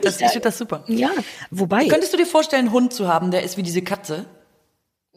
[0.02, 0.84] Das, ich, ich finde das super.
[0.88, 1.12] Ja,
[1.52, 1.88] wobei.
[1.88, 4.26] Könntest du dir vorstellen, einen Hund zu haben, der ist wie diese Katze?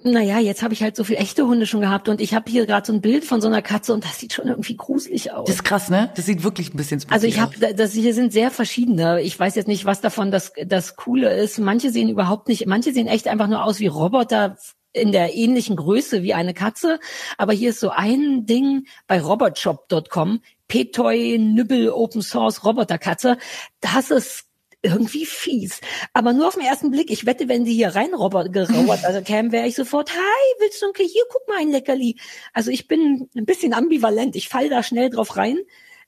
[0.02, 2.66] Naja, jetzt habe ich halt so viel echte Hunde schon gehabt und ich habe hier
[2.66, 5.46] gerade so ein Bild von so einer Katze und das sieht schon irgendwie gruselig aus.
[5.46, 6.12] Das ist krass, ne?
[6.14, 9.22] Das sieht wirklich ein bisschen Also ich habe, das hier sind sehr verschiedene.
[9.22, 11.58] Ich weiß jetzt nicht, was davon das das Coole ist.
[11.58, 14.58] Manche sehen überhaupt nicht, manche sehen echt einfach nur aus wie Roboter
[14.94, 16.98] in der ähnlichen Größe wie eine Katze.
[17.36, 23.36] Aber hier ist so ein Ding bei robotshop.com, Petoy Nübbel Open Source Roboterkatze.
[23.80, 24.46] Das ist
[24.82, 25.80] irgendwie fies.
[26.12, 27.10] Aber nur auf den ersten Blick.
[27.10, 28.54] Ich wette, wenn sie hier rein gerauert
[29.04, 32.16] also kämen, wäre ich sofort, hi, willst du ein hier, guck mal ein Leckerli.
[32.52, 34.36] Also ich bin ein bisschen ambivalent.
[34.36, 35.58] Ich fall da schnell drauf rein,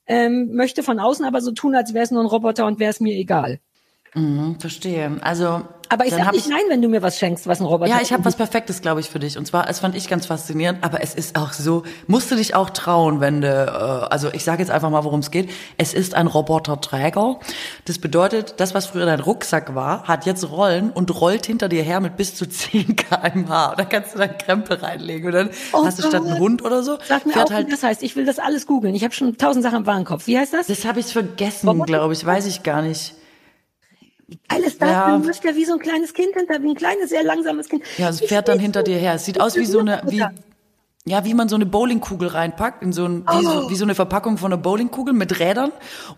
[0.06, 2.90] ähm, möchte von außen aber so tun, als wäre es nur ein Roboter und wäre
[2.90, 3.60] es mir egal.
[4.14, 5.18] Mhm, verstehe.
[5.20, 8.00] Also aber ich sag nicht nein, wenn du mir was schenkst, was ein Roboter Ja,
[8.00, 9.38] ich habe was Perfektes, glaube ich, für dich.
[9.38, 12.54] Und zwar, es fand ich ganz faszinierend, aber es ist auch so, musst du dich
[12.54, 15.50] auch trauen, wenn du, äh, also ich sage jetzt einfach mal, worum es geht.
[15.76, 17.38] Es ist ein Roboterträger.
[17.84, 21.82] Das bedeutet, das, was früher dein Rucksack war, hat jetzt Rollen und rollt hinter dir
[21.82, 23.74] her mit bis zu 10 kmh.
[23.76, 26.82] Da kannst du dann Krempel reinlegen und dann oh hast du statt einen Hund oder
[26.82, 26.98] so.
[27.06, 28.94] Sag mir auch, halt, das heißt, ich will das alles googeln.
[28.94, 30.26] Ich habe schon tausend Sachen im Warenkopf.
[30.26, 30.66] Wie heißt das?
[30.66, 33.14] Das habe ich vergessen, glaube ich, weiß ich gar nicht.
[34.48, 35.16] Alles das, ja.
[35.16, 37.84] du wirst ja wie so ein kleines Kind hinter, wie ein kleines, sehr langsames Kind.
[37.96, 39.14] Ja, es fährt dann hinter dir her.
[39.14, 40.24] Es sieht aus wie so eine, wie,
[41.08, 43.38] ja, wie man so eine Bowlingkugel reinpackt, in so ein, oh.
[43.38, 43.70] wie, so, oh.
[43.70, 45.70] wie so eine Verpackung von einer Bowlingkugel mit Rädern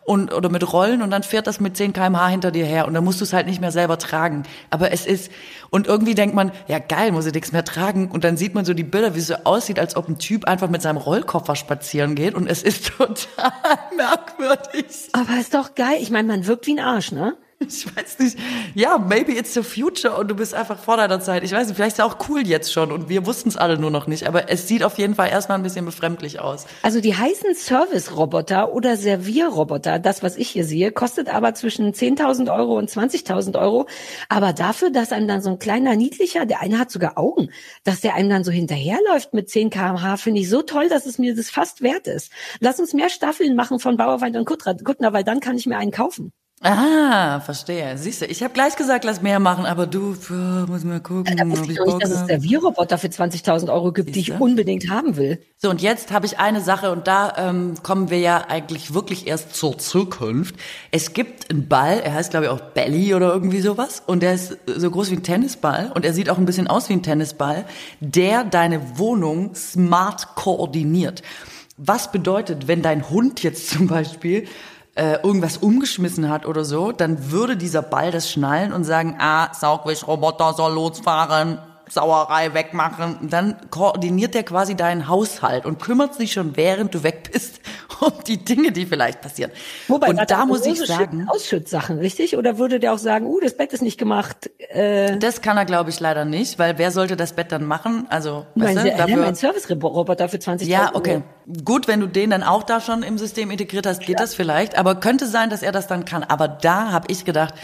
[0.07, 2.95] und, oder mit Rollen und dann fährt das mit 10 kmh hinter dir her und
[2.95, 4.45] dann musst du es halt nicht mehr selber tragen.
[4.71, 5.31] Aber es ist,
[5.69, 8.65] und irgendwie denkt man, ja geil, muss ich nichts mehr tragen und dann sieht man
[8.65, 11.55] so die Bilder, wie es so aussieht, als ob ein Typ einfach mit seinem Rollkoffer
[11.55, 13.53] spazieren geht und es ist total
[13.95, 15.11] merkwürdig.
[15.13, 15.99] Aber ist doch geil.
[16.01, 17.37] Ich meine, man wirkt wie ein Arsch, ne?
[17.69, 18.39] Ich weiß nicht.
[18.75, 21.43] Ja, maybe it's the future und du bist einfach vor deiner Zeit.
[21.43, 23.79] Ich weiß nicht, vielleicht ist es auch cool jetzt schon und wir wussten es alle
[23.79, 24.27] nur noch nicht.
[24.27, 26.67] Aber es sieht auf jeden Fall erstmal ein bisschen befremdlich aus.
[26.83, 32.55] Also die heißen Service-Roboter oder Servierroboter, das was ich hier sehe, kostet aber zwischen 10.000
[32.55, 33.87] Euro und 20.000 Euro.
[34.29, 37.51] Aber dafür, dass einem dann so ein kleiner niedlicher, der eine hat sogar Augen,
[37.85, 41.19] dass der einem dann so hinterherläuft mit 10 kmh, finde ich so toll, dass es
[41.19, 42.31] mir das fast wert ist.
[42.61, 45.91] Lass uns mehr Staffeln machen von Bauerwein und Kuttner, weil dann kann ich mir einen
[45.91, 46.33] kaufen.
[46.61, 47.97] Ah, verstehe.
[47.97, 50.31] Siehst du, ich habe gleich gesagt, lass mehr machen, aber du, pf,
[50.67, 51.37] muss mal gucken.
[51.37, 55.17] Da wusste ich nicht, dass es Servierroboter für 20.000 Euro gibt, die ich unbedingt haben
[55.17, 55.41] will.
[55.57, 59.29] So, und jetzt habe ich eine Sache und da ähm, kommen wir ja eigentlich wirklich
[59.29, 60.57] erst zur Zukunft.
[60.91, 64.35] Es gibt einen Ball, er heißt glaube ich auch Belly oder irgendwie sowas und der
[64.35, 67.05] ist so groß wie ein Tennisball und er sieht auch ein bisschen aus wie ein
[67.05, 67.67] Tennisball,
[68.01, 71.23] der deine Wohnung smart koordiniert.
[71.77, 74.49] Was bedeutet, wenn dein Hund jetzt zum Beispiel
[74.99, 79.55] äh, irgendwas umgeschmissen hat oder so, dann würde dieser Ball das schnallen und sagen, ah,
[79.55, 81.59] Saugwischroboter soll losfahren,
[81.93, 83.29] Sauerei wegmachen.
[83.31, 87.61] Dann koordiniert der quasi deinen Haushalt und kümmert sich schon, während du weg bist,
[88.01, 89.51] um die Dinge, die vielleicht passieren.
[89.89, 92.37] Wobei, und da muss ich sagen, Ausschutzsachen, richtig?
[92.37, 94.51] Oder würde der auch sagen, uh, das Bett ist nicht gemacht?
[94.69, 98.07] Äh das kann er, glaube ich, leider nicht, weil wer sollte das Bett dann machen?
[98.11, 101.23] Also, mein, weißt du, dafür ein Service-Roboter für 20 Ja, okay.
[101.65, 104.17] Gut, wenn du den dann auch da schon im System integriert hast, geht ja.
[104.19, 104.77] das vielleicht.
[104.79, 106.23] Aber könnte sein, dass er das dann kann.
[106.23, 107.55] Aber da habe ich gedacht,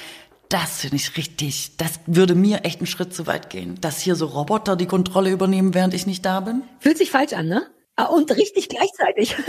[0.55, 1.76] das finde ich richtig.
[1.78, 3.74] Das würde mir echt einen Schritt zu weit gehen.
[3.80, 6.62] Dass hier so Roboter die Kontrolle übernehmen, während ich nicht da bin.
[6.78, 7.66] Fühlt sich falsch an, ne?
[7.96, 9.36] Ah, und richtig gleichzeitig.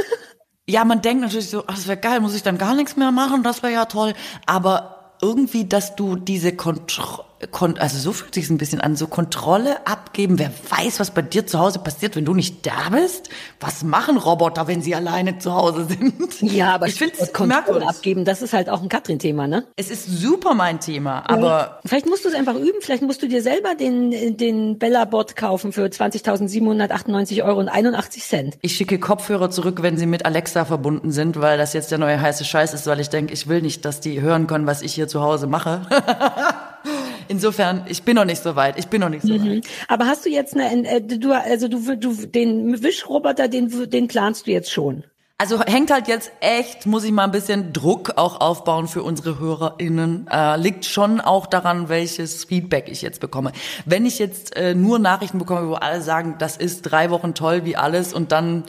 [0.67, 3.11] Ja, man denkt natürlich so, ach, das wäre geil, muss ich dann gar nichts mehr
[3.11, 4.15] machen, das wäre ja toll.
[4.47, 9.85] Aber irgendwie, dass du diese Kontrolle also so fühlt sich ein bisschen an, so Kontrolle
[9.85, 10.39] abgeben.
[10.39, 13.29] Wer weiß, was bei dir zu Hause passiert, wenn du nicht da bist?
[13.59, 16.41] Was machen Roboter, wenn sie alleine zu Hause sind?
[16.41, 19.65] Ja, aber ich finde Kontrolle abgeben, das ist halt auch ein Katrin-Thema, ne?
[19.75, 21.79] Es ist super mein Thema, aber ja.
[21.85, 22.79] vielleicht musst du es einfach üben.
[22.81, 28.57] Vielleicht musst du dir selber den den Bella-Bot kaufen für 20.798 Euro und 81 Cent.
[28.61, 32.19] Ich schicke Kopfhörer zurück, wenn sie mit Alexa verbunden sind, weil das jetzt der neue
[32.19, 34.93] heiße Scheiß ist, weil ich denke, ich will nicht, dass die hören können, was ich
[34.93, 35.81] hier zu Hause mache.
[37.27, 38.77] Insofern, ich bin noch nicht so weit.
[38.77, 39.57] Ich bin noch nicht so mhm.
[39.57, 39.67] weit.
[39.87, 44.47] Aber hast du jetzt eine, äh, du, also du, du, den Wischroboter, den, den planst
[44.47, 45.03] du jetzt schon?
[45.37, 49.37] Also hängt halt jetzt echt, muss ich mal ein bisschen Druck auch aufbauen für unsere
[49.37, 50.27] HörerInnen.
[50.31, 53.51] Äh, liegt schon auch daran, welches Feedback ich jetzt bekomme.
[53.85, 57.65] Wenn ich jetzt äh, nur Nachrichten bekomme, wo alle sagen, das ist drei Wochen toll
[57.65, 58.63] wie alles und dann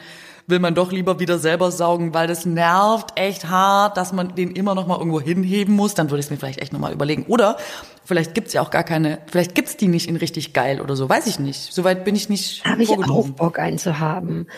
[0.47, 4.53] will man doch lieber wieder selber saugen, weil das nervt echt hart, dass man den
[4.53, 6.93] immer noch mal irgendwo hinheben muss, dann würde ich es mir vielleicht echt noch mal
[6.93, 7.25] überlegen.
[7.29, 7.57] Oder
[8.05, 11.09] vielleicht gibt's ja auch gar keine, vielleicht gibt's die nicht in richtig geil oder so,
[11.09, 11.73] weiß ich nicht.
[11.73, 14.49] Soweit bin ich nicht Habe ich auch Bock einzuhaben.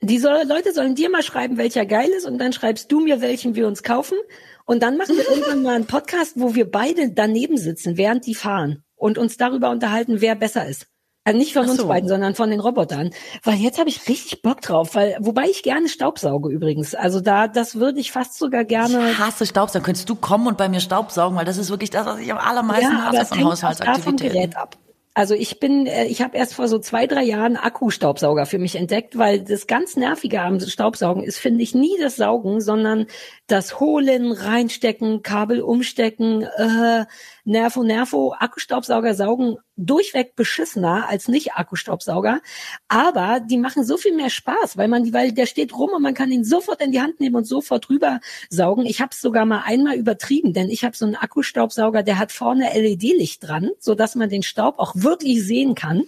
[0.00, 3.20] Die soll, Leute sollen dir mal schreiben, welcher geil ist und dann schreibst du mir,
[3.20, 4.18] welchen wir uns kaufen
[4.64, 8.34] und dann machen wir irgendwann mal einen Podcast, wo wir beide daneben sitzen, während die
[8.34, 10.88] fahren und uns darüber unterhalten, wer besser ist.
[11.24, 11.72] Also nicht von so.
[11.72, 13.10] uns beiden, sondern von den Robotern.
[13.44, 16.94] Weil jetzt habe ich richtig Bock drauf, weil wobei ich gerne Staubsauge übrigens.
[16.94, 19.12] Also da das würde ich fast sogar gerne.
[19.12, 19.84] Ich hasse Staubsaugen.
[19.84, 22.38] Könntest du kommen und bei mir Staubsaugen, weil das ist wirklich das, was ich am
[22.38, 24.32] allermeisten ja, hasse von Haushaltsaktivitäten.
[24.32, 24.76] Gerät ab.
[25.14, 28.76] Also ich bin, äh, ich habe erst vor so zwei, drei Jahren Akkustaubsauger für mich
[28.76, 33.06] entdeckt, weil das ganz Nervige am Staubsaugen ist, finde ich, nie das Saugen, sondern
[33.46, 37.04] das Holen, Reinstecken, Kabel umstecken, äh,
[37.44, 42.40] Nervo Nervo, Akkustaubsauger saugen durchweg beschissener als nicht Akkustaubsauger,
[42.86, 46.14] aber die machen so viel mehr Spaß, weil man weil der steht rum und man
[46.14, 48.86] kann ihn sofort in die Hand nehmen und sofort rüber saugen.
[48.86, 52.30] Ich habe es sogar mal einmal übertrieben, denn ich habe so einen Akkustaubsauger, der hat
[52.30, 56.04] vorne LED-Licht dran, so dass man den Staub auch wirklich sehen kann.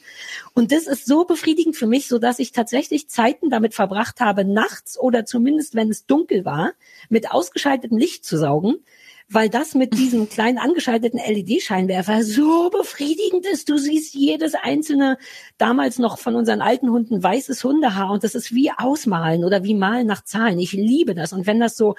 [0.53, 4.45] Und das ist so befriedigend für mich, so dass ich tatsächlich Zeiten damit verbracht habe,
[4.45, 6.75] nachts oder zumindest wenn es dunkel war,
[7.09, 8.77] mit ausgeschaltetem Licht zu saugen
[9.29, 13.69] weil das mit diesem kleinen angeschalteten LED-Scheinwerfer so befriedigend ist.
[13.69, 15.19] Du siehst jedes einzelne,
[15.59, 19.75] damals noch von unseren alten Hunden, weißes Hundehaar und das ist wie Ausmalen oder wie
[19.75, 20.59] Malen nach Zahlen.
[20.59, 21.33] Ich liebe das.
[21.33, 21.95] Und wenn das so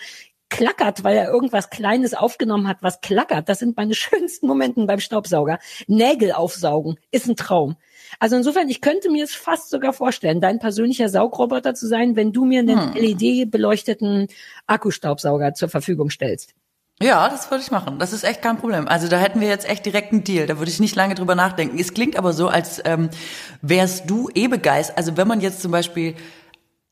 [0.49, 4.99] klackert, weil er irgendwas Kleines aufgenommen hat, was klackert, das sind meine schönsten Momente beim
[4.99, 5.59] Staubsauger.
[5.87, 7.75] Nägel aufsaugen ist ein Traum.
[8.19, 12.31] Also insofern, ich könnte mir es fast sogar vorstellen, dein persönlicher Saugroboter zu sein, wenn
[12.31, 13.01] du mir einen hm.
[13.01, 14.27] LED-beleuchteten
[14.67, 16.53] Akkustaubsauger zur Verfügung stellst.
[17.01, 17.99] Ja, das würde ich machen.
[17.99, 18.87] Das ist echt kein Problem.
[18.87, 20.47] Also da hätten wir jetzt echt direkt einen Deal.
[20.47, 21.77] Da würde ich nicht lange drüber nachdenken.
[21.77, 23.09] Es klingt aber so, als ähm,
[23.61, 24.97] wärst du eh begeistert.
[24.97, 26.15] Also wenn man jetzt zum Beispiel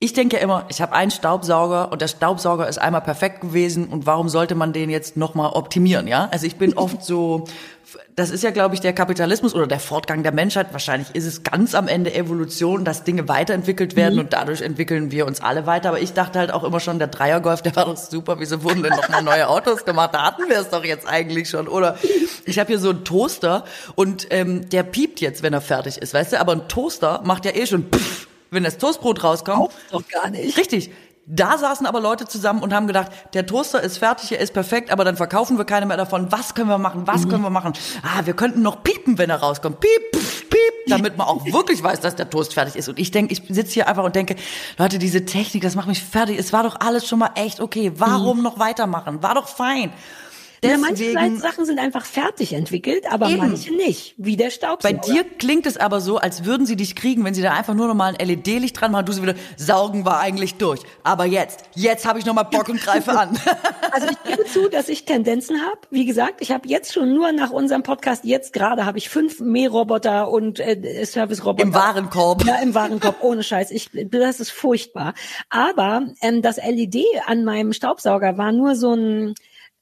[0.04, 4.06] ich denke immer, ich habe einen Staubsauger und der Staubsauger ist einmal perfekt gewesen und
[4.06, 6.28] warum sollte man den jetzt nochmal optimieren, ja?
[6.30, 7.46] Also ich bin oft so,
[8.14, 10.74] das ist ja, glaube ich, der Kapitalismus oder der Fortgang der Menschheit.
[10.74, 14.20] Wahrscheinlich ist es ganz am Ende Evolution, dass Dinge weiterentwickelt werden mhm.
[14.20, 15.88] und dadurch entwickeln wir uns alle weiter.
[15.88, 18.42] Aber ich dachte halt auch immer schon, der Dreiergolf, der war doch super.
[18.42, 20.10] Wieso wurden denn noch mal neue Autos gemacht?
[20.14, 21.70] Da hatten wir es doch jetzt eigentlich schon.
[21.70, 21.98] Oder
[22.44, 23.64] ich habe hier so einen Toaster
[23.96, 26.42] und ähm, der piept jetzt, wenn er fertig ist, weißt du?
[26.42, 29.60] Aber ein Toaster macht ja eh schon pff, wenn das Toastbrot rauskommt.
[29.60, 30.58] Auch doch gar nicht.
[30.58, 30.92] Richtig.
[31.26, 34.92] Da saßen aber Leute zusammen und haben gedacht, der Toaster ist fertig, er ist perfekt,
[34.92, 36.34] aber dann verkaufen wir keine mehr davon.
[36.34, 37.08] Was können wir machen?
[37.08, 37.30] Was mhm.
[37.30, 37.74] können wir machen?
[38.02, 39.80] Ah, wir könnten noch piepen, wenn er rauskommt.
[39.80, 42.90] Piep, piep, piep, damit man auch wirklich weiß, dass der Toast fertig ist.
[42.90, 44.36] Und ich denke, ich sitze hier einfach und denke,
[44.78, 46.38] Leute, diese Technik, das macht mich fertig.
[46.38, 47.94] Es war doch alles schon mal echt okay.
[47.96, 48.44] Warum mhm.
[48.44, 49.24] noch weitermachen?
[49.24, 49.94] War doch fein.
[50.64, 53.38] Deswegen, ja, manche Sachen sind einfach fertig entwickelt, aber eben.
[53.38, 54.96] manche nicht, wie der Staubsauger.
[54.96, 57.74] Bei dir klingt es aber so, als würden sie dich kriegen, wenn sie da einfach
[57.74, 60.80] nur noch mal ein LED-Licht dran machen, du sie wieder, saugen war eigentlich durch.
[61.04, 63.38] Aber jetzt, jetzt habe ich noch mal Bock und greife an.
[63.92, 65.78] Also ich gebe zu, dass ich Tendenzen habe.
[65.92, 69.40] Wie gesagt, ich habe jetzt schon nur nach unserem Podcast, jetzt gerade habe ich fünf
[69.40, 71.62] Mähroboter und äh, Service-Roboter.
[71.62, 72.44] Im Warenkorb.
[72.44, 73.70] Ja, im Warenkorb, ohne Scheiß.
[73.70, 75.14] Ich, das ist furchtbar.
[75.52, 79.36] Aber ähm, das LED an meinem Staubsauger war nur so ein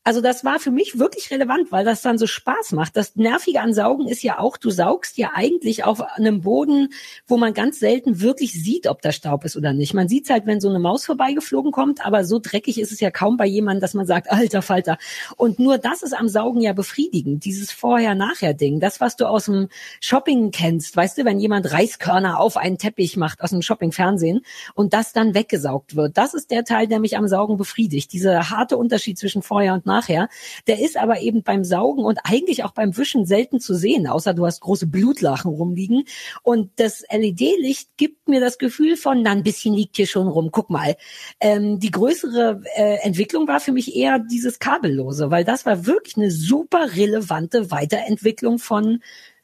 [0.04, 2.98] also das war für mich wirklich relevant, weil das dann so Spaß macht.
[2.98, 6.90] Das Nervige an Saugen ist ja auch, du saugst ja eigentlich auf einem Boden,
[7.28, 9.94] wo man ganz selten wirklich sieht, ob da Staub ist oder nicht.
[9.94, 13.12] Man sieht halt, wenn so eine Maus vorbeigeflogen kommt, aber so dreckig ist es ja
[13.12, 14.98] kaum bei jemandem, dass man sagt, alter Falter.
[15.38, 18.80] Und nur das ist am Saugen ja befriedigend, dieses Vorher-Nachher-Ding.
[18.80, 19.68] Das, was du aus dem
[20.00, 24.42] Shopping kennst, weißt du, wenn jemand Reiskörner auf einen Teppich macht aus dem Shopping-Fernsehen
[24.74, 26.18] und das dann weggesaugt wird.
[26.18, 28.12] Das ist der Teil, der mich am Saugen befriedigt.
[28.14, 30.30] Dieser harte Unterschied zwischen Vorher und nachher.
[30.68, 34.34] Der ist aber eben beim Saugen und eigentlich auch beim Wischen selten zu sehen, außer
[34.34, 36.04] du hast große Blutlachen rumliegen.
[36.44, 40.50] Und das LED-Licht gibt mir das Gefühl von, na, ein bisschen liegt hier schon rum.
[40.52, 40.96] Guck mal.
[41.40, 46.18] Ähm, die größere äh, Entwicklung war für mich eher dieses Kabellose, weil das war wirklich
[46.18, 49.02] eine super relevante Weiterentwicklung von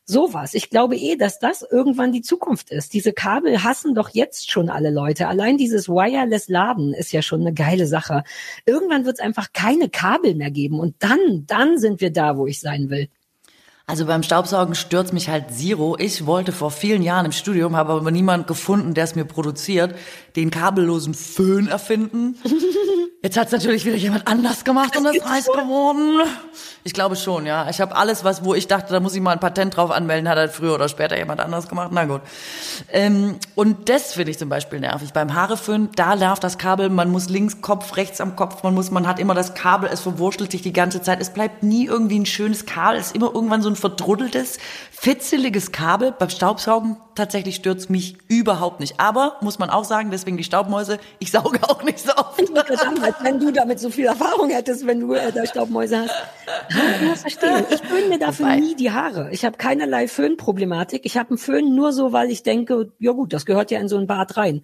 [0.07, 0.53] sowas.
[0.53, 2.93] Ich glaube eh, dass das irgendwann die Zukunft ist.
[2.93, 5.27] Diese Kabel hassen doch jetzt schon alle Leute.
[5.27, 8.23] Allein dieses Wireless-Laden ist ja schon eine geile Sache.
[8.65, 12.47] Irgendwann wird es einfach keine Kabel mehr geben und dann, dann sind wir da, wo
[12.47, 13.09] ich sein will.
[13.89, 15.95] Also beim Staubsaugen stört mich halt Zero.
[15.97, 19.95] Ich wollte vor vielen Jahren im Studium, habe aber niemand gefunden, der es mir produziert,
[20.35, 22.35] den kabellosen Föhn erfinden.
[23.23, 26.21] Jetzt hat es natürlich wieder jemand anders gemacht und ist heiß geworden.
[26.83, 27.67] Ich glaube schon, ja.
[27.69, 30.29] Ich habe alles, was, wo ich dachte, da muss ich mal ein Patent drauf anmelden,
[30.29, 31.89] hat halt früher oder später jemand anders gemacht.
[31.91, 32.21] Na gut.
[32.91, 35.13] Ähm, und das finde ich zum Beispiel nervig.
[35.13, 38.91] Beim Haareföhn, da nervt das Kabel, man muss links Kopf, rechts am Kopf, man muss,
[38.91, 41.19] man hat immer das Kabel, es verwurschtelt sich die ganze Zeit.
[41.19, 44.57] Es bleibt nie irgendwie ein schönes Kabel, es ist immer irgendwann so ein verdruddeltes,
[44.91, 46.11] fitzeliges Kabel.
[46.11, 48.99] Beim Staubsaugen tatsächlich stürzt mich überhaupt nicht.
[48.99, 52.39] Aber, muss man auch sagen, deswegen die Staubmäuse, ich sauge auch nicht so oft.
[53.21, 56.15] wenn du damit so viel Erfahrung hättest, wenn du äh, da Staubmäuse hast.
[57.05, 57.65] Ja, verstehe.
[57.69, 59.29] Ich föhne mir dafür nie die Haare.
[59.31, 61.05] Ich habe keinerlei Föhnproblematik.
[61.05, 63.87] Ich habe einen Föhn nur so, weil ich denke, ja gut, das gehört ja in
[63.87, 64.63] so ein Bad rein.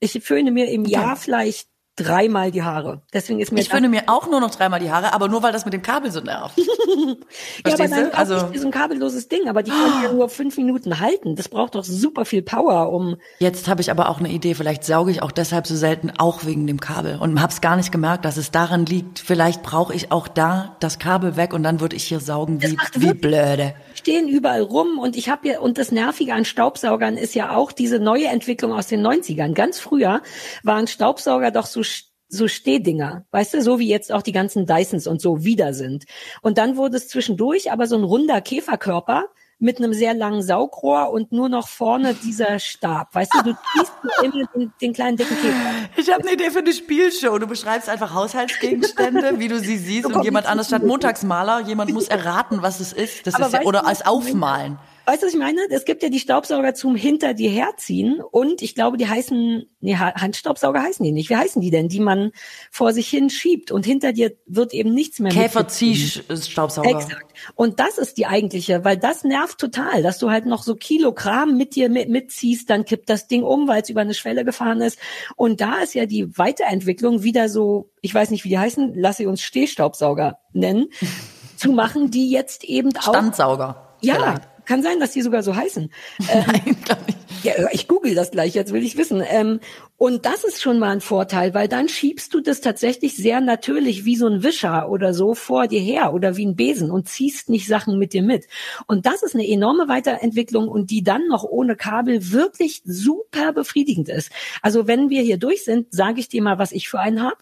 [0.00, 3.02] Ich föhne mir im Jahr vielleicht dreimal die Haare.
[3.12, 5.52] Deswegen ist mir ich föhne mir auch nur noch dreimal die Haare, aber nur weil
[5.52, 6.56] das mit dem Kabel so nervt.
[7.66, 10.56] ja, aber dann also ist so ein kabelloses Ding, aber die können ja nur fünf
[10.56, 11.36] Minuten halten.
[11.36, 13.16] Das braucht doch super viel Power, um.
[13.38, 14.54] Jetzt habe ich aber auch eine Idee.
[14.54, 17.76] Vielleicht sauge ich auch deshalb so selten, auch wegen dem Kabel und habe es gar
[17.76, 19.18] nicht gemerkt, dass es daran liegt.
[19.18, 22.76] Vielleicht brauche ich auch da das Kabel weg und dann würde ich hier saugen wie
[22.94, 27.36] wie blöde stehen überall rum und ich habe ja, und das Nervige an Staubsaugern ist
[27.36, 29.54] ja auch diese neue Entwicklung aus den 90ern.
[29.54, 30.22] Ganz früher
[30.64, 31.84] waren Staubsauger doch so
[32.32, 36.04] so Stehdinger, weißt du, so wie jetzt auch die ganzen Dysons und so wieder sind.
[36.40, 39.26] Und dann wurde es zwischendurch aber so ein runder Käferkörper,
[39.62, 43.14] mit einem sehr langen Saugrohr und nur noch vorne dieser Stab.
[43.14, 43.92] Weißt du, du ziehst
[44.24, 45.88] immer den, den kleinen dicken Käfer.
[45.96, 47.38] Ich habe eine Idee für eine Spielshow.
[47.38, 52.08] Du beschreibst einfach Haushaltsgegenstände, wie du sie siehst und jemand anders statt Montagsmaler, jemand muss
[52.08, 53.24] erraten, was es ist.
[53.28, 54.80] Das ist ja, oder als Aufmalen.
[55.04, 55.60] Weißt du, was ich meine?
[55.70, 59.96] Es gibt ja die Staubsauger zum hinter dir herziehen und ich glaube, die heißen, nee,
[59.96, 61.28] Handstaubsauger heißen die nicht.
[61.28, 61.88] Wie heißen die denn?
[61.88, 62.30] Die man
[62.70, 66.88] vor sich hin schiebt und hinter dir wird eben nichts mehr Käferziehstaubsauger.
[66.88, 67.34] Exakt.
[67.56, 71.56] Und das ist die eigentliche, weil das nervt total, dass du halt noch so Kilogramm
[71.56, 74.80] mit dir mit, mitziehst, dann kippt das Ding um, weil es über eine Schwelle gefahren
[74.80, 74.98] ist.
[75.34, 79.16] Und da ist ja die Weiterentwicklung wieder so, ich weiß nicht, wie die heißen, lass
[79.16, 80.88] sie uns Stehstaubsauger nennen,
[81.56, 83.02] zu machen, die jetzt eben auch.
[83.02, 83.88] Standsauger.
[84.00, 84.51] Ja, vielleicht.
[84.64, 85.90] Kann sein, dass die sogar so heißen.
[86.30, 87.16] Ähm, Nein, glaube ich.
[87.44, 89.20] Ja, ich google das gleich, jetzt will ich wissen.
[89.28, 89.58] Ähm,
[89.96, 94.04] und das ist schon mal ein Vorteil, weil dann schiebst du das tatsächlich sehr natürlich
[94.04, 97.48] wie so ein Wischer oder so vor dir her oder wie ein Besen und ziehst
[97.48, 98.46] nicht Sachen mit dir mit.
[98.86, 104.08] Und das ist eine enorme Weiterentwicklung und die dann noch ohne Kabel wirklich super befriedigend
[104.08, 104.30] ist.
[104.60, 107.38] Also wenn wir hier durch sind, sage ich dir mal, was ich für einen habe.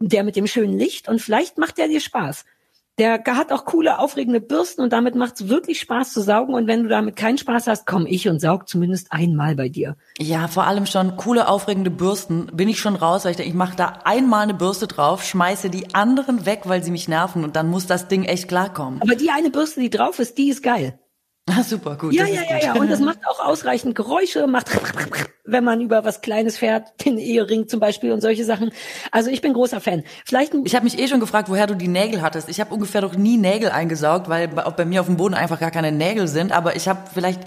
[0.00, 2.44] Der mit dem schönen Licht und vielleicht macht der dir Spaß.
[2.98, 6.54] Der hat auch coole, aufregende Bürsten und damit macht es wirklich Spaß zu saugen.
[6.54, 9.96] Und wenn du damit keinen Spaß hast, komm ich und saug zumindest einmal bei dir.
[10.18, 12.46] Ja, vor allem schon coole, aufregende Bürsten.
[12.52, 15.70] Bin ich schon raus, weil ich denke, ich mache da einmal eine Bürste drauf, schmeiße
[15.70, 19.02] die anderen weg, weil sie mich nerven und dann muss das Ding echt klarkommen.
[19.02, 20.98] Aber die eine Bürste, die drauf ist, die ist geil.
[21.46, 22.14] Ah, super, gut.
[22.14, 22.74] Ja, ja, ja, ja.
[22.74, 24.70] Und das macht auch ausreichend Geräusche, macht,
[25.44, 28.70] wenn man über was Kleines fährt, den Ehering zum Beispiel und solche Sachen.
[29.10, 30.04] Also ich bin großer Fan.
[30.24, 30.54] Vielleicht.
[30.64, 32.48] Ich habe mich eh schon gefragt, woher du die Nägel hattest.
[32.48, 35.70] Ich habe ungefähr doch nie Nägel eingesaugt, weil bei mir auf dem Boden einfach gar
[35.70, 36.50] keine Nägel sind.
[36.50, 37.42] Aber ich habe vielleicht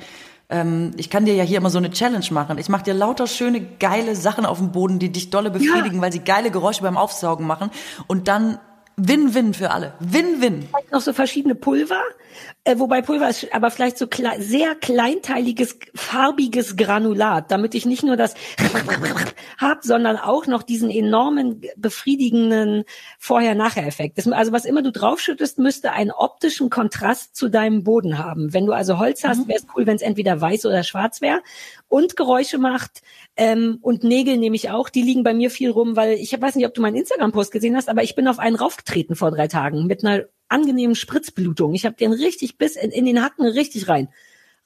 [0.50, 2.58] ähm, ich kann dir ja hier immer so eine Challenge machen.
[2.58, 6.02] Ich mache dir lauter schöne, geile Sachen auf dem Boden, die dich dolle befriedigen, ja.
[6.02, 7.70] weil sie geile Geräusche beim Aufsaugen machen.
[8.08, 8.60] Und dann
[9.00, 9.94] Win-Win für alle.
[10.00, 10.70] Win-Win.
[10.92, 12.02] Noch so verschiedene Pulver,
[12.64, 18.04] äh, wobei Pulver ist aber vielleicht so kle sehr kleinteiliges, farbiges Granulat, damit ich nicht
[18.04, 18.34] nur das
[19.58, 22.84] hab, sondern auch noch diesen enormen, befriedigenden
[23.20, 24.18] Vorher-Nachher-Effekt.
[24.34, 28.54] Also was immer du draufschüttest, müsste einen optischen Kontrast zu deinem Boden haben.
[28.54, 29.48] Wenn du also Holz hast, mhm.
[29.48, 31.42] wäre es cool, wenn es entweder weiß oder schwarz wäre
[31.88, 33.02] und Geräusche macht.
[33.36, 36.56] Ähm, und Nägel nehme ich auch, die liegen bei mir viel rum, weil ich weiß
[36.56, 39.48] nicht, ob du meinen Instagram-Post gesehen hast, aber ich bin auf einen raufgetreten vor drei
[39.48, 41.74] Tagen mit einer angenehmen Spritzblutung.
[41.74, 44.10] Ich habe den richtig bis in, in den Hacken richtig rein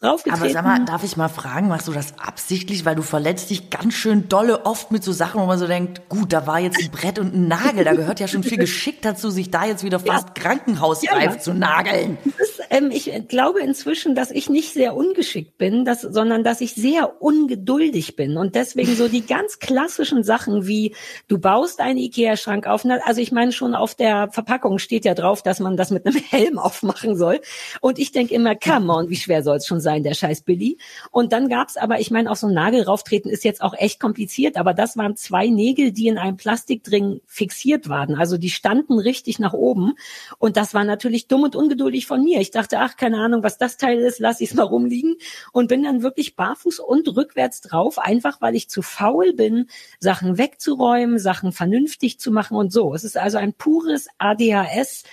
[0.03, 0.43] raufgetreten.
[0.43, 3.69] Aber sag mal, darf ich mal fragen, machst du das absichtlich, weil du verletzt dich
[3.69, 6.79] ganz schön dolle oft mit so Sachen, wo man so denkt, gut, da war jetzt
[6.79, 9.83] ein Brett und ein Nagel, da gehört ja schon viel Geschick dazu, sich da jetzt
[9.83, 10.33] wieder fast ja.
[10.33, 12.17] krankenhausreif ja, zu nageln.
[12.25, 16.73] Ist, ähm, ich glaube inzwischen, dass ich nicht sehr ungeschickt bin, dass, sondern dass ich
[16.73, 20.95] sehr ungeduldig bin und deswegen so die ganz klassischen Sachen wie
[21.27, 25.43] du baust einen Ikea-Schrank auf, also ich meine schon auf der Verpackung steht ja drauf,
[25.43, 27.41] dass man das mit einem Helm aufmachen soll
[27.81, 29.90] und ich denke immer, come on, wie schwer soll es schon sein?
[29.91, 30.77] Sein, der scheiß Billy.
[31.11, 33.99] Und dann gab's aber, ich meine, auch so ein Nagel rauftreten ist jetzt auch echt
[33.99, 38.15] kompliziert, aber das waren zwei Nägel, die in einem Plastikring fixiert waren.
[38.15, 39.93] Also die standen richtig nach oben.
[40.37, 42.39] Und das war natürlich dumm und ungeduldig von mir.
[42.39, 45.17] Ich dachte, ach, keine Ahnung, was das Teil ist, lass ich's mal rumliegen.
[45.51, 49.67] Und bin dann wirklich barfuß und rückwärts drauf, einfach weil ich zu faul bin,
[49.99, 52.93] Sachen wegzuräumen, Sachen vernünftig zu machen und so.
[52.93, 55.03] Es ist also ein pures ADHS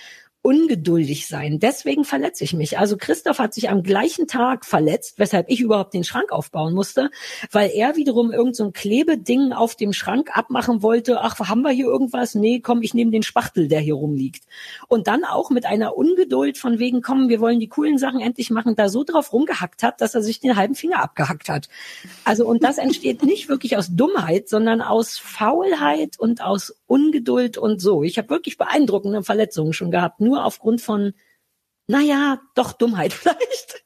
[0.41, 1.59] ungeduldig sein.
[1.59, 2.79] Deswegen verletze ich mich.
[2.79, 7.11] Also Christoph hat sich am gleichen Tag verletzt, weshalb ich überhaupt den Schrank aufbauen musste,
[7.51, 11.19] weil er wiederum irgend so ein Klebeding auf dem Schrank abmachen wollte.
[11.21, 12.35] Ach, haben wir hier irgendwas?
[12.35, 14.45] Nee, komm, ich nehme den Spachtel, der hier rumliegt.
[14.87, 18.49] Und dann auch mit einer Ungeduld von wegen, komm, wir wollen die coolen Sachen endlich
[18.49, 21.67] machen, da so drauf rumgehackt hat, dass er sich den halben Finger abgehackt hat.
[22.23, 27.79] Also, und das entsteht nicht wirklich aus Dummheit, sondern aus Faulheit und aus Ungeduld und
[27.79, 28.03] so.
[28.03, 31.13] Ich habe wirklich beeindruckende Verletzungen schon gehabt nur aufgrund von
[31.87, 33.83] naja, doch Dummheit vielleicht.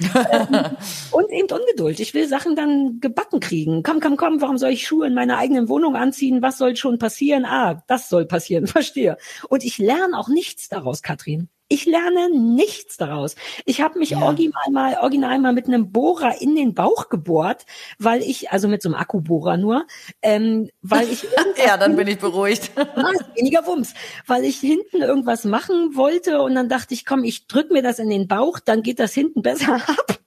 [0.00, 0.76] ähm,
[1.12, 2.00] und eben Ungeduld.
[2.00, 3.82] Ich will Sachen dann gebacken kriegen.
[3.82, 6.42] Komm, komm, komm, warum soll ich Schuhe in meiner eigenen Wohnung anziehen?
[6.42, 7.44] Was soll schon passieren?
[7.44, 9.16] Ah, das soll passieren, verstehe.
[9.48, 11.48] Und ich lerne auch nichts daraus, Katrin.
[11.72, 13.34] Ich lerne nichts daraus.
[13.64, 14.20] Ich habe mich ja.
[14.20, 17.64] original mal, original mal mit einem Bohrer in den Bauch gebohrt,
[17.98, 19.86] weil ich, also mit so einem Akkubohrer nur,
[20.20, 21.22] ähm, weil ich
[21.66, 22.72] ja, dann bin ich beruhigt.
[23.36, 23.94] weniger Wumms,
[24.26, 27.98] weil ich hinten irgendwas machen wollte und dann dachte ich, komm, ich drück mir das
[27.98, 30.21] in den Bauch, dann geht das hinten besser ab.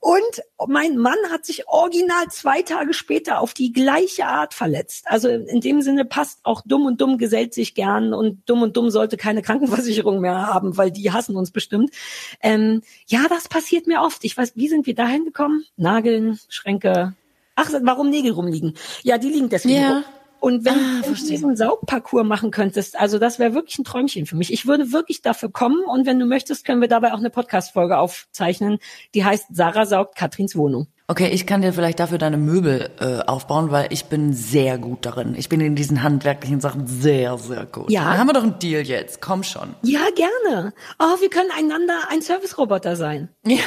[0.00, 5.06] Und mein Mann hat sich original zwei Tage später auf die gleiche Art verletzt.
[5.08, 8.76] Also in dem Sinne passt auch dumm und dumm gesellt sich gern und dumm und
[8.76, 11.90] dumm sollte keine Krankenversicherung mehr haben, weil die hassen uns bestimmt.
[12.42, 14.24] Ähm, ja, das passiert mir oft.
[14.24, 15.64] Ich weiß, wie sind wir dahin gekommen?
[15.76, 17.14] Nageln, Schränke.
[17.56, 18.74] Ach, warum Nägel rumliegen?
[19.02, 19.80] Ja, die liegen deswegen.
[19.80, 19.92] Ja.
[19.94, 20.04] Rum.
[20.44, 24.36] Und wenn, ah, du diesen Saugparcours machen könntest, also das wäre wirklich ein Träumchen für
[24.36, 24.52] mich.
[24.52, 27.96] Ich würde wirklich dafür kommen und wenn du möchtest, können wir dabei auch eine Podcast-Folge
[27.96, 28.78] aufzeichnen,
[29.14, 30.86] die heißt Sarah saugt Katrins Wohnung.
[31.06, 35.04] Okay, ich kann dir vielleicht dafür deine Möbel äh, aufbauen, weil ich bin sehr gut
[35.04, 35.34] darin.
[35.36, 37.90] Ich bin in diesen handwerklichen Sachen sehr, sehr gut.
[37.90, 38.04] Ja.
[38.04, 39.20] Dann haben wir doch einen Deal jetzt.
[39.20, 39.74] Komm schon.
[39.82, 40.72] Ja, gerne.
[40.98, 43.28] Oh, wir können einander ein Service-Roboter sein.
[43.44, 43.58] Ja,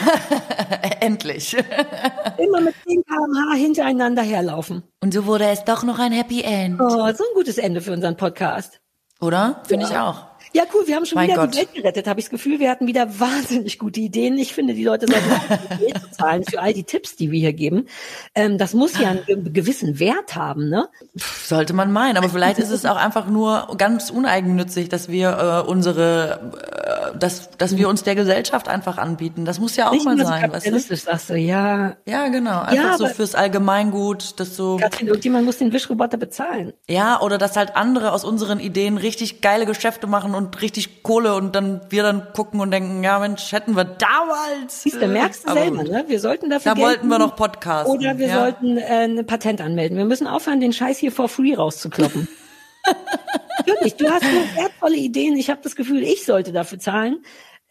[1.00, 1.56] endlich.
[2.40, 4.82] Immer mit 10 km/h hintereinander herlaufen.
[5.04, 6.82] Und so wurde es doch noch ein Happy End.
[6.82, 8.82] Oh, so ein gutes Ende für unseren Podcast.
[9.22, 9.62] Oder?
[9.68, 9.92] Finde ja.
[9.92, 10.26] ich auch.
[10.54, 11.54] Ja, cool, wir haben schon mein wieder Gott.
[11.54, 12.60] die Welt gerettet, habe ich das Gefühl.
[12.60, 14.38] Wir hatten wieder wahnsinnig gute Ideen.
[14.38, 17.88] Ich finde, die Leute sollten Geld zahlen für all die Tipps, die wir hier geben.
[18.36, 20.90] Ähm, das muss ja einen gewissen Wert haben, ne?
[21.16, 25.70] Sollte man meinen, aber vielleicht ist es auch einfach nur ganz uneigennützig, dass wir äh,
[25.70, 29.46] unsere, äh, dass, dass wir uns der Gesellschaft einfach anbieten.
[29.46, 30.96] Das muss ja auch Nicht mal sein, weißt du?
[30.96, 31.96] sagst du, ja.
[32.06, 32.62] Ja, genau.
[32.62, 34.78] Einfach ja, so fürs Allgemeingut, dass so.
[34.78, 36.74] Katrin, irgendjemand muss den Wischroboter bezahlen.
[36.88, 41.36] Ja, oder dass halt andere aus unseren Ideen richtig geile Geschäfte machen und richtig Kohle
[41.36, 44.84] und dann wir dann gucken und denken, ja Mensch, hätten wir damals.
[44.84, 46.06] Siehst du, merkst du selber, ne?
[46.08, 47.94] Wir sollten dafür Da wollten wir noch Podcasten.
[47.94, 48.40] Oder wir ja.
[48.40, 49.98] sollten äh, ein Patent anmelden.
[49.98, 52.28] Wir müssen aufhören, den Scheiß hier for free rauszukloppen.
[53.66, 55.36] Wirklich, du hast so wertvolle Ideen.
[55.36, 57.24] Ich habe das Gefühl, ich sollte dafür zahlen.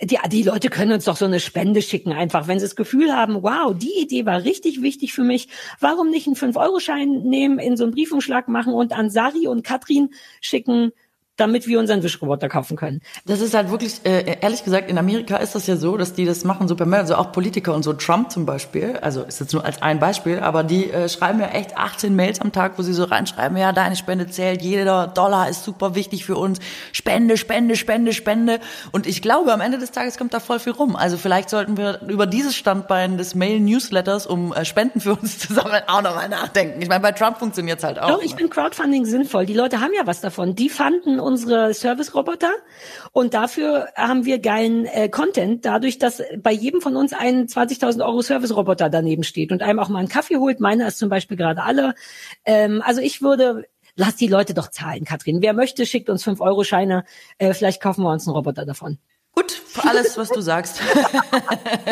[0.03, 3.15] Die, die Leute können uns doch so eine Spende schicken, einfach, wenn sie das Gefühl
[3.15, 5.49] haben, wow, die Idee war richtig wichtig für mich.
[5.81, 10.11] Warum nicht einen 5-Euro-Schein nehmen, in so einen Briefumschlag machen und an Sari und Katrin
[10.43, 10.93] schicken,
[11.37, 13.03] damit wir unseren Wischroboter kaufen können.
[13.27, 16.25] Das ist halt wirklich, äh, ehrlich gesagt, in Amerika ist das ja so, dass die
[16.25, 19.53] das machen super mehr, also auch Politiker und so, Trump zum Beispiel, also ist jetzt
[19.53, 22.83] nur als ein Beispiel, aber die äh, schreiben ja echt 18 Mails am Tag, wo
[22.83, 26.59] sie so reinschreiben, ja, deine Spende zählt, jeder Dollar ist super wichtig für uns,
[26.93, 28.61] Spende, Spende, Spende, Spende
[28.93, 30.97] und ich glaube, am Ende des Tages kommt da voll viel rum.
[30.97, 35.55] Also vielleicht sollten wir über dieses Standbein des Mail-Newsletters, um äh, Spenden für uns zu
[35.55, 36.81] sammeln, auch nochmal nachdenken.
[36.83, 38.09] Ich meine, bei Trump funktioniert's halt auch.
[38.09, 38.39] Doch, ich ne?
[38.39, 39.47] finde Crowdfunding sinnvoll.
[39.47, 40.55] Die Leute haben ja was davon.
[40.55, 42.53] Die fanden unsere Service-Roboter
[43.13, 48.05] und dafür haben wir geilen äh, Content, dadurch, dass bei jedem von uns ein 20.000
[48.07, 50.61] Euro Service-Roboter daneben steht und einem auch mal einen Kaffee holt.
[50.61, 51.95] Meiner ist zum Beispiel gerade alle.
[52.45, 53.65] Ähm, also ich würde
[53.97, 55.43] lass die Leute doch zahlen, Katrin.
[55.43, 57.05] Wer möchte, schickt uns 5-Euro-Scheine.
[57.39, 58.99] Äh, vielleicht kaufen wir uns einen Roboter davon.
[59.33, 60.77] Gut, alles, was du sagst.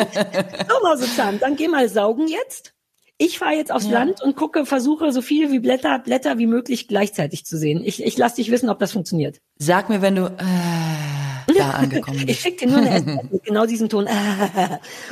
[0.69, 2.74] so, Mausezahn, dann geh mal saugen jetzt.
[3.17, 3.91] Ich fahre jetzt aufs ja.
[3.91, 7.81] Land und gucke, versuche so viel wie Blätter, Blätter wie möglich gleichzeitig zu sehen.
[7.85, 9.39] Ich, ich lasse dich wissen, ob das funktioniert.
[9.57, 12.29] Sag mir, wenn du äh, da angekommen bist.
[12.29, 14.07] ich schicke dir nur eine SMS mit genau diesem Ton.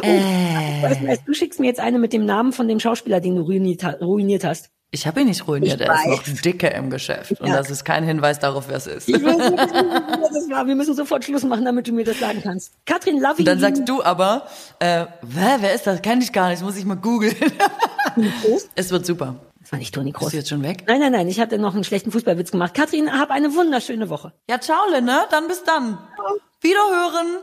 [0.04, 0.84] Äh.
[0.84, 1.18] äh.
[1.26, 4.43] Du schickst mir jetzt eine mit dem Namen von dem Schauspieler, den du ruiniert, ruiniert
[4.43, 4.70] hast.
[4.94, 6.06] Ich habe ihn nicht ruiniert, ich er weiß.
[6.06, 7.32] ist noch dicke im Geschäft.
[7.32, 7.38] Ja.
[7.39, 9.10] Und das ist kein Hinweis darauf, wer es ist.
[9.10, 10.68] Ich weiß nicht, das war.
[10.68, 12.74] Wir müssen sofort Schluss machen, damit du mir das sagen kannst.
[12.86, 14.46] Katrin Love Und dann sagst du aber,
[14.78, 16.00] äh, wer, wer ist das?
[16.04, 17.36] Kenn ich gar nicht, muss ich mal googeln.
[18.76, 19.38] es wird super.
[19.60, 20.26] Das war nicht Toni Kroos.
[20.26, 20.84] Bist du jetzt schon weg?
[20.86, 22.76] Nein, nein, nein, ich hatte noch einen schlechten Fußballwitz gemacht.
[22.76, 24.32] Katrin, hab eine wunderschöne Woche.
[24.48, 25.22] Ja, ciao, ne?
[25.32, 25.98] Dann bis dann.
[26.62, 27.39] Wiederhören.